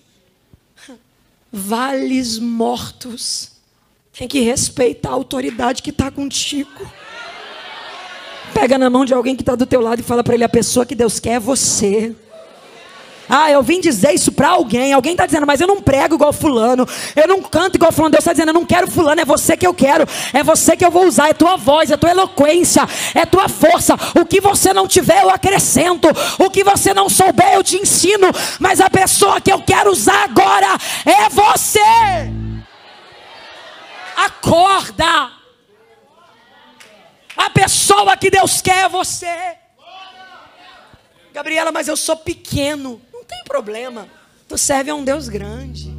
vales 1.51 2.39
mortos. 2.39 3.51
Tem 4.13 4.27
que 4.27 4.39
respeitar 4.39 5.09
a 5.09 5.13
autoridade 5.13 5.81
que 5.81 5.89
está 5.89 6.09
contigo. 6.09 6.69
Pega 8.53 8.77
na 8.77 8.89
mão 8.89 9.05
de 9.05 9.13
alguém 9.13 9.35
que 9.35 9.41
está 9.41 9.55
do 9.55 9.65
teu 9.65 9.81
lado 9.81 9.99
e 9.99 10.03
fala 10.03 10.23
para 10.23 10.33
ele: 10.33 10.43
a 10.43 10.49
pessoa 10.49 10.85
que 10.85 10.95
Deus 10.95 11.19
quer 11.19 11.33
é 11.33 11.39
você. 11.39 12.15
Ah, 13.29 13.51
eu 13.51 13.61
vim 13.61 13.79
dizer 13.79 14.11
isso 14.11 14.31
para 14.31 14.49
alguém. 14.49 14.91
Alguém 14.91 15.11
está 15.11 15.27
dizendo, 15.27 15.45
mas 15.45 15.61
eu 15.61 15.67
não 15.67 15.79
prego 15.79 16.15
igual 16.15 16.33
fulano. 16.33 16.87
Eu 17.15 17.27
não 17.27 17.43
canto 17.43 17.75
igual 17.75 17.91
fulano. 17.91 18.11
Deus 18.11 18.23
está 18.23 18.33
dizendo, 18.33 18.49
eu 18.49 18.53
não 18.55 18.65
quero 18.65 18.89
fulano. 18.89 19.21
É 19.21 19.25
você 19.25 19.55
que 19.55 19.67
eu 19.67 19.73
quero. 19.73 20.07
É 20.33 20.41
você 20.41 20.75
que 20.75 20.83
eu 20.83 20.89
vou 20.89 21.05
usar. 21.05 21.29
É 21.29 21.33
tua 21.33 21.55
voz, 21.55 21.91
é 21.91 21.97
tua 21.97 22.09
eloquência, 22.09 22.81
é 23.13 23.27
tua 23.27 23.47
força. 23.47 23.93
O 24.19 24.25
que 24.25 24.41
você 24.41 24.73
não 24.73 24.87
tiver, 24.87 25.21
eu 25.21 25.29
acrescento. 25.29 26.07
O 26.39 26.49
que 26.49 26.63
você 26.63 26.91
não 26.91 27.07
souber, 27.07 27.53
eu 27.53 27.63
te 27.63 27.77
ensino. 27.77 28.31
Mas 28.59 28.81
a 28.81 28.89
pessoa 28.89 29.39
que 29.39 29.53
eu 29.53 29.61
quero 29.61 29.91
usar 29.91 30.23
agora 30.23 30.75
é 31.05 31.29
você. 31.29 31.79
Acorda. 34.17 35.31
A 37.37 37.49
pessoa 37.51 38.17
que 38.17 38.31
Deus 38.31 38.59
quer 38.59 38.85
é 38.85 38.89
você. 38.89 39.55
Gabriela, 41.31 41.71
mas 41.71 41.87
eu 41.87 41.95
sou 41.95 42.15
pequeno 42.17 42.99
tem 43.29 43.43
problema. 43.45 44.07
Tu 44.47 44.57
serve 44.57 44.89
a 44.89 44.95
um 44.95 45.03
Deus 45.03 45.29
grande. 45.29 45.95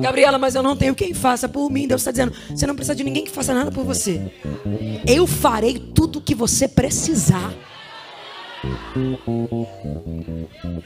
Gabriela, 0.00 0.38
mas 0.38 0.54
eu 0.54 0.62
não 0.62 0.74
tenho 0.74 0.94
quem 0.94 1.12
faça 1.12 1.48
por 1.48 1.70
mim. 1.70 1.86
Deus 1.86 2.00
está 2.00 2.10
dizendo: 2.10 2.32
você 2.48 2.66
não 2.66 2.74
precisa 2.74 2.94
de 2.94 3.04
ninguém 3.04 3.24
que 3.24 3.30
faça 3.30 3.52
nada 3.52 3.70
por 3.70 3.84
você. 3.84 4.32
Eu 5.06 5.26
farei 5.26 5.78
tudo 5.78 6.18
o 6.18 6.22
que 6.22 6.34
você 6.34 6.66
precisar. 6.66 7.52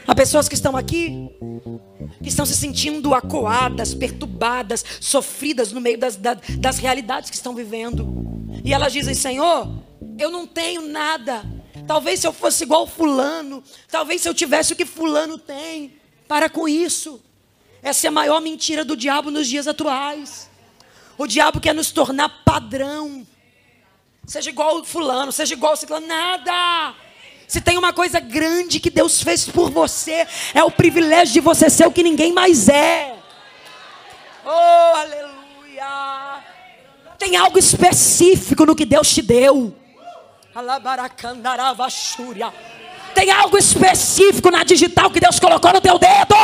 Há 0.07 0.14
pessoas 0.14 0.49
que 0.49 0.55
estão 0.55 0.76
aqui, 0.76 1.30
que 2.22 2.28
estão 2.28 2.45
se 2.45 2.55
sentindo 2.55 3.14
acuadas, 3.14 3.95
perturbadas, 3.95 4.84
sofridas 5.01 5.72
no 5.72 5.80
meio 5.80 5.97
das, 5.97 6.16
das, 6.16 6.38
das 6.59 6.78
realidades 6.78 7.30
que 7.30 7.36
estão 7.36 7.55
vivendo. 7.55 8.07
E 8.64 8.74
elas 8.74 8.93
dizem: 8.93 9.14
Senhor, 9.14 9.70
eu 10.18 10.30
não 10.30 10.47
tenho 10.47 10.82
nada, 10.88 11.45
Talvez 11.87 12.20
se 12.20 12.27
eu 12.27 12.33
fosse 12.33 12.64
igual 12.64 12.87
fulano, 12.87 13.62
talvez 13.89 14.23
se 14.23 14.29
eu 14.29 14.35
tivesse 14.35 14.73
o 14.73 14.77
que 14.77 14.85
fulano 14.85 15.39
tem. 15.39 15.97
Para 16.29 16.49
com 16.49 16.68
isso. 16.68 17.23
Essa 17.83 18.07
é 18.07 18.09
a 18.09 18.12
maior 18.12 18.41
mentira 18.41 18.85
do 18.85 18.97
diabo 18.97 19.31
nos 19.31 19.49
dias 19.49 19.66
atuais. 19.66 20.49
O 21.18 21.27
diabo 21.27 21.61
quer 21.61 21.75
nos 21.75 21.91
tornar 21.91 22.29
padrão. 22.45 23.27
Seja 24.27 24.51
igual 24.51 24.85
fulano, 24.85 25.33
seja 25.33 25.55
igual 25.55 25.77
ciclano, 25.77 26.07
nada. 26.07 26.95
Se 27.49 27.61
tem 27.61 27.77
uma 27.77 27.93
coisa 27.93 28.20
grande 28.20 28.81
que 28.81 28.89
Deus 28.89 29.20
fez 29.23 29.47
por 29.47 29.70
você, 29.70 30.27
é 30.55 30.62
o 30.62 30.70
privilégio 30.70 31.35
de 31.35 31.41
você 31.41 31.68
ser 31.68 31.87
o 31.87 31.93
que 31.93 32.03
ninguém 32.03 32.33
mais 32.33 32.68
é. 32.68 33.16
Oh, 34.45 34.97
aleluia. 34.97 36.43
Tem 37.18 37.37
algo 37.37 37.59
específico 37.59 38.64
no 38.64 38.75
que 38.75 38.85
Deus 38.85 39.12
te 39.12 39.23
deu. 39.23 39.77
Tem 43.15 43.31
algo 43.31 43.57
específico 43.57 44.51
na 44.51 44.65
digital 44.65 45.11
que 45.11 45.21
Deus 45.21 45.39
colocou 45.39 45.73
no 45.73 45.81
teu 45.81 45.99
dedo. 45.99 46.35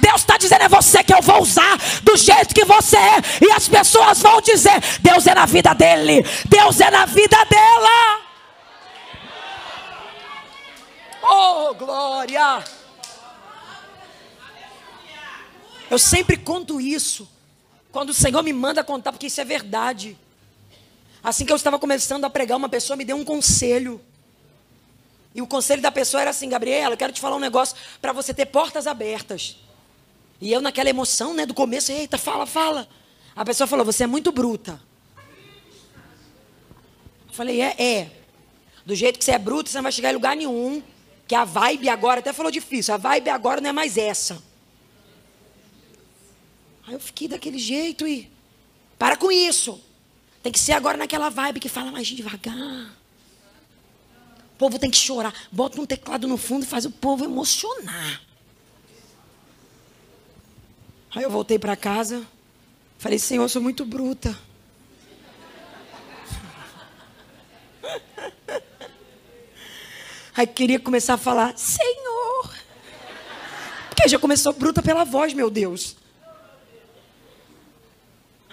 Deus 0.00 0.20
está 0.20 0.36
dizendo: 0.36 0.62
é 0.64 0.68
você 0.68 1.04
que 1.04 1.14
eu 1.14 1.22
vou 1.22 1.40
usar 1.40 1.78
do 2.02 2.16
jeito 2.16 2.54
que 2.54 2.64
você 2.64 2.96
é. 2.96 3.22
E 3.40 3.52
as 3.52 3.68
pessoas 3.68 4.20
vão 4.20 4.40
dizer: 4.40 4.80
Deus 5.00 5.26
é 5.26 5.34
na 5.34 5.46
vida 5.46 5.72
dele, 5.74 6.22
Deus 6.46 6.80
é 6.80 6.90
na 6.90 7.06
vida 7.06 7.36
dela. 7.44 8.20
Oh, 11.22 11.74
glória! 11.74 12.64
Eu 15.88 15.98
sempre 15.98 16.36
conto 16.36 16.80
isso. 16.80 17.28
Quando 17.92 18.10
o 18.10 18.14
Senhor 18.14 18.42
me 18.42 18.52
manda 18.52 18.82
contar, 18.82 19.12
porque 19.12 19.26
isso 19.26 19.40
é 19.40 19.44
verdade. 19.44 20.18
Assim 21.22 21.44
que 21.44 21.52
eu 21.52 21.56
estava 21.56 21.78
começando 21.78 22.24
a 22.24 22.30
pregar, 22.30 22.58
uma 22.58 22.68
pessoa 22.68 22.96
me 22.96 23.04
deu 23.04 23.16
um 23.16 23.24
conselho. 23.24 24.00
E 25.34 25.40
o 25.40 25.46
conselho 25.46 25.80
da 25.80 25.92
pessoa 25.92 26.20
era 26.20 26.30
assim: 26.30 26.48
Gabriela, 26.48 26.94
eu 26.94 26.98
quero 26.98 27.12
te 27.12 27.20
falar 27.20 27.36
um 27.36 27.40
negócio 27.40 27.76
para 28.00 28.12
você 28.12 28.34
ter 28.34 28.46
portas 28.46 28.86
abertas. 28.86 29.56
E 30.40 30.52
eu, 30.52 30.60
naquela 30.60 30.90
emoção, 30.90 31.32
né, 31.32 31.46
do 31.46 31.54
começo, 31.54 31.92
eita, 31.92 32.18
fala, 32.18 32.44
fala. 32.44 32.88
A 33.36 33.44
pessoa 33.44 33.66
falou: 33.66 33.84
Você 33.84 34.04
é 34.04 34.06
muito 34.06 34.32
bruta. 34.32 34.80
Eu 37.28 37.32
falei: 37.32 37.60
É, 37.60 37.76
é. 37.78 38.10
Do 38.84 38.96
jeito 38.96 39.16
que 39.16 39.24
você 39.24 39.32
é 39.32 39.38
bruta, 39.38 39.70
você 39.70 39.78
não 39.78 39.84
vai 39.84 39.92
chegar 39.92 40.10
em 40.10 40.14
lugar 40.14 40.34
nenhum. 40.34 40.82
Que 41.28 41.36
a 41.36 41.44
vibe 41.44 41.88
agora, 41.88 42.18
até 42.18 42.32
falou 42.32 42.50
difícil, 42.50 42.92
a 42.92 42.96
vibe 42.96 43.30
agora 43.30 43.60
não 43.60 43.70
é 43.70 43.72
mais 43.72 43.96
essa. 43.96 44.42
Aí 46.84 46.94
eu 46.94 47.00
fiquei 47.00 47.28
daquele 47.28 47.58
jeito 47.58 48.06
e. 48.08 48.30
Para 48.98 49.16
com 49.16 49.30
isso. 49.30 49.80
Tem 50.42 50.50
que 50.50 50.58
ser 50.58 50.72
agora 50.72 50.96
naquela 50.96 51.28
vibe 51.28 51.60
que 51.60 51.68
fala 51.68 51.92
mais 51.92 52.06
devagar. 52.08 52.92
O 54.54 54.58
povo 54.58 54.78
tem 54.78 54.90
que 54.90 54.96
chorar. 54.96 55.32
Bota 55.50 55.80
um 55.80 55.86
teclado 55.86 56.26
no 56.26 56.36
fundo 56.36 56.64
e 56.64 56.66
faz 56.66 56.84
o 56.84 56.90
povo 56.90 57.24
emocionar. 57.24 58.20
Aí 61.14 61.22
eu 61.22 61.30
voltei 61.30 61.58
para 61.58 61.76
casa. 61.76 62.26
Falei, 62.98 63.18
Senhor, 63.18 63.44
eu 63.44 63.48
sou 63.48 63.62
muito 63.62 63.84
bruta. 63.84 64.36
Aí 70.34 70.46
queria 70.46 70.80
começar 70.80 71.14
a 71.14 71.18
falar, 71.18 71.56
Senhor. 71.56 72.54
Porque 73.88 74.08
já 74.08 74.18
começou 74.18 74.52
bruta 74.52 74.82
pela 74.82 75.04
voz, 75.04 75.34
meu 75.34 75.50
Deus. 75.50 75.96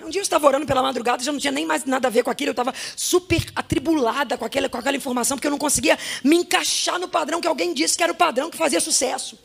Um 0.01 0.09
dia 0.09 0.19
eu 0.19 0.23
estava 0.23 0.47
orando 0.47 0.65
pela 0.65 0.81
madrugada, 0.81 1.23
já 1.23 1.31
não 1.31 1.39
tinha 1.39 1.51
nem 1.51 1.65
mais 1.65 1.83
nada 1.85 2.07
a 2.07 2.11
ver 2.11 2.23
com 2.23 2.29
aquilo, 2.29 2.49
eu 2.49 2.53
estava 2.53 2.73
super 2.95 3.45
atribulada 3.55 4.37
com 4.37 4.45
aquela, 4.45 4.69
com 4.69 4.77
aquela 4.77 4.95
informação, 4.95 5.37
porque 5.37 5.47
eu 5.47 5.51
não 5.51 5.57
conseguia 5.57 5.97
me 6.23 6.37
encaixar 6.37 6.97
no 6.99 7.07
padrão 7.07 7.41
que 7.41 7.47
alguém 7.47 7.73
disse 7.73 7.97
que 7.97 8.03
era 8.03 8.11
o 8.11 8.15
padrão 8.15 8.49
que 8.49 8.57
fazia 8.57 8.79
sucesso. 8.79 9.37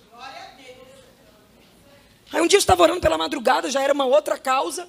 Aí 2.33 2.41
um 2.41 2.47
dia 2.47 2.57
eu 2.57 2.61
estava 2.61 2.83
orando 2.83 3.01
pela 3.01 3.19
madrugada, 3.19 3.71
já 3.71 3.83
era 3.83 3.93
uma 3.93 4.05
outra 4.05 4.39
causa, 4.39 4.89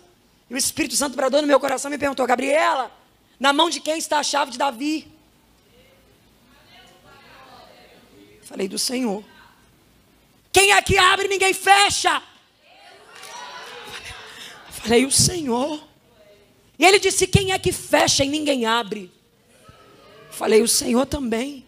e 0.49 0.53
o 0.53 0.57
Espírito 0.57 0.95
Santo 0.95 1.15
bradou 1.15 1.41
no 1.41 1.47
meu 1.47 1.59
coração 1.59 1.89
me 1.89 1.97
perguntou: 1.97 2.25
Gabriela, 2.25 2.91
na 3.39 3.51
mão 3.51 3.69
de 3.69 3.79
quem 3.79 3.97
está 3.97 4.19
a 4.19 4.23
chave 4.23 4.51
de 4.51 4.57
Davi? 4.57 5.11
Falei 8.43 8.67
do 8.67 8.77
Senhor. 8.77 9.23
Quem 10.51 10.71
é 10.71 10.81
que 10.81 10.97
abre 10.97 11.27
ninguém 11.27 11.53
fecha? 11.53 12.21
Falei, 14.85 15.03
o 15.03 15.11
Senhor. 15.11 15.79
E 16.77 16.85
ele 16.85 16.99
disse: 16.99 17.25
Quem 17.25 17.51
é 17.51 17.57
que 17.57 17.71
fecha 17.71 18.23
e 18.23 18.29
ninguém 18.29 18.67
abre? 18.67 19.11
Falei, 20.29 20.61
o 20.61 20.67
Senhor 20.67 21.07
também. 21.07 21.65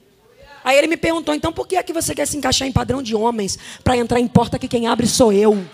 Aí 0.64 0.78
ele 0.78 0.86
me 0.86 0.98
perguntou: 0.98 1.34
Então 1.34 1.52
por 1.52 1.68
que 1.68 1.78
é 1.78 1.82
que 1.82 1.92
você 1.92 2.14
quer 2.14 2.28
se 2.28 2.38
encaixar 2.38 2.68
em 2.68 2.72
padrão 2.72 3.02
de 3.02 3.16
homens 3.16 3.58
para 3.84 3.98
entrar 3.98 4.20
em 4.20 4.28
porta 4.28 4.60
que 4.60 4.68
quem 4.68 4.86
abre 4.86 5.08
sou 5.08 5.34
eu? 5.34 5.68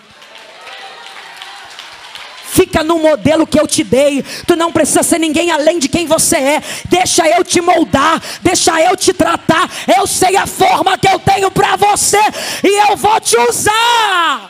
Fica 2.46 2.82
no 2.82 2.98
modelo 3.00 3.46
que 3.46 3.60
eu 3.60 3.68
te 3.68 3.84
dei. 3.84 4.24
Tu 4.48 4.56
não 4.56 4.72
precisa 4.72 5.04
ser 5.04 5.20
ninguém 5.20 5.52
além 5.52 5.80
de 5.80 5.90
quem 5.90 6.08
você 6.08 6.38
é. 6.38 6.64
Deixa 6.88 7.28
eu 7.28 7.44
te 7.44 7.60
moldar, 7.60 8.24
deixa 8.42 8.80
eu 8.82 8.96
te 8.96 9.12
tratar. 9.12 9.70
Eu 9.98 10.08
sei 10.08 10.38
a 10.38 10.48
forma 10.48 10.98
que 10.98 11.10
eu 11.10 11.20
tenho 11.20 11.52
para 11.52 11.76
você 11.76 12.22
e 12.64 12.90
eu 12.90 12.96
vou 12.96 13.20
te 13.20 13.38
usar. 13.38 14.50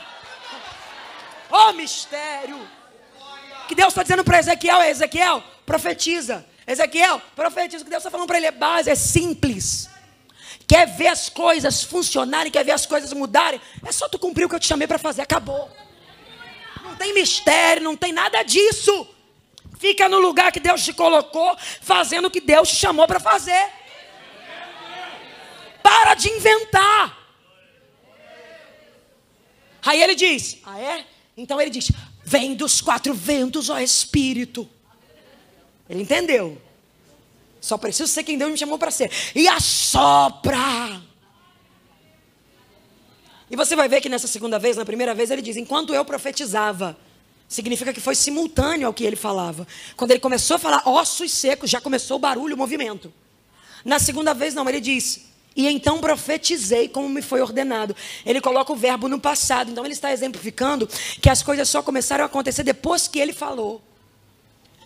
Oh 1.50 1.74
mistério! 1.74 2.73
Que 3.68 3.76
Deus 3.76 3.90
está 3.90 4.04
dizendo 4.04 4.24
para 4.24 4.40
Ezequiel 4.40 4.82
é: 4.82 4.90
Ezequiel, 4.90 5.44
profetiza. 5.66 6.46
Ezequiel, 6.66 7.22
profetiza. 7.36 7.82
O 7.82 7.86
que 7.86 7.90
Deus 7.90 8.02
está 8.02 8.12
falando 8.12 8.28
para 8.28 8.38
ele 8.38 8.48
é 8.48 8.52
base, 8.52 8.90
é 8.90 8.96
simples. 8.96 9.90
Quer 10.68 10.88
ver 10.88 11.08
as 11.08 11.30
coisas 11.30 11.84
funcionarem, 11.84 12.52
quer 12.52 12.64
ver 12.64 12.72
as 12.72 12.86
coisas 12.86 13.12
mudarem? 13.14 13.60
É 13.86 13.92
só 13.92 14.08
tu 14.08 14.18
cumprir 14.18 14.46
o 14.46 14.50
que 14.50 14.56
eu 14.56 14.60
te 14.60 14.68
chamei 14.68 14.88
para 14.88 14.98
fazer, 14.98 15.22
acabou. 15.22 15.70
Não 16.84 16.96
tem 16.96 17.14
mistério, 17.14 17.84
não 17.84 17.96
tem 17.96 18.14
nada 18.14 18.44
disso. 18.44 19.08
Fica 19.78 20.08
no 20.08 20.20
lugar 20.20 20.52
que 20.52 20.60
Deus 20.60 20.84
te 20.84 20.94
colocou, 20.94 21.58
fazendo 21.82 22.28
o 22.28 22.32
que 22.32 22.40
Deus 22.40 22.70
te 22.70 22.76
chamou 22.76 23.06
para 23.06 23.20
fazer. 23.20 23.70
Para 25.82 26.14
de 26.14 26.30
inventar. 26.30 27.18
Aí 29.86 30.02
ele 30.02 30.16
diz: 30.16 30.60
Ah, 30.66 30.80
é? 30.80 31.06
Então 31.36 31.60
ele 31.60 31.70
diz: 31.70 31.92
Vem 32.34 32.56
dos 32.56 32.82
quatro 32.82 33.14
ventos, 33.14 33.70
ó 33.70 33.78
Espírito. 33.78 34.68
Ele 35.88 36.02
entendeu. 36.02 36.60
Só 37.62 37.78
preciso 37.78 38.12
ser 38.12 38.24
quem 38.24 38.40
Deus 38.40 38.52
me 38.52 38.58
chamou 38.58 38.80
para 38.80 38.90
ser. 38.90 39.12
E 39.36 39.48
assopra. 39.48 41.00
E 43.52 43.56
você 43.56 43.76
vai 43.76 43.88
ver 43.88 44.02
que 44.02 44.10
nessa 44.10 44.28
segunda 44.28 44.58
vez, 44.58 44.76
na 44.76 44.84
primeira 44.84 45.14
vez, 45.14 45.30
ele 45.30 45.44
diz: 45.44 45.58
enquanto 45.58 45.94
eu 45.94 46.04
profetizava, 46.04 46.98
significa 47.48 47.94
que 47.94 48.02
foi 48.02 48.16
simultâneo 48.16 48.88
ao 48.88 48.94
que 48.96 49.04
ele 49.04 49.16
falava. 49.16 49.68
Quando 49.96 50.10
ele 50.10 50.20
começou 50.20 50.56
a 50.56 50.60
falar 50.60 50.90
ossos 50.90 51.32
secos, 51.32 51.70
já 51.70 51.80
começou 51.80 52.18
o 52.18 52.20
barulho, 52.20 52.56
o 52.56 52.58
movimento. 52.58 53.14
Na 53.86 54.00
segunda 54.00 54.34
vez, 54.34 54.56
não, 54.56 54.68
ele 54.68 54.82
diz: 54.82 55.33
e 55.56 55.68
então 55.68 56.00
profetizei 56.00 56.88
como 56.88 57.08
me 57.08 57.22
foi 57.22 57.42
ordenado. 57.42 57.96
Ele 58.26 58.42
coloca 58.42 58.74
o 58.74 58.76
verbo 58.76 59.08
no 59.08 59.20
passado. 59.20 59.72
Então 59.72 59.86
ele 59.86 59.94
está 59.94 60.12
exemplificando 60.12 60.88
que 61.22 61.30
as 61.30 61.44
coisas 61.44 61.70
só 61.70 61.82
começaram 61.84 62.24
a 62.24 62.28
acontecer 62.28 62.64
depois 62.64 63.08
que 63.08 63.20
ele 63.20 63.34
falou. 63.34 63.82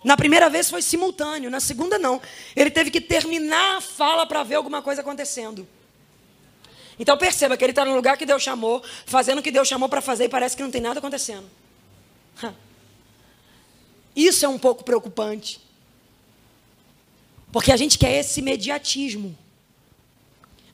Na 0.04 0.16
primeira 0.16 0.50
vez 0.50 0.70
foi 0.70 0.82
simultâneo, 0.82 1.50
na 1.50 1.60
segunda 1.60 1.98
não. 1.98 2.22
Ele 2.56 2.70
teve 2.70 2.92
que 2.92 3.02
terminar 3.02 3.78
a 3.78 3.82
fala 3.82 4.26
para 4.26 4.44
ver 4.44 4.56
alguma 4.56 4.82
coisa 4.82 5.02
acontecendo. 5.02 5.68
Então 7.00 7.18
perceba 7.18 7.56
que 7.56 7.64
ele 7.64 7.72
está 7.72 7.86
no 7.86 7.96
lugar 7.96 8.18
que 8.18 8.26
Deus 8.26 8.42
chamou, 8.42 8.84
fazendo 9.06 9.40
o 9.40 9.42
que 9.42 9.52
Deus 9.52 9.68
chamou 9.68 9.88
para 9.88 10.02
fazer 10.02 10.26
e 10.26 10.30
parece 10.30 10.56
que 10.56 10.64
não 10.64 10.72
tem 10.72 10.82
nada 10.82 11.00
acontecendo. 11.00 11.50
Isso 14.16 14.46
é 14.46 14.50
um 14.50 14.58
pouco 14.58 14.84
preocupante. 14.84 15.62
Porque 17.52 17.72
a 17.72 17.78
gente 17.78 17.98
quer 18.00 18.20
esse 18.20 18.40
imediatismo. 18.40 19.38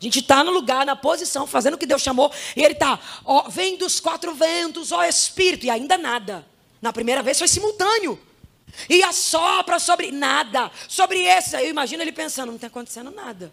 A 0.04 0.06
gente 0.06 0.20
está 0.20 0.44
no 0.44 0.52
lugar, 0.52 0.86
na 0.86 0.98
posição, 0.98 1.48
fazendo 1.48 1.76
o 1.76 1.78
que 1.78 1.86
Deus 1.86 2.02
chamou, 2.02 2.30
e 2.58 2.62
ele 2.62 2.74
está, 2.74 3.00
ó, 3.24 3.48
vem 3.48 3.78
dos 3.78 4.02
quatro 4.02 4.36
ventos, 4.36 4.92
ó 4.92 5.02
Espírito, 5.02 5.66
e 5.66 5.70
ainda 5.70 5.98
nada. 5.98 6.46
Na 6.82 6.92
primeira 6.92 7.24
vez 7.24 7.40
foi 7.40 7.48
simultâneo. 7.48 8.20
E 8.90 9.02
assopra 9.02 9.80
sobre 9.80 10.12
nada, 10.12 10.70
sobre 10.90 11.22
esse. 11.22 11.56
Eu 11.56 11.70
imagino 11.70 12.04
ele 12.04 12.12
pensando, 12.12 12.48
não 12.48 12.56
está 12.56 12.68
acontecendo 12.68 13.12
nada. 13.12 13.50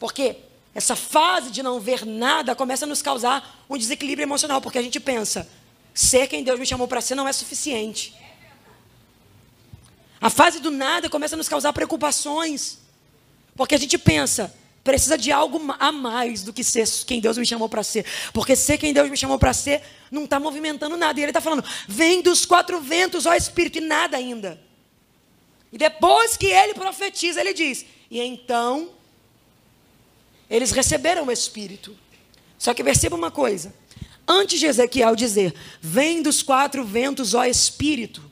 Porque 0.00 0.38
essa 0.74 0.96
fase 0.96 1.52
de 1.52 1.62
não 1.62 1.78
ver 1.78 2.04
nada 2.04 2.56
começa 2.56 2.84
a 2.84 2.88
nos 2.88 3.00
causar 3.00 3.64
um 3.70 3.78
desequilíbrio 3.78 4.24
emocional, 4.24 4.60
porque 4.60 4.78
a 4.78 4.82
gente 4.82 4.98
pensa, 4.98 5.48
ser 5.94 6.26
quem 6.26 6.42
Deus 6.42 6.58
me 6.58 6.66
chamou 6.66 6.88
para 6.88 7.00
ser 7.00 7.14
não 7.14 7.28
é 7.28 7.32
suficiente. 7.32 8.12
A 10.20 10.28
fase 10.28 10.58
do 10.58 10.72
nada 10.72 11.08
começa 11.08 11.36
a 11.36 11.38
nos 11.38 11.48
causar 11.48 11.72
preocupações, 11.72 12.78
porque 13.54 13.76
a 13.76 13.78
gente 13.78 13.96
pensa, 13.96 14.52
precisa 14.82 15.16
de 15.16 15.30
algo 15.30 15.60
a 15.78 15.92
mais 15.92 16.42
do 16.42 16.52
que 16.52 16.64
ser 16.64 16.88
quem 17.06 17.20
Deus 17.20 17.38
me 17.38 17.46
chamou 17.46 17.68
para 17.68 17.82
ser. 17.82 18.04
Porque 18.32 18.56
ser 18.56 18.78
quem 18.78 18.92
Deus 18.92 19.08
me 19.08 19.16
chamou 19.16 19.38
para 19.38 19.52
ser 19.52 19.82
não 20.10 20.24
está 20.24 20.40
movimentando 20.40 20.96
nada. 20.96 21.18
E 21.18 21.22
ele 21.22 21.30
está 21.30 21.40
falando: 21.40 21.64
vem 21.88 22.20
dos 22.22 22.44
quatro 22.44 22.80
ventos, 22.80 23.26
ó 23.26 23.34
Espírito, 23.34 23.78
e 23.78 23.80
nada 23.80 24.16
ainda. 24.16 24.60
E 25.72 25.78
depois 25.78 26.36
que 26.36 26.46
ele 26.46 26.74
profetiza, 26.74 27.40
ele 27.40 27.54
diz: 27.54 27.86
e 28.10 28.20
então 28.20 28.90
eles 30.50 30.70
receberam 30.70 31.26
o 31.26 31.32
Espírito. 31.32 31.96
Só 32.58 32.74
que 32.74 32.84
perceba 32.84 33.16
uma 33.16 33.30
coisa: 33.30 33.72
antes 34.26 34.58
de 34.58 34.66
Ezequiel 34.66 35.14
dizer, 35.14 35.54
vem 35.80 36.22
dos 36.22 36.42
quatro 36.42 36.84
ventos, 36.84 37.34
ó 37.34 37.44
Espírito, 37.44 38.22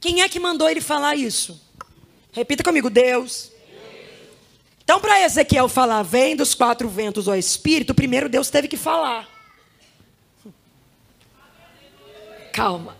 quem 0.00 0.22
é 0.22 0.28
que 0.28 0.38
mandou 0.38 0.68
ele 0.68 0.80
falar 0.80 1.16
isso? 1.16 1.60
Repita 2.32 2.62
comigo: 2.62 2.88
Deus. 2.88 3.55
Então, 4.86 5.00
para 5.00 5.20
Ezequiel 5.20 5.68
falar, 5.68 6.04
vem 6.04 6.36
dos 6.36 6.54
quatro 6.54 6.88
ventos, 6.88 7.26
ó 7.26 7.34
Espírito, 7.34 7.92
primeiro 7.92 8.28
Deus 8.28 8.48
teve 8.50 8.68
que 8.68 8.76
falar. 8.76 9.28
Calma. 12.52 12.96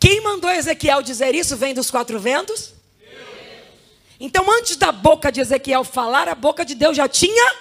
Quem 0.00 0.20
mandou 0.24 0.50
Ezequiel 0.50 1.02
dizer 1.02 1.36
isso, 1.36 1.56
vem 1.56 1.72
dos 1.72 1.88
quatro 1.88 2.18
ventos? 2.18 2.74
Então, 4.18 4.44
antes 4.50 4.74
da 4.76 4.90
boca 4.90 5.30
de 5.30 5.40
Ezequiel 5.40 5.84
falar, 5.84 6.28
a 6.28 6.34
boca 6.34 6.64
de 6.64 6.74
Deus 6.74 6.96
já 6.96 7.06
tinha. 7.06 7.54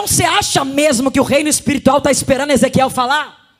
Você 0.00 0.24
acha 0.24 0.64
mesmo 0.64 1.10
que 1.10 1.20
o 1.20 1.22
reino 1.22 1.50
espiritual 1.50 1.98
está 1.98 2.10
esperando 2.10 2.50
Ezequiel 2.50 2.88
falar? 2.88 3.52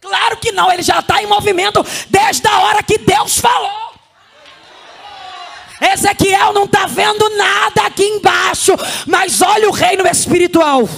Claro 0.00 0.36
que 0.38 0.50
não, 0.50 0.72
ele 0.72 0.82
já 0.82 0.98
está 0.98 1.22
em 1.22 1.26
movimento 1.26 1.86
desde 2.10 2.48
a 2.48 2.58
hora 2.62 2.82
que 2.82 2.98
Deus 2.98 3.38
falou. 3.38 3.87
Ezequiel 5.80 6.52
não 6.52 6.64
está 6.64 6.86
vendo 6.86 7.28
nada 7.36 7.82
aqui 7.82 8.04
embaixo, 8.04 8.72
mas 9.06 9.40
olha 9.40 9.68
o 9.68 9.72
reino 9.72 10.06
espiritual. 10.06 10.88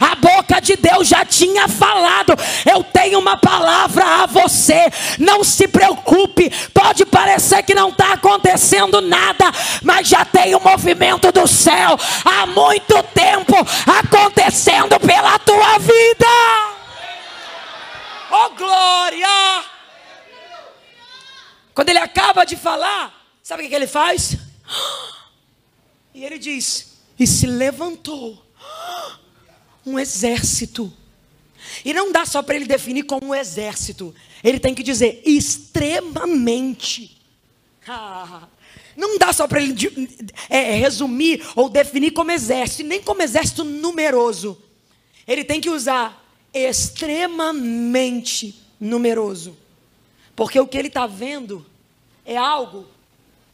A 0.00 0.14
boca 0.14 0.60
de 0.60 0.76
Deus 0.76 1.08
já 1.08 1.24
tinha 1.24 1.66
falado. 1.66 2.32
Eu 2.64 2.84
tenho 2.84 3.18
uma 3.18 3.36
palavra 3.36 4.22
a 4.22 4.26
você. 4.26 4.90
Não 5.18 5.42
se 5.42 5.66
preocupe. 5.66 6.50
Pode 6.72 7.04
parecer 7.04 7.62
que 7.64 7.74
não 7.74 7.88
está 7.88 8.12
acontecendo 8.12 9.00
nada, 9.00 9.52
mas 9.82 10.08
já 10.08 10.24
tem 10.24 10.54
o 10.54 10.58
um 10.58 10.62
movimento 10.62 11.32
do 11.32 11.46
céu 11.48 11.98
há 12.24 12.46
muito 12.46 13.02
tempo 13.14 13.54
acontecendo 13.86 14.98
pela 15.00 15.38
tua 15.40 15.78
vida. 15.78 16.26
Oh 18.30 18.50
glória! 18.50 19.77
Quando 21.78 21.90
ele 21.90 22.00
acaba 22.00 22.44
de 22.44 22.56
falar, 22.56 23.24
sabe 23.40 23.64
o 23.64 23.68
que 23.68 23.72
ele 23.72 23.86
faz? 23.86 24.36
E 26.12 26.24
ele 26.24 26.36
diz: 26.36 26.98
E 27.16 27.24
se 27.24 27.46
levantou 27.46 28.44
um 29.86 29.96
exército. 29.96 30.92
E 31.84 31.94
não 31.94 32.10
dá 32.10 32.26
só 32.26 32.42
para 32.42 32.56
ele 32.56 32.64
definir 32.64 33.04
como 33.04 33.28
um 33.28 33.34
exército. 33.34 34.12
Ele 34.42 34.58
tem 34.58 34.74
que 34.74 34.82
dizer 34.82 35.22
extremamente. 35.24 37.16
Ah, 37.86 38.48
não 38.96 39.16
dá 39.16 39.32
só 39.32 39.46
para 39.46 39.62
ele 39.62 39.76
é, 40.50 40.74
resumir 40.74 41.46
ou 41.54 41.68
definir 41.68 42.10
como 42.10 42.32
exército, 42.32 42.88
nem 42.88 43.00
como 43.00 43.22
exército 43.22 43.62
numeroso. 43.62 44.60
Ele 45.28 45.44
tem 45.44 45.60
que 45.60 45.70
usar 45.70 46.28
extremamente 46.52 48.60
numeroso. 48.80 49.67
Porque 50.38 50.60
o 50.60 50.68
que 50.68 50.78
ele 50.78 50.86
está 50.86 51.04
vendo 51.04 51.66
é 52.24 52.36
algo 52.36 52.86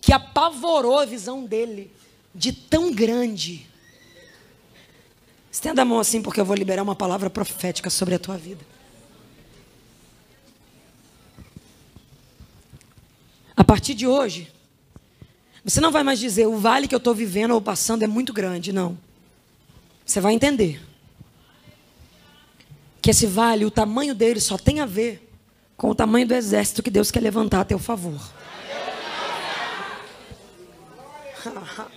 que 0.03 0.13
apavorou 0.13 0.99
a 0.99 1.07
visão 1.07 1.47
dele 1.47 1.91
de 2.35 2.53
tão 2.53 2.93
grande. 2.93 3.67
Estenda 5.51 5.81
a 5.81 5.85
mão 5.87 5.99
assim, 5.99 6.21
porque 6.21 6.39
eu 6.39 6.45
vou 6.45 6.55
liberar 6.55 6.83
uma 6.83 6.95
palavra 6.95 7.31
profética 7.31 7.89
sobre 7.89 8.15
a 8.15 8.19
tua 8.19 8.37
vida. 8.37 8.63
A 13.57 13.65
partir 13.65 13.95
de 13.95 14.07
hoje, 14.07 14.53
você 15.65 15.81
não 15.81 15.91
vai 15.91 16.03
mais 16.03 16.19
dizer 16.19 16.47
o 16.47 16.59
vale 16.59 16.87
que 16.87 16.95
eu 16.95 16.99
estou 16.99 17.15
vivendo 17.15 17.53
ou 17.53 17.63
passando 17.63 18.03
é 18.03 18.07
muito 18.07 18.31
grande, 18.31 18.75
não. 18.75 18.99
Você 20.05 20.21
vai 20.21 20.35
entender 20.35 20.85
que 23.01 23.09
esse 23.09 23.25
vale, 23.25 23.65
o 23.65 23.71
tamanho 23.71 24.15
dele 24.15 24.39
só 24.39 24.59
tem 24.59 24.81
a 24.81 24.87
ver 24.87 25.24
com 25.77 25.91
o 25.91 25.95
tamanho 25.95 26.27
do 26.27 26.35
exército 26.35 26.83
que 26.83 26.91
Deus 26.91 27.11
quer 27.11 27.21
levantar 27.21 27.61
a 27.61 27.65
teu 27.65 27.79
favor. 27.79 28.21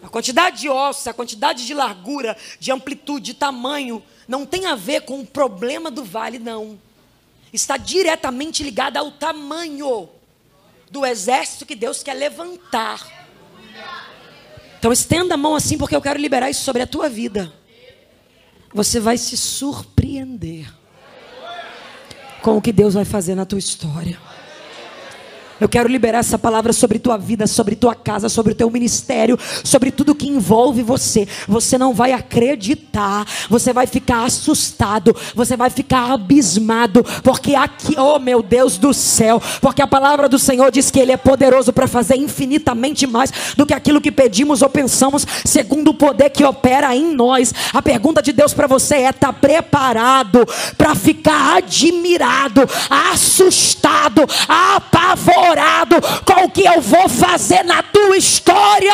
A 0.00 0.08
quantidade 0.08 0.60
de 0.60 0.68
ossos, 0.68 1.06
a 1.08 1.12
quantidade 1.12 1.66
de 1.66 1.74
largura, 1.74 2.36
de 2.58 2.70
amplitude, 2.70 3.26
de 3.26 3.34
tamanho, 3.34 4.02
não 4.26 4.46
tem 4.46 4.64
a 4.64 4.74
ver 4.74 5.02
com 5.02 5.20
o 5.20 5.26
problema 5.26 5.90
do 5.90 6.04
vale, 6.04 6.38
não. 6.38 6.80
Está 7.52 7.76
diretamente 7.76 8.62
ligada 8.62 9.00
ao 9.00 9.10
tamanho 9.10 10.08
do 10.90 11.04
exército 11.04 11.66
que 11.66 11.74
Deus 11.74 12.02
quer 12.02 12.14
levantar. 12.14 13.06
Então 14.78 14.92
estenda 14.92 15.34
a 15.34 15.36
mão 15.36 15.54
assim, 15.54 15.76
porque 15.76 15.96
eu 15.96 16.00
quero 16.00 16.18
liberar 16.18 16.48
isso 16.48 16.62
sobre 16.62 16.80
a 16.80 16.86
tua 16.86 17.08
vida. 17.08 17.52
Você 18.72 19.00
vai 19.00 19.18
se 19.18 19.36
surpreender 19.36 20.72
com 22.48 22.56
o 22.56 22.62
que 22.62 22.72
Deus 22.72 22.94
vai 22.94 23.04
fazer 23.04 23.34
na 23.34 23.44
tua 23.44 23.58
história. 23.58 24.18
Eu 25.60 25.68
quero 25.68 25.88
liberar 25.88 26.18
essa 26.18 26.38
palavra 26.38 26.72
sobre 26.72 26.98
tua 26.98 27.16
vida, 27.16 27.46
sobre 27.46 27.74
tua 27.74 27.94
casa, 27.94 28.28
sobre 28.28 28.52
o 28.52 28.54
teu 28.54 28.70
ministério, 28.70 29.38
sobre 29.64 29.90
tudo 29.90 30.14
que 30.14 30.28
envolve 30.28 30.82
você. 30.82 31.26
Você 31.48 31.76
não 31.76 31.92
vai 31.92 32.12
acreditar, 32.12 33.26
você 33.50 33.72
vai 33.72 33.86
ficar 33.86 34.24
assustado, 34.24 35.14
você 35.34 35.56
vai 35.56 35.68
ficar 35.70 36.12
abismado, 36.12 37.04
porque 37.24 37.54
aqui, 37.54 37.96
oh 37.98 38.18
meu 38.18 38.42
Deus 38.42 38.78
do 38.78 38.94
céu, 38.94 39.42
porque 39.60 39.82
a 39.82 39.86
palavra 39.86 40.28
do 40.28 40.38
Senhor 40.38 40.70
diz 40.70 40.90
que 40.90 41.00
Ele 41.00 41.12
é 41.12 41.16
poderoso 41.16 41.72
para 41.72 41.88
fazer 41.88 42.16
infinitamente 42.16 43.06
mais 43.06 43.32
do 43.56 43.66
que 43.66 43.74
aquilo 43.74 44.00
que 44.00 44.12
pedimos 44.12 44.62
ou 44.62 44.68
pensamos, 44.68 45.26
segundo 45.44 45.88
o 45.88 45.94
poder 45.94 46.30
que 46.30 46.44
opera 46.44 46.94
em 46.94 47.14
nós. 47.14 47.52
A 47.72 47.82
pergunta 47.82 48.22
de 48.22 48.32
Deus 48.32 48.54
para 48.54 48.66
você 48.68 48.96
é: 48.96 49.10
está 49.10 49.32
preparado 49.32 50.46
para 50.76 50.94
ficar 50.94 51.56
admirado, 51.56 52.62
assustado, 52.88 54.22
apavorado? 54.48 55.47
Preparado 55.48 55.96
com 56.24 56.44
o 56.44 56.50
que 56.50 56.64
eu 56.64 56.80
vou 56.80 57.08
fazer 57.08 57.64
na 57.64 57.82
tua 57.82 58.16
história? 58.16 58.92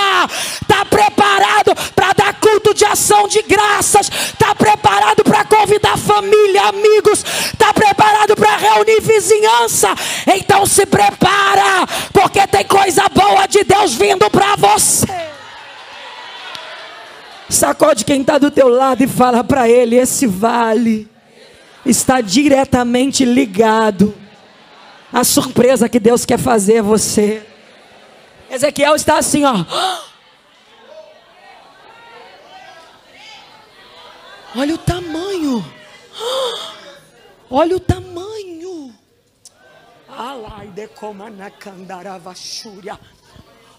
Está 0.63 0.85
preparado 0.85 1.75
para 1.95 2.13
dar 2.13 2.35
culto 2.35 2.73
de 2.73 2.85
ação 2.85 3.27
de 3.27 3.43
graças? 3.43 4.09
Está 4.09 4.55
preparado 4.55 5.25
para 5.25 5.45
convidar 5.45 5.99
família, 5.99 6.69
amigos? 6.69 7.25
Está 7.53 7.73
preparado 7.73 8.37
para 8.37 8.57
reunir 8.57 9.01
vizinhança? 9.01 9.89
Então 10.35 10.65
se 10.67 10.87
prepara, 10.87 11.87
porque 12.13 12.47
tem 12.47 12.65
coisa 12.65 13.09
boa 13.09 13.47
de 13.47 13.65
Deus 13.65 13.95
vindo 13.95 14.31
para 14.31 14.57
você. 14.57 15.07
Sacode 17.49 18.05
quem 18.05 18.21
está 18.21 18.39
do 18.39 18.51
teu 18.51 18.69
lado 18.69 19.03
e 19.03 19.09
fala 19.09 19.43
para 19.43 19.69
ele: 19.69 19.97
esse 19.97 20.27
vale 20.27 21.09
está 21.85 22.21
diretamente 22.21 23.25
ligado 23.25 24.24
a 25.15 25.23
surpresa 25.23 25.89
que 25.89 26.01
Deus 26.01 26.25
quer 26.25 26.41
fazer 26.41 26.79
a 26.79 26.83
você. 26.83 27.47
Ezequiel 28.51 28.97
está 28.97 29.17
assim, 29.17 29.45
ó. 29.45 29.65
Olha 34.57 34.75
o 34.75 34.79
tamanho. 34.79 35.65
Olha 37.49 37.77
o 37.77 37.81
tamanho. 37.81 38.93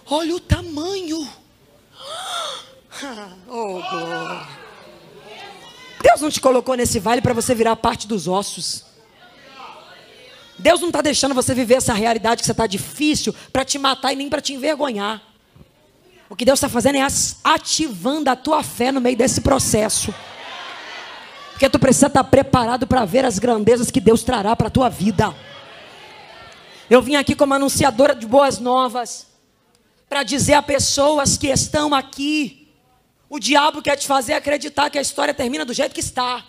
Olha 0.10 0.36
o 0.36 0.40
tamanho. 0.40 1.30
Oh, 3.50 3.82
glória. 3.90 4.48
Deus 6.02 6.22
não 6.22 6.30
te 6.30 6.40
colocou 6.40 6.76
nesse 6.76 6.98
vale 6.98 7.22
para 7.22 7.34
você 7.34 7.54
virar 7.54 7.76
parte 7.76 8.08
dos 8.08 8.26
ossos. 8.26 8.95
Deus 10.66 10.82
não 10.82 10.88
está 10.88 11.00
deixando 11.00 11.36
você 11.36 11.54
viver 11.54 11.76
essa 11.76 11.94
realidade 11.94 12.42
que 12.42 12.46
você 12.48 12.52
está 12.52 12.66
difícil 12.66 13.36
para 13.54 13.64
te 13.64 13.78
matar 13.78 14.12
e 14.14 14.16
nem 14.16 14.28
para 14.28 14.42
te 14.42 14.52
envergonhar. 14.52 15.22
O 16.28 16.36
que 16.36 16.44
Deus 16.44 16.58
está 16.58 16.68
fazendo 16.68 16.96
é 16.96 17.08
ativando 17.44 18.32
a 18.32 18.36
tua 18.36 18.64
fé 18.64 18.92
no 18.92 19.00
meio 19.00 19.16
desse 19.16 19.42
processo. 19.42 20.12
Porque 21.52 21.70
tu 21.70 21.78
precisa 21.78 22.08
estar 22.08 22.24
tá 22.24 22.28
preparado 22.28 22.88
para 22.88 23.06
ver 23.06 23.26
as 23.26 23.38
grandezas 23.38 23.92
que 23.92 24.02
Deus 24.02 24.24
trará 24.24 24.56
para 24.56 24.66
a 24.66 24.72
tua 24.72 24.90
vida. 24.90 25.36
Eu 26.90 27.00
vim 27.00 27.14
aqui 27.14 27.36
como 27.36 27.54
anunciadora 27.54 28.16
de 28.16 28.26
boas 28.26 28.58
novas 28.58 29.28
para 30.10 30.24
dizer 30.24 30.56
a 30.56 30.64
pessoas 30.64 31.38
que 31.38 31.46
estão 31.46 31.94
aqui: 31.94 32.74
o 33.30 33.38
diabo 33.38 33.84
quer 33.84 33.98
te 33.98 34.08
fazer 34.08 34.34
acreditar 34.34 34.90
que 34.90 34.98
a 34.98 35.02
história 35.02 35.32
termina 35.32 35.64
do 35.64 35.74
jeito 35.74 35.94
que 35.94 36.00
está. 36.00 36.44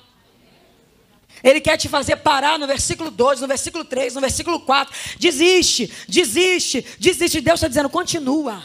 Ele 1.43 1.61
quer 1.61 1.76
te 1.76 1.89
fazer 1.89 2.16
parar 2.16 2.59
no 2.59 2.66
versículo 2.66 3.11
2, 3.11 3.41
no 3.41 3.47
versículo 3.47 3.84
3, 3.84 4.14
no 4.14 4.20
versículo 4.20 4.61
4. 4.61 4.95
Desiste, 5.18 5.93
desiste, 6.09 6.84
desiste. 6.99 7.41
Deus 7.41 7.59
está 7.59 7.68
dizendo: 7.68 7.89
continua. 7.89 8.62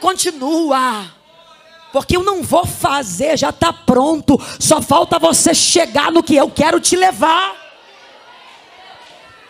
Continua. 0.00 1.14
Porque 1.92 2.16
eu 2.16 2.22
não 2.22 2.42
vou 2.42 2.66
fazer, 2.66 3.38
já 3.38 3.50
está 3.50 3.72
pronto. 3.72 4.38
Só 4.60 4.82
falta 4.82 5.18
você 5.18 5.54
chegar 5.54 6.12
no 6.12 6.22
que 6.22 6.36
eu 6.36 6.50
quero 6.50 6.78
te 6.80 6.94
levar. 6.94 7.56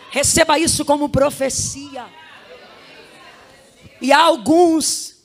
Receba 0.09 0.57
isso 0.57 0.85
como 0.85 1.09
profecia. 1.09 2.05
E 4.01 4.11
há 4.13 4.19
alguns, 4.19 5.17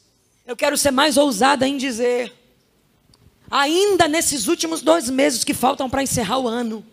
eu 0.44 0.56
quero 0.56 0.76
ser 0.76 0.90
mais 0.90 1.16
ousada 1.16 1.66
em 1.66 1.76
dizer 1.76 2.32
ainda 3.50 4.08
nesses 4.08 4.46
últimos 4.46 4.82
dois 4.82 5.08
meses 5.08 5.44
que 5.44 5.54
faltam 5.54 5.88
para 5.88 6.02
encerrar 6.02 6.38
o 6.38 6.48
ano, 6.48 6.84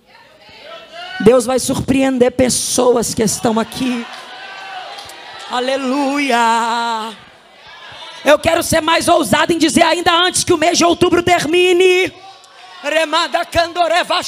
Deus 1.22 1.46
vai 1.46 1.60
surpreender 1.60 2.32
pessoas 2.32 3.14
que 3.14 3.24
estão 3.24 3.60
aqui. 3.60 4.06
Aleluia. 5.50 7.16
Eu 8.24 8.38
quero 8.40 8.64
ser 8.64 8.82
mais 8.82 9.08
ousado 9.08 9.52
em 9.52 9.58
dizer 9.58 9.84
ainda 9.84 10.14
antes 10.14 10.44
que 10.44 10.54
o 10.54 10.58
mês 10.58 10.78
de 10.78 10.86
outubro 10.86 11.24
termine. 11.24 12.12
Remada 12.84 13.46
Candoreva. 13.46 14.22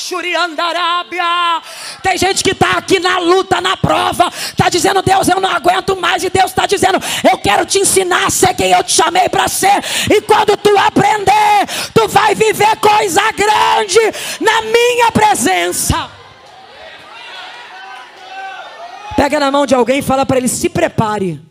Tem 2.01 2.18
gente 2.18 2.43
que 2.43 2.51
está 2.51 2.72
aqui 2.78 2.99
na 2.99 3.18
luta, 3.18 3.60
na 3.60 3.76
prova, 3.76 4.28
está 4.28 4.70
dizendo, 4.70 5.01
Deus, 5.01 5.28
eu 5.28 5.41
não 5.41 5.49
aguento 5.49 5.95
mais. 5.95 6.24
E 6.24 6.30
Deus 6.30 6.51
está 6.51 6.66
dizendo, 6.66 6.99
eu 7.30 7.38
quero 7.39 7.66
te 7.66 7.80
ensinar 7.80 8.28
a 8.28 8.30
ser 8.30 8.54
quem 8.54 8.72
eu 8.72 8.84
te 8.84 8.91
chamei 8.91 9.28
para 9.28 9.47
ser. 9.47 9.84
E 10.10 10.22
quando 10.22 10.56
tu 10.58 10.78
aprender, 10.78 11.68
tu 11.93 12.08
vai 12.08 12.36
viver 12.36 12.76
coisa 12.78 13.22
grande 13.32 13.99
na 14.39 14.62
minha 14.62 15.12
presença. 15.12 16.10
Pega 19.16 19.39
na 19.39 19.51
mão 19.51 19.66
de 19.66 19.74
alguém 19.74 19.99
e 19.99 20.04
fala 20.04 20.26
para 20.26 20.38
ele: 20.38 20.47
se 20.47 20.70
prepare, 20.70 21.41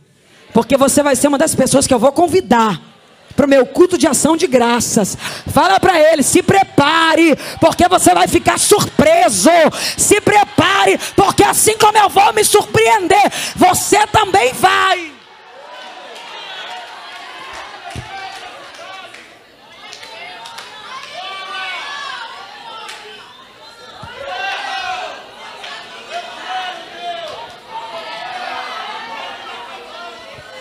porque 0.53 0.77
você 0.77 1.03
vai 1.03 1.17
ser 1.17 1.29
uma 1.29 1.39
das 1.39 1.55
pessoas 1.55 1.87
que 1.87 1.95
eu 1.95 1.99
vou 1.99 2.13
convidar 2.13 2.92
para 3.33 3.47
o 3.47 3.49
meu 3.49 3.67
culto 3.67 3.99
de 3.99 4.07
ação 4.07 4.37
de 4.37 4.47
graças. 4.47 5.17
Fala 5.53 5.79
para 5.81 5.99
ele: 5.99 6.23
se 6.23 6.43
prepare, 6.43 7.37
porque 7.61 7.89
você 7.89 8.15
vai 8.15 8.29
ficar 8.29 8.59
surpreso. 8.59 9.51
Se 9.97 10.21
prepare, 10.21 10.99
porque 11.17 11.43
assim 11.43 11.77
como 11.77 11.99
eu 11.99 12.09
vou 12.09 12.33
me 12.33 12.45
surpreender, 12.45 13.33
você 13.57 14.07
também 14.07 14.53
vai. 14.55 15.13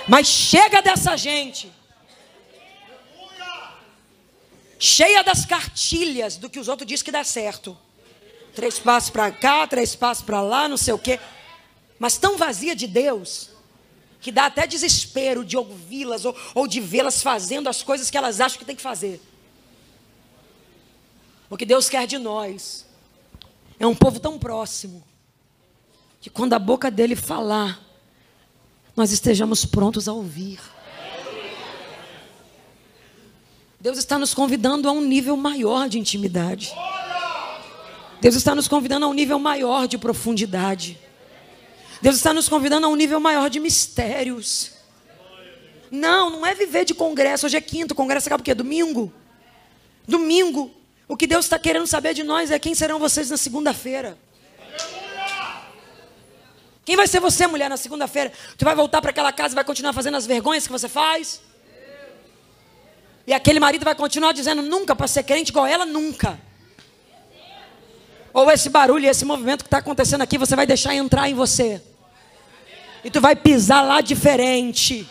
Mas 0.07 0.28
chega 0.28 0.82
dessa 0.82 1.15
gente 1.15 1.72
cheia 4.82 5.24
das 5.24 5.46
cartilhas 5.46 6.38
do 6.38 6.50
que 6.50 6.60
os 6.60 6.68
outros 6.68 6.88
dizem 6.88 7.06
que 7.06 7.12
dá 7.12 7.24
certo. 7.24 7.78
Três 8.56 8.80
passos 8.80 9.12
para 9.12 9.32
cá, 9.32 9.68
três 9.68 9.96
passos 9.96 10.24
para 10.26 10.42
lá, 10.42 10.68
não 10.68 10.76
sei 10.76 10.92
o 10.92 10.98
quê. 10.98 11.20
Mas 12.00 12.18
tão 12.18 12.36
vazia 12.36 12.76
de 12.76 12.88
Deus, 12.88 13.52
que 14.20 14.32
dá 14.32 14.48
até 14.48 14.66
desespero 14.66 15.46
de 15.46 15.56
ouvi-las 15.56 16.26
ou, 16.26 16.36
ou 16.56 16.68
de 16.68 16.82
vê-las 16.82 17.22
fazendo 17.22 17.70
as 17.70 17.84
coisas 17.84 18.10
que 18.10 18.18
elas 18.18 18.42
acham 18.42 18.58
que 18.58 18.66
tem 18.66 18.76
que 18.76 18.82
fazer. 18.82 19.22
O 21.48 21.56
que 21.56 21.66
Deus 21.66 21.88
quer 21.88 22.08
de 22.08 22.18
nós 22.18 22.88
é 23.80 23.86
um 23.86 23.94
povo 23.94 24.20
tão 24.20 24.40
próximo, 24.40 25.04
que 26.20 26.30
quando 26.30 26.54
a 26.54 26.60
boca 26.60 26.90
dele 26.90 27.16
falar, 27.16 27.80
nós 28.96 29.12
estejamos 29.12 29.64
prontos 29.64 30.08
a 30.08 30.14
ouvir. 30.14 30.60
Deus 33.82 33.98
está 33.98 34.20
nos 34.20 34.32
convidando 34.32 34.88
a 34.88 34.92
um 34.92 35.02
nível 35.02 35.36
maior 35.36 35.90
de 35.90 35.98
intimidade. 35.98 36.72
Deus 38.22 38.36
está 38.36 38.54
nos 38.54 38.68
convidando 38.68 39.08
a 39.08 39.10
um 39.10 39.14
nível 39.14 39.40
maior 39.40 39.88
de 39.88 39.98
profundidade. 39.98 41.00
Deus 42.00 42.16
está 42.16 42.32
nos 42.32 42.48
convidando 42.48 42.86
a 42.86 42.90
um 42.92 42.96
nível 42.96 43.20
maior 43.20 43.50
de 43.50 43.60
mistérios. 43.60 44.74
Não, 45.90 46.30
não 46.30 46.46
é 46.46 46.54
viver 46.54 46.86
de 46.86 46.94
congresso. 46.94 47.48
Hoje 47.48 47.58
é 47.58 47.62
quinto, 47.62 47.96
congresso 47.96 48.28
acaba 48.28 48.42
o 48.42 48.44
quê? 48.44 48.54
Domingo. 48.54 49.12
Domingo. 50.08 50.72
O 51.08 51.18
que 51.18 51.26
Deus 51.26 51.46
está 51.46 51.58
querendo 51.58 51.88
saber 51.88 52.14
de 52.14 52.22
nós 52.22 52.52
é 52.52 52.60
quem 52.60 52.76
serão 52.76 53.00
vocês 53.00 53.32
na 53.32 53.38
segunda-feira. 53.38 54.16
Quem 56.86 56.96
vai 56.96 57.08
ser 57.08 57.20
você, 57.20 57.48
mulher, 57.48 57.68
na 57.68 57.78
segunda-feira? 57.78 58.32
Tu 58.60 58.64
vai 58.64 58.76
voltar 58.76 59.02
para 59.02 59.10
aquela 59.10 59.32
casa 59.32 59.56
e 59.56 59.56
vai 59.56 59.64
continuar 59.64 59.94
fazendo 59.94 60.18
as 60.18 60.28
vergonhas 60.28 60.68
que 60.68 60.72
você 60.72 60.88
faz? 60.88 61.42
E 63.26 63.34
aquele 63.34 63.59
marido 63.59 63.84
vai 63.86 63.95
continuar 63.95 64.32
dizendo 64.34 64.61
nunca 64.61 64.95
para 64.95 65.07
ser 65.07 65.24
crente 65.24 65.51
igual 65.51 65.65
ela, 65.65 65.86
nunca. 65.86 66.39
Ou 68.34 68.49
esse 68.49 68.69
barulho, 68.69 69.07
esse 69.07 69.26
movimento 69.26 69.63
que 69.63 69.67
está 69.67 69.78
acontecendo 69.78 70.22
aqui, 70.22 70.38
você 70.38 70.55
vai 70.55 70.65
deixar 70.65 70.95
entrar 70.95 71.30
em 71.30 71.34
você. 71.34 71.82
E 73.03 73.09
tu 73.09 73.19
vai 73.19 73.36
pisar 73.36 73.82
lá 73.82 74.01
diferente. 74.01 75.07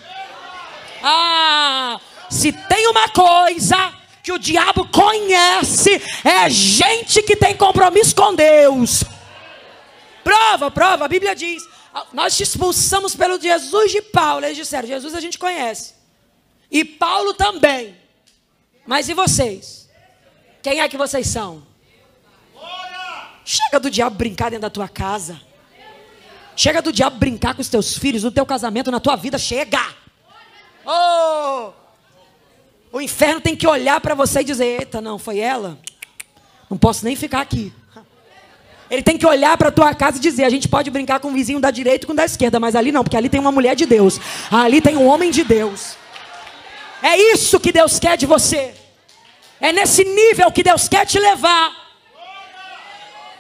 Ah, 1.02 2.00
se 2.28 2.52
tem 2.52 2.86
uma 2.88 3.08
coisa 3.08 3.92
que 4.22 4.32
o 4.32 4.38
diabo 4.38 4.88
conhece, 4.88 6.00
é 6.24 6.48
gente 6.48 7.22
que 7.22 7.36
tem 7.36 7.56
compromisso 7.56 8.14
com 8.14 8.34
Deus. 8.34 9.04
Prova, 10.22 10.70
prova, 10.70 11.04
a 11.04 11.08
Bíblia 11.08 11.34
diz. 11.34 11.62
Nós 12.12 12.36
te 12.36 12.42
expulsamos 12.42 13.16
pelo 13.16 13.40
Jesus 13.40 13.90
de 13.90 14.00
Paulo. 14.00 14.44
Eles 14.44 14.56
disseram: 14.56 14.86
Jesus 14.86 15.14
a 15.14 15.20
gente 15.20 15.38
conhece. 15.38 15.94
E 16.70 16.84
Paulo 16.84 17.34
também. 17.34 17.99
Mas 18.87 19.09
e 19.09 19.14
vocês? 19.14 19.89
Quem 20.62 20.81
é 20.81 20.89
que 20.89 20.97
vocês 20.97 21.26
são? 21.26 21.62
Chega 23.45 23.81
do 23.81 23.91
diabo 23.91 24.16
brincar 24.16 24.51
dentro 24.51 24.62
da 24.62 24.70
tua 24.70 24.89
casa. 24.89 25.41
Chega 26.55 26.83
do 26.83 26.93
diabo 26.93 27.16
brincar 27.16 27.55
com 27.55 27.62
os 27.62 27.68
teus 27.68 27.97
filhos, 27.97 28.22
no 28.22 28.31
teu 28.31 28.45
casamento, 28.45 28.91
na 28.91 29.01
tua 29.01 29.16
vida. 29.16 29.39
Chega! 29.39 29.85
Oh! 30.85 31.72
O 32.93 33.01
inferno 33.01 33.41
tem 33.41 33.57
que 33.57 33.66
olhar 33.66 34.01
para 34.01 34.14
você 34.14 34.41
e 34.41 34.45
dizer: 34.45 34.81
Eita, 34.81 35.01
não, 35.01 35.18
foi 35.18 35.39
ela? 35.39 35.78
Não 36.68 36.76
posso 36.76 37.05
nem 37.05 37.16
ficar 37.16 37.41
aqui. 37.41 37.72
Ele 38.91 39.03
tem 39.03 39.16
que 39.16 39.24
olhar 39.24 39.57
para 39.57 39.68
a 39.68 39.72
tua 39.72 39.95
casa 39.95 40.18
e 40.18 40.20
dizer: 40.20 40.45
a 40.45 40.51
gente 40.51 40.68
pode 40.68 40.91
brincar 40.91 41.20
com 41.20 41.28
o 41.28 41.33
vizinho 41.33 41.61
da 41.61 41.70
direita 41.70 42.05
e 42.05 42.07
com 42.07 42.12
o 42.12 42.16
da 42.16 42.24
esquerda, 42.24 42.59
mas 42.59 42.74
ali 42.74 42.91
não, 42.91 43.05
porque 43.05 43.16
ali 43.16 43.28
tem 43.28 43.41
uma 43.41 43.53
mulher 43.53 43.76
de 43.76 43.87
Deus, 43.87 44.20
ali 44.51 44.81
tem 44.81 44.97
um 44.97 45.07
homem 45.07 45.31
de 45.31 45.45
Deus. 45.45 45.97
É 47.03 47.16
isso 47.16 47.59
que 47.59 47.72
Deus 47.72 47.98
quer 47.98 48.16
de 48.16 48.26
você. 48.26 48.74
É 49.61 49.72
nesse 49.72 50.05
nível 50.05 50.51
que 50.51 50.62
Deus 50.62 50.88
quer 50.88 51.07
te 51.07 51.18
levar. 51.18 51.80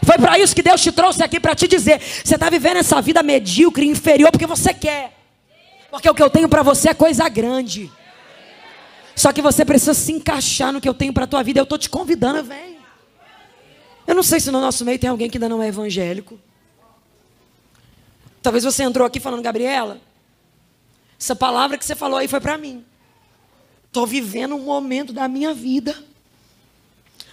Foi 0.02 0.18
para 0.18 0.38
isso 0.38 0.54
que 0.54 0.62
Deus 0.62 0.80
te 0.80 0.90
trouxe 0.90 1.22
aqui 1.22 1.38
para 1.38 1.54
te 1.54 1.68
dizer: 1.68 2.00
você 2.00 2.34
está 2.34 2.48
vivendo 2.50 2.78
essa 2.78 3.00
vida 3.00 3.22
medíocre, 3.22 3.86
inferior, 3.86 4.30
porque 4.30 4.46
você 4.46 4.72
quer. 4.72 5.12
Porque 5.90 6.08
o 6.08 6.14
que 6.14 6.22
eu 6.22 6.30
tenho 6.30 6.48
para 6.48 6.62
você 6.62 6.90
é 6.90 6.94
coisa 6.94 7.28
grande. 7.28 7.90
Só 9.14 9.32
que 9.32 9.42
você 9.42 9.64
precisa 9.64 9.92
se 9.92 10.12
encaixar 10.12 10.72
no 10.72 10.80
que 10.80 10.88
eu 10.88 10.94
tenho 10.94 11.12
para 11.12 11.24
a 11.24 11.26
tua 11.26 11.42
vida. 11.42 11.60
Eu 11.60 11.64
estou 11.64 11.78
te 11.78 11.90
convidando, 11.90 12.42
vem. 12.44 12.78
Eu 14.06 14.14
não 14.14 14.22
sei 14.22 14.40
se 14.40 14.50
no 14.50 14.60
nosso 14.60 14.84
meio 14.84 14.98
tem 14.98 15.10
alguém 15.10 15.28
que 15.28 15.36
ainda 15.36 15.48
não 15.48 15.62
é 15.62 15.68
evangélico. 15.68 16.40
Talvez 18.42 18.64
você 18.64 18.82
entrou 18.82 19.06
aqui 19.06 19.20
falando, 19.20 19.42
Gabriela, 19.42 20.00
essa 21.18 21.36
palavra 21.36 21.76
que 21.76 21.84
você 21.84 21.94
falou 21.94 22.18
aí 22.18 22.26
foi 22.26 22.40
para 22.40 22.56
mim. 22.56 22.84
Estou 23.90 24.06
vivendo 24.06 24.54
um 24.54 24.60
momento 24.60 25.12
da 25.12 25.26
minha 25.26 25.52
vida. 25.52 26.00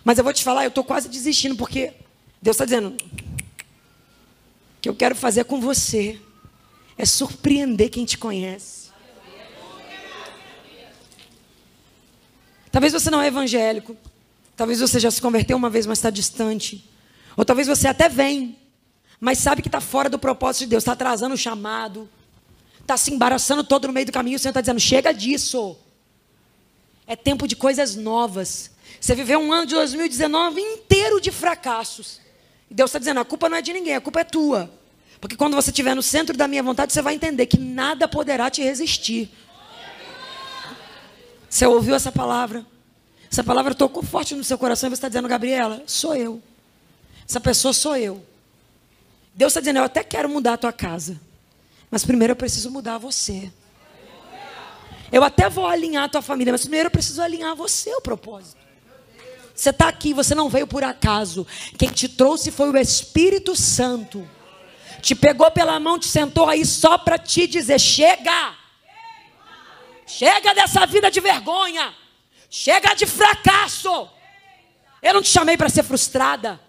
Mas 0.03 0.17
eu 0.17 0.23
vou 0.23 0.33
te 0.33 0.43
falar, 0.43 0.63
eu 0.63 0.69
estou 0.69 0.83
quase 0.83 1.07
desistindo, 1.07 1.55
porque 1.55 1.93
Deus 2.41 2.55
está 2.55 2.65
dizendo: 2.65 2.97
o 2.97 4.81
que 4.81 4.89
eu 4.89 4.95
quero 4.95 5.15
fazer 5.15 5.43
com 5.43 5.61
você 5.61 6.19
é 6.97 7.05
surpreender 7.05 7.91
quem 7.91 8.05
te 8.05 8.17
conhece. 8.17 8.89
Talvez 12.71 12.91
você 12.91 13.11
não 13.11 13.21
é 13.21 13.27
evangélico. 13.27 13.95
Talvez 14.55 14.79
você 14.79 14.99
já 14.99 15.11
se 15.11 15.21
converteu 15.21 15.55
uma 15.55 15.69
vez, 15.69 15.85
mas 15.85 15.99
está 15.99 16.09
distante. 16.09 16.83
Ou 17.35 17.45
talvez 17.45 17.67
você 17.67 17.87
até 17.87 18.09
vem, 18.09 18.57
mas 19.19 19.37
sabe 19.37 19.61
que 19.61 19.67
está 19.67 19.79
fora 19.79 20.09
do 20.09 20.17
propósito 20.17 20.61
de 20.61 20.69
Deus, 20.71 20.81
está 20.81 20.93
atrasando 20.93 21.35
o 21.35 21.37
chamado, 21.37 22.09
está 22.81 22.97
se 22.97 23.13
embaraçando 23.13 23.63
todo 23.63 23.85
no 23.87 23.93
meio 23.93 24.07
do 24.07 24.11
caminho. 24.11 24.37
O 24.37 24.39
Senhor 24.39 24.49
está 24.49 24.61
dizendo: 24.61 24.79
chega 24.79 25.13
disso. 25.13 25.77
É 27.07 27.15
tempo 27.15 27.47
de 27.47 27.55
coisas 27.55 27.95
novas. 27.95 28.69
Você 28.99 29.15
viveu 29.15 29.39
um 29.39 29.53
ano 29.53 29.65
de 29.65 29.73
2019 29.73 30.59
inteiro 30.59 31.21
de 31.21 31.31
fracassos. 31.31 32.19
E 32.69 32.73
Deus 32.73 32.89
está 32.89 32.99
dizendo: 32.99 33.21
a 33.21 33.25
culpa 33.25 33.47
não 33.47 33.57
é 33.57 33.61
de 33.61 33.71
ninguém, 33.71 33.95
a 33.95 34.01
culpa 34.01 34.19
é 34.19 34.23
tua. 34.25 34.69
Porque 35.19 35.35
quando 35.35 35.55
você 35.55 35.71
estiver 35.71 35.95
no 35.95 36.03
centro 36.03 36.37
da 36.37 36.47
minha 36.47 36.61
vontade, 36.61 36.93
você 36.93 37.01
vai 37.01 37.15
entender 37.15 37.45
que 37.47 37.57
nada 37.57 38.07
poderá 38.07 38.49
te 38.49 38.61
resistir. 38.61 39.31
Você 41.49 41.65
ouviu 41.65 41.95
essa 41.95 42.11
palavra? 42.11 42.65
Essa 43.31 43.43
palavra 43.43 43.73
tocou 43.73 44.03
forte 44.03 44.35
no 44.35 44.43
seu 44.43 44.57
coração 44.57 44.87
e 44.87 44.89
você 44.91 44.95
está 44.95 45.07
dizendo, 45.07 45.27
Gabriela, 45.27 45.81
sou 45.87 46.15
eu. 46.15 46.41
Essa 47.27 47.39
pessoa 47.39 47.73
sou 47.73 47.95
eu. 47.95 48.23
Deus 49.33 49.51
está 49.51 49.59
dizendo, 49.59 49.79
eu 49.79 49.83
até 49.83 50.03
quero 50.03 50.29
mudar 50.29 50.53
a 50.53 50.57
tua 50.57 50.73
casa. 50.73 51.19
Mas 51.89 52.05
primeiro 52.05 52.31
eu 52.31 52.35
preciso 52.35 52.69
mudar 52.69 52.97
você. 52.97 53.51
Eu 55.11 55.23
até 55.23 55.49
vou 55.49 55.65
alinhar 55.65 56.05
a 56.05 56.09
tua 56.09 56.21
família, 56.21 56.51
mas 56.51 56.61
primeiro 56.61 56.87
eu 56.87 56.91
preciso 56.91 57.21
alinhar 57.21 57.55
você 57.55 57.93
o 57.95 58.01
propósito. 58.01 58.67
Você 59.55 59.71
está 59.71 59.87
aqui, 59.87 60.13
você 60.13 60.35
não 60.35 60.49
veio 60.49 60.67
por 60.67 60.83
acaso. 60.83 61.47
Quem 61.77 61.89
te 61.89 62.07
trouxe 62.07 62.51
foi 62.51 62.69
o 62.69 62.77
Espírito 62.77 63.55
Santo. 63.55 64.29
Te 65.01 65.15
pegou 65.15 65.49
pela 65.49 65.79
mão, 65.79 65.97
te 65.97 66.07
sentou 66.07 66.47
aí 66.47 66.65
só 66.65 66.97
para 66.97 67.17
te 67.17 67.47
dizer: 67.47 67.79
chega! 67.79 68.55
Chega 70.05 70.53
dessa 70.53 70.85
vida 70.85 71.09
de 71.09 71.19
vergonha. 71.19 71.93
Chega 72.49 72.93
de 72.93 73.05
fracasso. 73.05 74.09
Eu 75.01 75.15
não 75.15 75.21
te 75.21 75.29
chamei 75.29 75.57
para 75.57 75.69
ser 75.69 75.83
frustrada. 75.83 76.59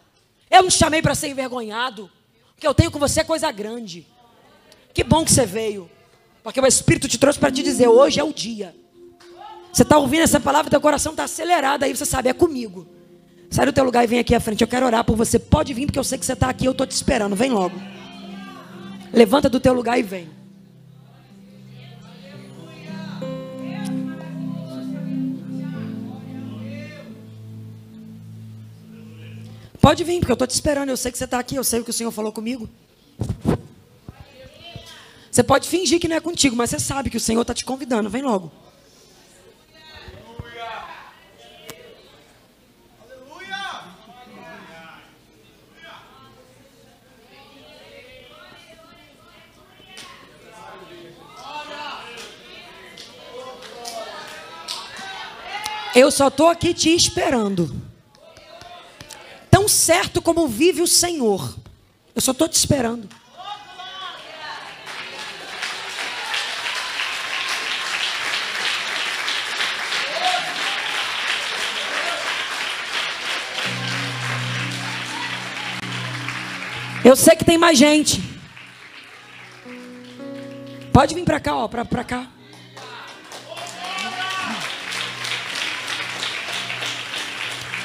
Eu 0.51 0.63
não 0.63 0.71
te 0.71 0.79
chamei 0.79 1.03
para 1.03 1.15
ser 1.15 1.29
envergonhado. 1.29 2.11
O 2.57 2.61
que 2.61 2.67
eu 2.67 2.75
tenho 2.75 2.91
com 2.91 2.99
você 2.99 3.21
é 3.21 3.25
coisa 3.25 3.51
grande. 3.53 4.07
Que 4.93 5.05
bom 5.05 5.25
que 5.25 5.31
você 5.31 5.47
veio. 5.47 5.91
Porque 6.49 6.61
o 6.63 6.67
Espírito 6.67 7.07
te 7.07 7.19
trouxe 7.19 7.39
para 7.39 7.53
te 7.53 7.63
dizer: 7.63 7.89
hoje 7.89 8.19
é 8.19 8.25
o 8.25 8.33
dia. 8.33 8.75
Você 9.71 9.83
está 9.83 9.99
ouvindo 9.99 10.23
essa 10.23 10.41
palavra, 10.41 10.71
teu 10.71 10.81
coração 10.81 11.13
está 11.13 11.25
acelerado, 11.25 11.83
aí 11.83 11.95
você 11.95 12.07
sabe, 12.07 12.31
é 12.31 12.33
comigo. 12.33 12.87
Sai 13.51 13.67
do 13.67 13.73
teu 13.73 13.85
lugar 13.85 14.03
e 14.03 14.07
vem 14.07 14.19
aqui 14.19 14.35
à 14.35 14.41
frente. 14.41 14.63
Eu 14.63 14.69
quero 14.69 14.87
orar 14.87 15.05
por 15.05 15.15
você. 15.15 15.39
Pode 15.39 15.75
vir, 15.75 15.85
porque 15.85 15.99
eu 15.99 16.05
sei 16.05 16.17
que 16.17 16.25
você 16.25 16.33
está 16.33 16.49
aqui. 16.49 16.65
Eu 16.65 16.73
estou 16.73 16.87
te 16.87 16.93
esperando. 16.93 17.37
Vem 17.37 17.51
logo. 17.51 17.79
Levanta 19.13 19.51
do 19.51 19.61
teu 19.61 19.75
lugar 19.75 19.99
e 19.99 20.03
vem. 20.03 20.31
Pode 29.83 30.03
vir, 30.03 30.21
porque 30.21 30.33
eu 30.33 30.35
estou 30.35 30.49
te 30.49 30.55
esperando. 30.55 30.89
Eu 30.89 30.97
sei 30.97 31.13
que 31.13 31.19
você 31.19 31.25
está 31.25 31.39
aqui. 31.39 31.57
Eu 31.57 31.65
sei 31.65 31.81
o 31.81 31.85
que 31.85 31.91
o 31.91 31.93
Senhor 31.93 32.11
falou 32.11 32.33
comigo. 32.33 32.67
Você 35.39 35.45
pode 35.45 35.69
fingir 35.69 36.01
que 36.01 36.09
não 36.09 36.17
é 36.17 36.21
contigo, 36.21 36.57
mas 36.57 36.69
você 36.69 36.81
sabe 36.81 37.11
que 37.11 37.17
o 37.17 37.21
Senhor 37.21 37.43
está 37.43 37.55
te 37.55 37.65
convidando. 37.65 38.11
Vem 38.11 38.23
logo. 38.23 38.51
Eu 55.95 56.11
só 56.11 56.27
estou 56.27 56.49
aqui 56.49 56.75
te 56.75 56.93
esperando. 56.93 57.81
Tão 59.49 59.69
certo 59.69 60.21
como 60.21 60.49
vive 60.49 60.83
o 60.83 60.89
Senhor. 60.89 61.57
Eu 62.13 62.21
só 62.21 62.33
estou 62.33 62.49
te 62.49 62.55
esperando. 62.55 63.09
Eu 77.05 77.17
sei 77.17 77.37
que 77.37 77.45
tem 77.45 77.57
mais 77.57 77.79
gente. 77.79 78.23
Pode 80.93 81.15
vir 81.15 81.25
para 81.25 81.39
cá, 81.39 81.57
ó, 81.57 81.69
para 81.69 82.05
cá. 82.05 82.27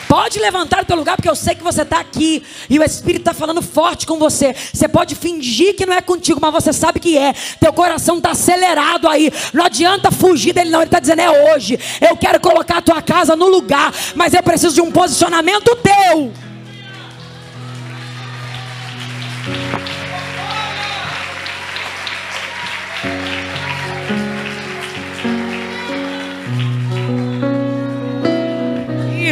Pode 0.07 0.37
levantar 0.37 0.83
do 0.83 0.85
teu 0.85 0.95
lugar, 0.95 1.15
porque 1.15 1.29
eu 1.29 1.35
sei 1.35 1.55
que 1.55 1.63
você 1.63 1.81
está 1.81 1.99
aqui. 1.99 2.43
E 2.69 2.77
o 2.77 2.83
Espírito 2.83 3.21
está 3.21 3.33
falando 3.33 3.63
forte 3.63 4.05
com 4.05 4.19
você. 4.19 4.55
Você 4.71 4.87
pode 4.87 5.15
fingir 5.15 5.75
que 5.75 5.87
não 5.87 5.93
é 5.95 6.01
contigo, 6.01 6.39
mas 6.39 6.53
você 6.53 6.71
sabe 6.71 6.99
que 6.99 7.17
é. 7.17 7.33
Teu 7.59 7.73
coração 7.73 8.17
está 8.17 8.29
acelerado 8.29 9.09
aí. 9.09 9.31
Não 9.51 9.65
adianta 9.65 10.11
fugir 10.11 10.53
dele, 10.53 10.69
não. 10.69 10.81
Ele 10.81 10.87
está 10.87 10.99
dizendo: 10.99 11.21
é 11.21 11.55
hoje. 11.55 11.79
Eu 11.99 12.15
quero 12.15 12.39
colocar 12.39 12.77
a 12.77 12.81
tua 12.81 13.01
casa 13.01 13.35
no 13.35 13.47
lugar. 13.47 13.91
Mas 14.15 14.35
eu 14.35 14.43
preciso 14.43 14.75
de 14.75 14.81
um 14.81 14.91
posicionamento 14.91 15.75
teu. 15.77 16.31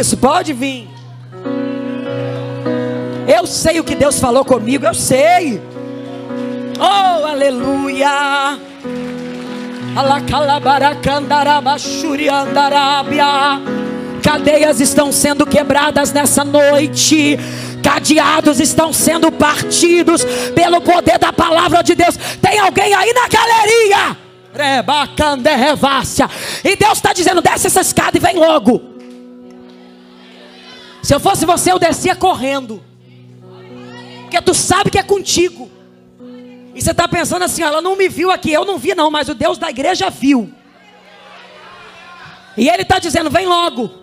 Isso, 0.02 0.18
pode 0.18 0.52
vir. 0.52 0.90
Eu 3.28 3.46
sei 3.46 3.80
o 3.80 3.84
que 3.84 3.96
Deus 3.96 4.20
falou 4.20 4.44
comigo, 4.44 4.86
eu 4.86 4.94
sei. 4.94 5.62
Oh, 6.80 7.26
aleluia. 7.26 8.60
Cadeias 14.24 14.80
estão 14.80 15.12
sendo 15.12 15.46
quebradas 15.46 16.12
nessa 16.12 16.44
noite. 16.44 17.38
Cadeados 17.82 18.60
estão 18.60 18.94
sendo 18.94 19.32
partidos 19.32 20.24
pelo 20.56 20.82
poder 20.82 21.18
da 21.18 21.34
palavra 21.34 21.82
de 21.82 21.96
Deus. 21.96 22.16
Tem 22.42 22.60
alguém 22.60 22.94
aí 22.94 23.14
na 23.14 23.28
galeria? 23.28 24.18
E 26.64 26.76
Deus 26.76 26.94
está 26.94 27.14
dizendo: 27.14 27.42
desce 27.42 27.68
essa 27.68 27.82
escada 27.82 28.18
e 28.18 28.20
vem 28.20 28.38
logo. 28.38 28.82
Se 31.02 31.16
eu 31.16 31.20
fosse 31.20 31.46
você, 31.46 31.72
eu 31.72 31.80
descia 31.80 32.16
correndo. 32.16 32.84
Porque 34.22 34.42
tu 34.42 34.54
sabe 34.54 34.90
que 34.90 35.00
é 35.00 35.04
contigo. 35.04 35.70
E 36.74 36.82
você 36.82 36.92
está 36.92 37.08
pensando 37.08 37.44
assim, 37.44 37.64
ela 37.64 37.82
não 37.82 37.98
me 37.98 38.08
viu 38.08 38.32
aqui. 38.32 38.52
Eu 38.52 38.64
não 38.64 38.78
vi, 38.78 38.96
não, 38.96 39.12
mas 39.12 39.28
o 39.28 39.34
Deus 39.34 39.58
da 39.58 39.70
igreja 39.70 40.10
viu. 40.10 40.52
E 42.56 42.70
ele 42.70 42.84
está 42.84 43.00
dizendo: 43.00 43.30
vem 43.30 43.46
logo. 43.46 44.01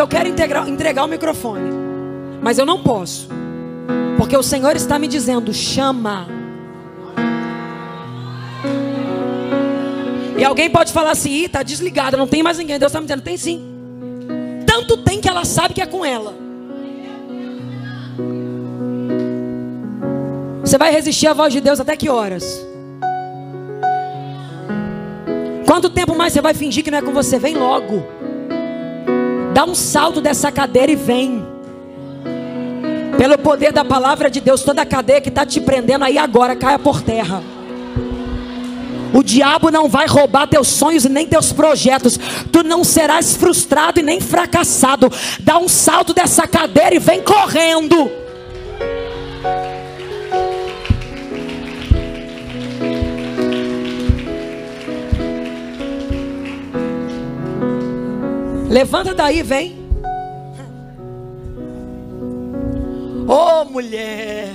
Eu 0.00 0.08
quero 0.08 0.28
integrar, 0.28 0.68
entregar 0.68 1.04
o 1.04 1.08
microfone, 1.08 1.70
mas 2.42 2.58
eu 2.58 2.64
não 2.64 2.82
posso, 2.82 3.28
porque 4.16 4.36
o 4.36 4.42
Senhor 4.42 4.74
está 4.74 4.98
me 4.98 5.06
dizendo: 5.06 5.52
chama. 5.52 6.26
E 10.38 10.44
alguém 10.44 10.70
pode 10.70 10.92
falar 10.92 11.10
assim: 11.10 11.44
está 11.44 11.62
desligada, 11.62 12.16
não 12.16 12.26
tem 12.26 12.42
mais 12.42 12.56
ninguém. 12.56 12.78
Deus 12.78 12.90
está 12.90 13.00
me 13.00 13.06
dizendo: 13.06 13.22
tem 13.22 13.36
sim. 13.36 13.62
Tanto 14.66 14.96
tem 14.98 15.20
que 15.20 15.28
ela 15.28 15.44
sabe 15.44 15.74
que 15.74 15.82
é 15.82 15.86
com 15.86 16.04
ela. 16.04 16.34
Você 20.62 20.78
vai 20.78 20.92
resistir 20.92 21.26
à 21.26 21.34
voz 21.34 21.52
de 21.52 21.60
Deus 21.60 21.80
até 21.80 21.96
que 21.96 22.08
horas? 22.08 22.64
Quanto 25.66 25.90
tempo 25.90 26.14
mais 26.14 26.32
você 26.32 26.40
vai 26.40 26.54
fingir 26.54 26.82
que 26.82 26.90
não 26.90 26.98
é 26.98 27.02
com 27.02 27.12
você? 27.12 27.38
Vem 27.38 27.56
logo. 27.56 28.19
Dá 29.52 29.64
um 29.64 29.74
salto 29.74 30.20
dessa 30.20 30.52
cadeira 30.52 30.92
e 30.92 30.96
vem. 30.96 31.44
Pelo 33.18 33.36
poder 33.38 33.72
da 33.72 33.84
palavra 33.84 34.30
de 34.30 34.40
Deus, 34.40 34.62
toda 34.62 34.82
a 34.82 34.86
cadeia 34.86 35.20
que 35.20 35.28
está 35.28 35.44
te 35.44 35.60
prendendo 35.60 36.04
aí 36.04 36.16
agora 36.16 36.56
caia 36.56 36.78
por 36.78 37.02
terra. 37.02 37.42
O 39.12 39.22
diabo 39.22 39.70
não 39.70 39.88
vai 39.88 40.06
roubar 40.06 40.46
teus 40.46 40.68
sonhos 40.68 41.04
nem 41.04 41.26
teus 41.26 41.52
projetos. 41.52 42.18
Tu 42.50 42.62
não 42.62 42.84
serás 42.84 43.36
frustrado 43.36 43.98
e 43.98 44.02
nem 44.02 44.20
fracassado. 44.20 45.12
Dá 45.40 45.58
um 45.58 45.68
salto 45.68 46.14
dessa 46.14 46.46
cadeira 46.46 46.94
e 46.94 47.00
vem 47.00 47.20
correndo. 47.22 48.10
Levanta 58.70 59.12
daí, 59.12 59.42
vem. 59.42 59.76
Oh, 63.26 63.64
mulher. 63.64 64.52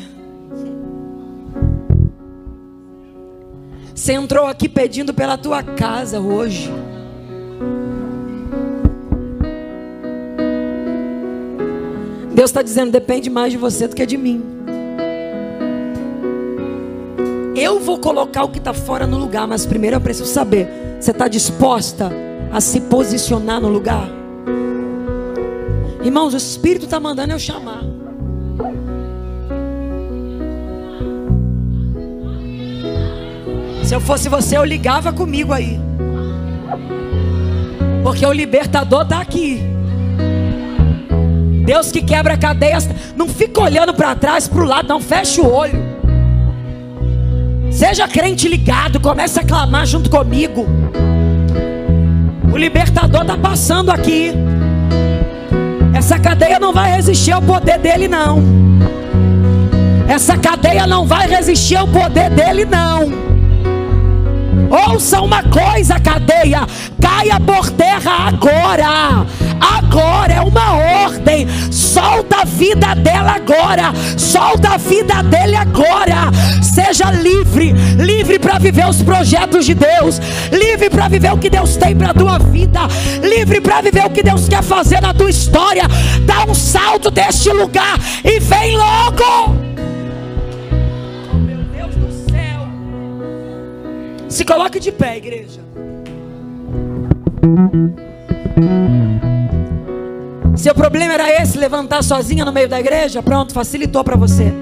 Você 3.93 4.13
entrou 4.13 4.45
aqui 4.45 4.70
pedindo 4.70 5.13
pela 5.13 5.38
tua 5.38 5.61
casa 5.61 6.22
hoje. 6.22 6.72
Deus 12.34 12.49
está 12.51 12.61
dizendo: 12.61 12.91
depende 12.91 13.30
mais 13.30 13.51
de 13.51 13.57
você 13.57 13.86
do 13.86 13.95
que 13.95 14.05
de 14.05 14.16
mim. 14.16 14.41
Eu 17.53 17.82
vou 17.82 17.99
colocar 17.99 18.45
o 18.45 18.49
que 18.49 18.59
está 18.59 18.74
fora 18.74 19.05
no 19.05 19.18
lugar, 19.18 19.45
mas 19.45 19.66
primeiro 19.66 19.97
eu 19.97 20.01
preciso 20.01 20.30
saber: 20.30 20.70
você 21.01 21.11
está 21.11 21.28
disposta 21.28 22.09
a 22.56 22.62
se 22.62 22.80
posicionar 22.80 23.60
no 23.60 23.68
lugar. 23.68 24.10
Irmãos, 26.01 26.34
o 26.34 26.38
Espírito 26.38 26.86
está 26.86 27.01
mandando 27.01 27.34
eu 27.34 27.39
chamar. 27.39 27.82
Se 33.84 33.93
eu 33.93 33.99
fosse 33.99 34.30
você, 34.30 34.56
eu 34.56 34.64
ligava 34.64 35.12
comigo 35.12 35.51
aí. 35.51 35.78
Porque 38.01 38.26
o 38.26 38.32
libertador 38.32 39.01
está 39.01 39.20
aqui. 39.20 39.62
Deus 41.66 41.91
que 41.91 42.01
quebra 42.01 42.38
cadeias. 42.38 42.88
Não 43.18 43.28
fica 43.28 43.60
olhando 43.60 43.93
para 43.93 44.16
trás, 44.16 44.47
para 44.47 44.64
o 44.64 44.66
lado, 44.66 44.88
não. 44.88 45.01
Fecha 45.01 45.41
o 45.41 45.51
olho. 45.51 45.84
Seja 47.70 48.08
crente 48.08 48.47
ligado. 48.47 49.01
Comece 49.01 49.41
a 49.41 49.43
clamar 49.43 49.86
junto 49.86 50.10
comigo. 50.10 50.66
O 52.56 52.58
libertador 52.58 53.24
está 53.24 53.38
passando 53.38 53.91
aqui. 53.91 54.32
Essa 55.93 56.18
cadeia 56.18 56.58
não 56.58 56.72
vai 56.72 56.89
resistir 56.89 57.34
ao 57.34 57.41
poder 57.41 57.78
dele, 57.78 58.08
não. 58.08 58.41
Essa 60.08 60.38
cadeia 60.38 60.88
não 60.88 61.06
vai 61.06 61.28
resistir 61.28 61.76
ao 61.76 61.86
poder 61.86 62.30
dele, 62.30 62.64
não. 62.64 63.12
Ouça 64.88 65.20
uma 65.20 65.43
coisa, 65.43 65.99
cadeia, 65.99 66.62
caia 67.01 67.38
por 67.41 67.70
terra 67.72 68.30
agora. 68.30 69.26
Agora 69.60 70.34
é 70.34 70.41
uma 70.41 70.74
ordem. 71.06 71.47
Solta 71.72 72.41
a 72.41 72.45
vida 72.45 72.95
dela 72.95 73.34
agora. 73.34 73.93
Solta 74.18 74.76
a 74.76 74.78
vida 74.78 75.22
dele 75.24 75.56
agora. 75.56 76.32
Seja 76.76 77.10
livre, 77.12 77.72
livre 77.97 78.38
para 78.38 78.60
viver 78.60 78.86
os 78.86 79.01
projetos 79.01 79.66
de 79.66 79.74
Deus, 79.74 80.20
livre 80.51 80.89
para 80.89 81.08
viver 81.08 81.32
o 81.32 81.38
que 81.38 81.49
Deus 81.49 81.78
tem 81.78 81.95
para 81.95 82.12
a 82.12 82.14
tua 82.14 82.38
vida, 82.38 82.82
livre 83.22 83.62
para 83.62 83.82
viver 83.82 84.06
o 84.06 84.10
que 84.10 84.22
Deus 84.22 84.49
quer 84.49 84.62
fazer 84.62 85.01
na 85.01 85.14
tua 85.14 85.30
história. 85.30 85.84
Dá 86.26 86.43
um 86.43 86.53
salto 86.53 87.10
deste 87.10 87.49
lugar 87.49 87.97
e 88.24 88.39
vem 88.41 88.76
logo. 88.76 89.56
Oh, 91.34 91.38
meu 91.38 91.58
Deus 91.58 91.95
do 91.95 92.30
céu. 92.30 92.68
Se 94.28 94.43
coloque 94.43 94.78
de 94.80 94.91
pé, 94.91 95.16
igreja. 95.18 95.62
Seu 100.56 100.74
problema 100.74 101.14
era 101.14 101.41
esse, 101.41 101.58
levantar 101.58 102.01
sozinha 102.03 102.45
no 102.45 102.51
meio 102.51 102.70
da 102.70 102.80
igreja? 102.80 103.22
Pronto, 103.22 103.53
facilitou 103.53 104.03
para 104.03 104.16
você. 104.16 104.53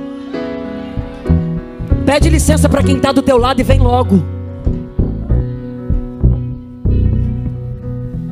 Pede 2.06 2.30
licença 2.30 2.68
para 2.68 2.84
quem 2.84 2.98
está 2.98 3.12
do 3.12 3.22
teu 3.22 3.38
lado 3.38 3.60
e 3.60 3.64
vem 3.64 3.80
logo. 3.80 4.24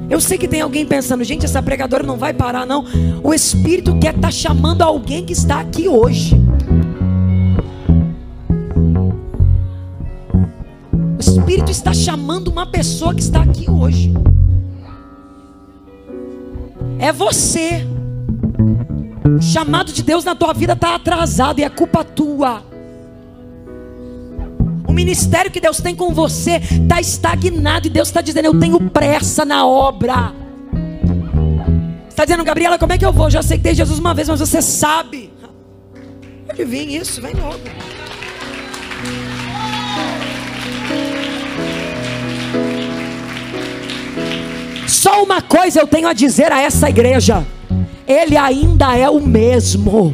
Eu 0.09 0.19
sei 0.19 0.37
que 0.37 0.47
tem 0.47 0.59
alguém 0.59 0.85
pensando, 0.85 1.23
gente, 1.23 1.45
essa 1.45 1.61
pregadora 1.61 2.03
não 2.03 2.17
vai 2.17 2.33
parar, 2.33 2.65
não. 2.65 2.83
O 3.23 3.33
Espírito 3.33 3.97
quer 3.97 4.15
estar 4.15 4.27
tá 4.27 4.31
chamando 4.31 4.81
alguém 4.81 5.23
que 5.23 5.31
está 5.31 5.61
aqui 5.61 5.87
hoje. 5.87 6.35
O 11.15 11.19
Espírito 11.19 11.71
está 11.71 11.93
chamando 11.93 12.49
uma 12.49 12.65
pessoa 12.65 13.13
que 13.13 13.21
está 13.21 13.41
aqui 13.41 13.69
hoje. 13.69 14.13
É 17.01 17.11
você. 17.11 17.83
O 19.25 19.41
chamado 19.41 19.91
de 19.91 20.03
Deus 20.03 20.23
na 20.23 20.35
tua 20.35 20.53
vida 20.53 20.73
está 20.73 20.93
atrasado 20.93 21.59
e 21.59 21.63
é 21.63 21.69
culpa 21.69 22.03
tua. 22.03 22.63
O 24.87 24.93
ministério 24.93 25.49
que 25.49 25.59
Deus 25.59 25.81
tem 25.81 25.95
com 25.95 26.13
você 26.13 26.57
está 26.57 27.01
estagnado 27.01 27.87
e 27.87 27.89
Deus 27.89 28.09
está 28.09 28.21
dizendo: 28.21 28.45
Eu 28.45 28.59
tenho 28.59 28.79
pressa 28.91 29.43
na 29.43 29.65
obra. 29.65 30.31
Está 32.07 32.23
dizendo, 32.23 32.43
Gabriela, 32.43 32.77
como 32.77 32.93
é 32.93 32.99
que 32.99 33.05
eu 33.05 33.11
vou? 33.11 33.31
Já 33.31 33.39
aceitei 33.39 33.73
Jesus 33.73 33.97
uma 33.97 34.13
vez, 34.13 34.29
mas 34.29 34.39
você 34.39 34.61
sabe. 34.61 35.33
Pode 36.45 36.63
vir 36.65 36.87
isso, 36.87 37.19
vem 37.19 37.33
logo. 37.33 37.59
Só 45.01 45.23
uma 45.23 45.41
coisa 45.41 45.79
eu 45.79 45.87
tenho 45.87 46.07
a 46.07 46.13
dizer 46.13 46.51
a 46.51 46.61
essa 46.61 46.87
igreja: 46.87 47.43
Ele 48.07 48.37
ainda 48.37 48.95
é 48.95 49.09
o 49.09 49.19
mesmo. 49.19 50.13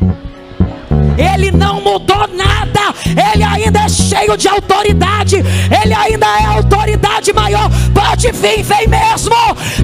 Ele 1.17 1.51
não 1.51 1.81
mudou 1.81 2.25
nada, 2.33 2.95
Ele 3.05 3.43
ainda 3.43 3.81
é 3.81 3.89
cheio 3.89 4.37
de 4.37 4.47
autoridade, 4.47 5.43
Ele 5.83 5.93
ainda 5.93 6.25
é 6.25 6.45
autoridade 6.45 7.33
maior. 7.33 7.69
Pode 7.93 8.31
vir, 8.31 8.63
vem 8.63 8.87
mesmo. 8.87 9.35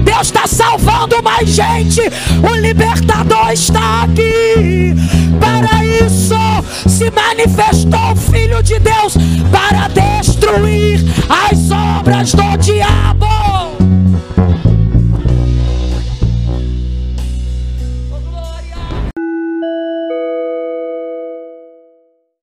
Deus 0.02 0.22
está 0.22 0.46
salvando 0.46 1.22
mais 1.22 1.50
gente, 1.50 2.00
o 2.42 2.56
libertador 2.56 3.50
está 3.50 4.04
aqui. 4.04 4.94
Para 5.38 5.84
isso 5.84 6.88
se 6.88 7.10
manifestou 7.10 8.12
o 8.12 8.16
Filho 8.16 8.62
de 8.62 8.78
Deus 8.78 9.18
para 9.50 9.86
destruir 9.88 11.04
as 11.28 11.70
obras 11.70 12.32
do 12.32 12.56
diabo. 12.56 13.63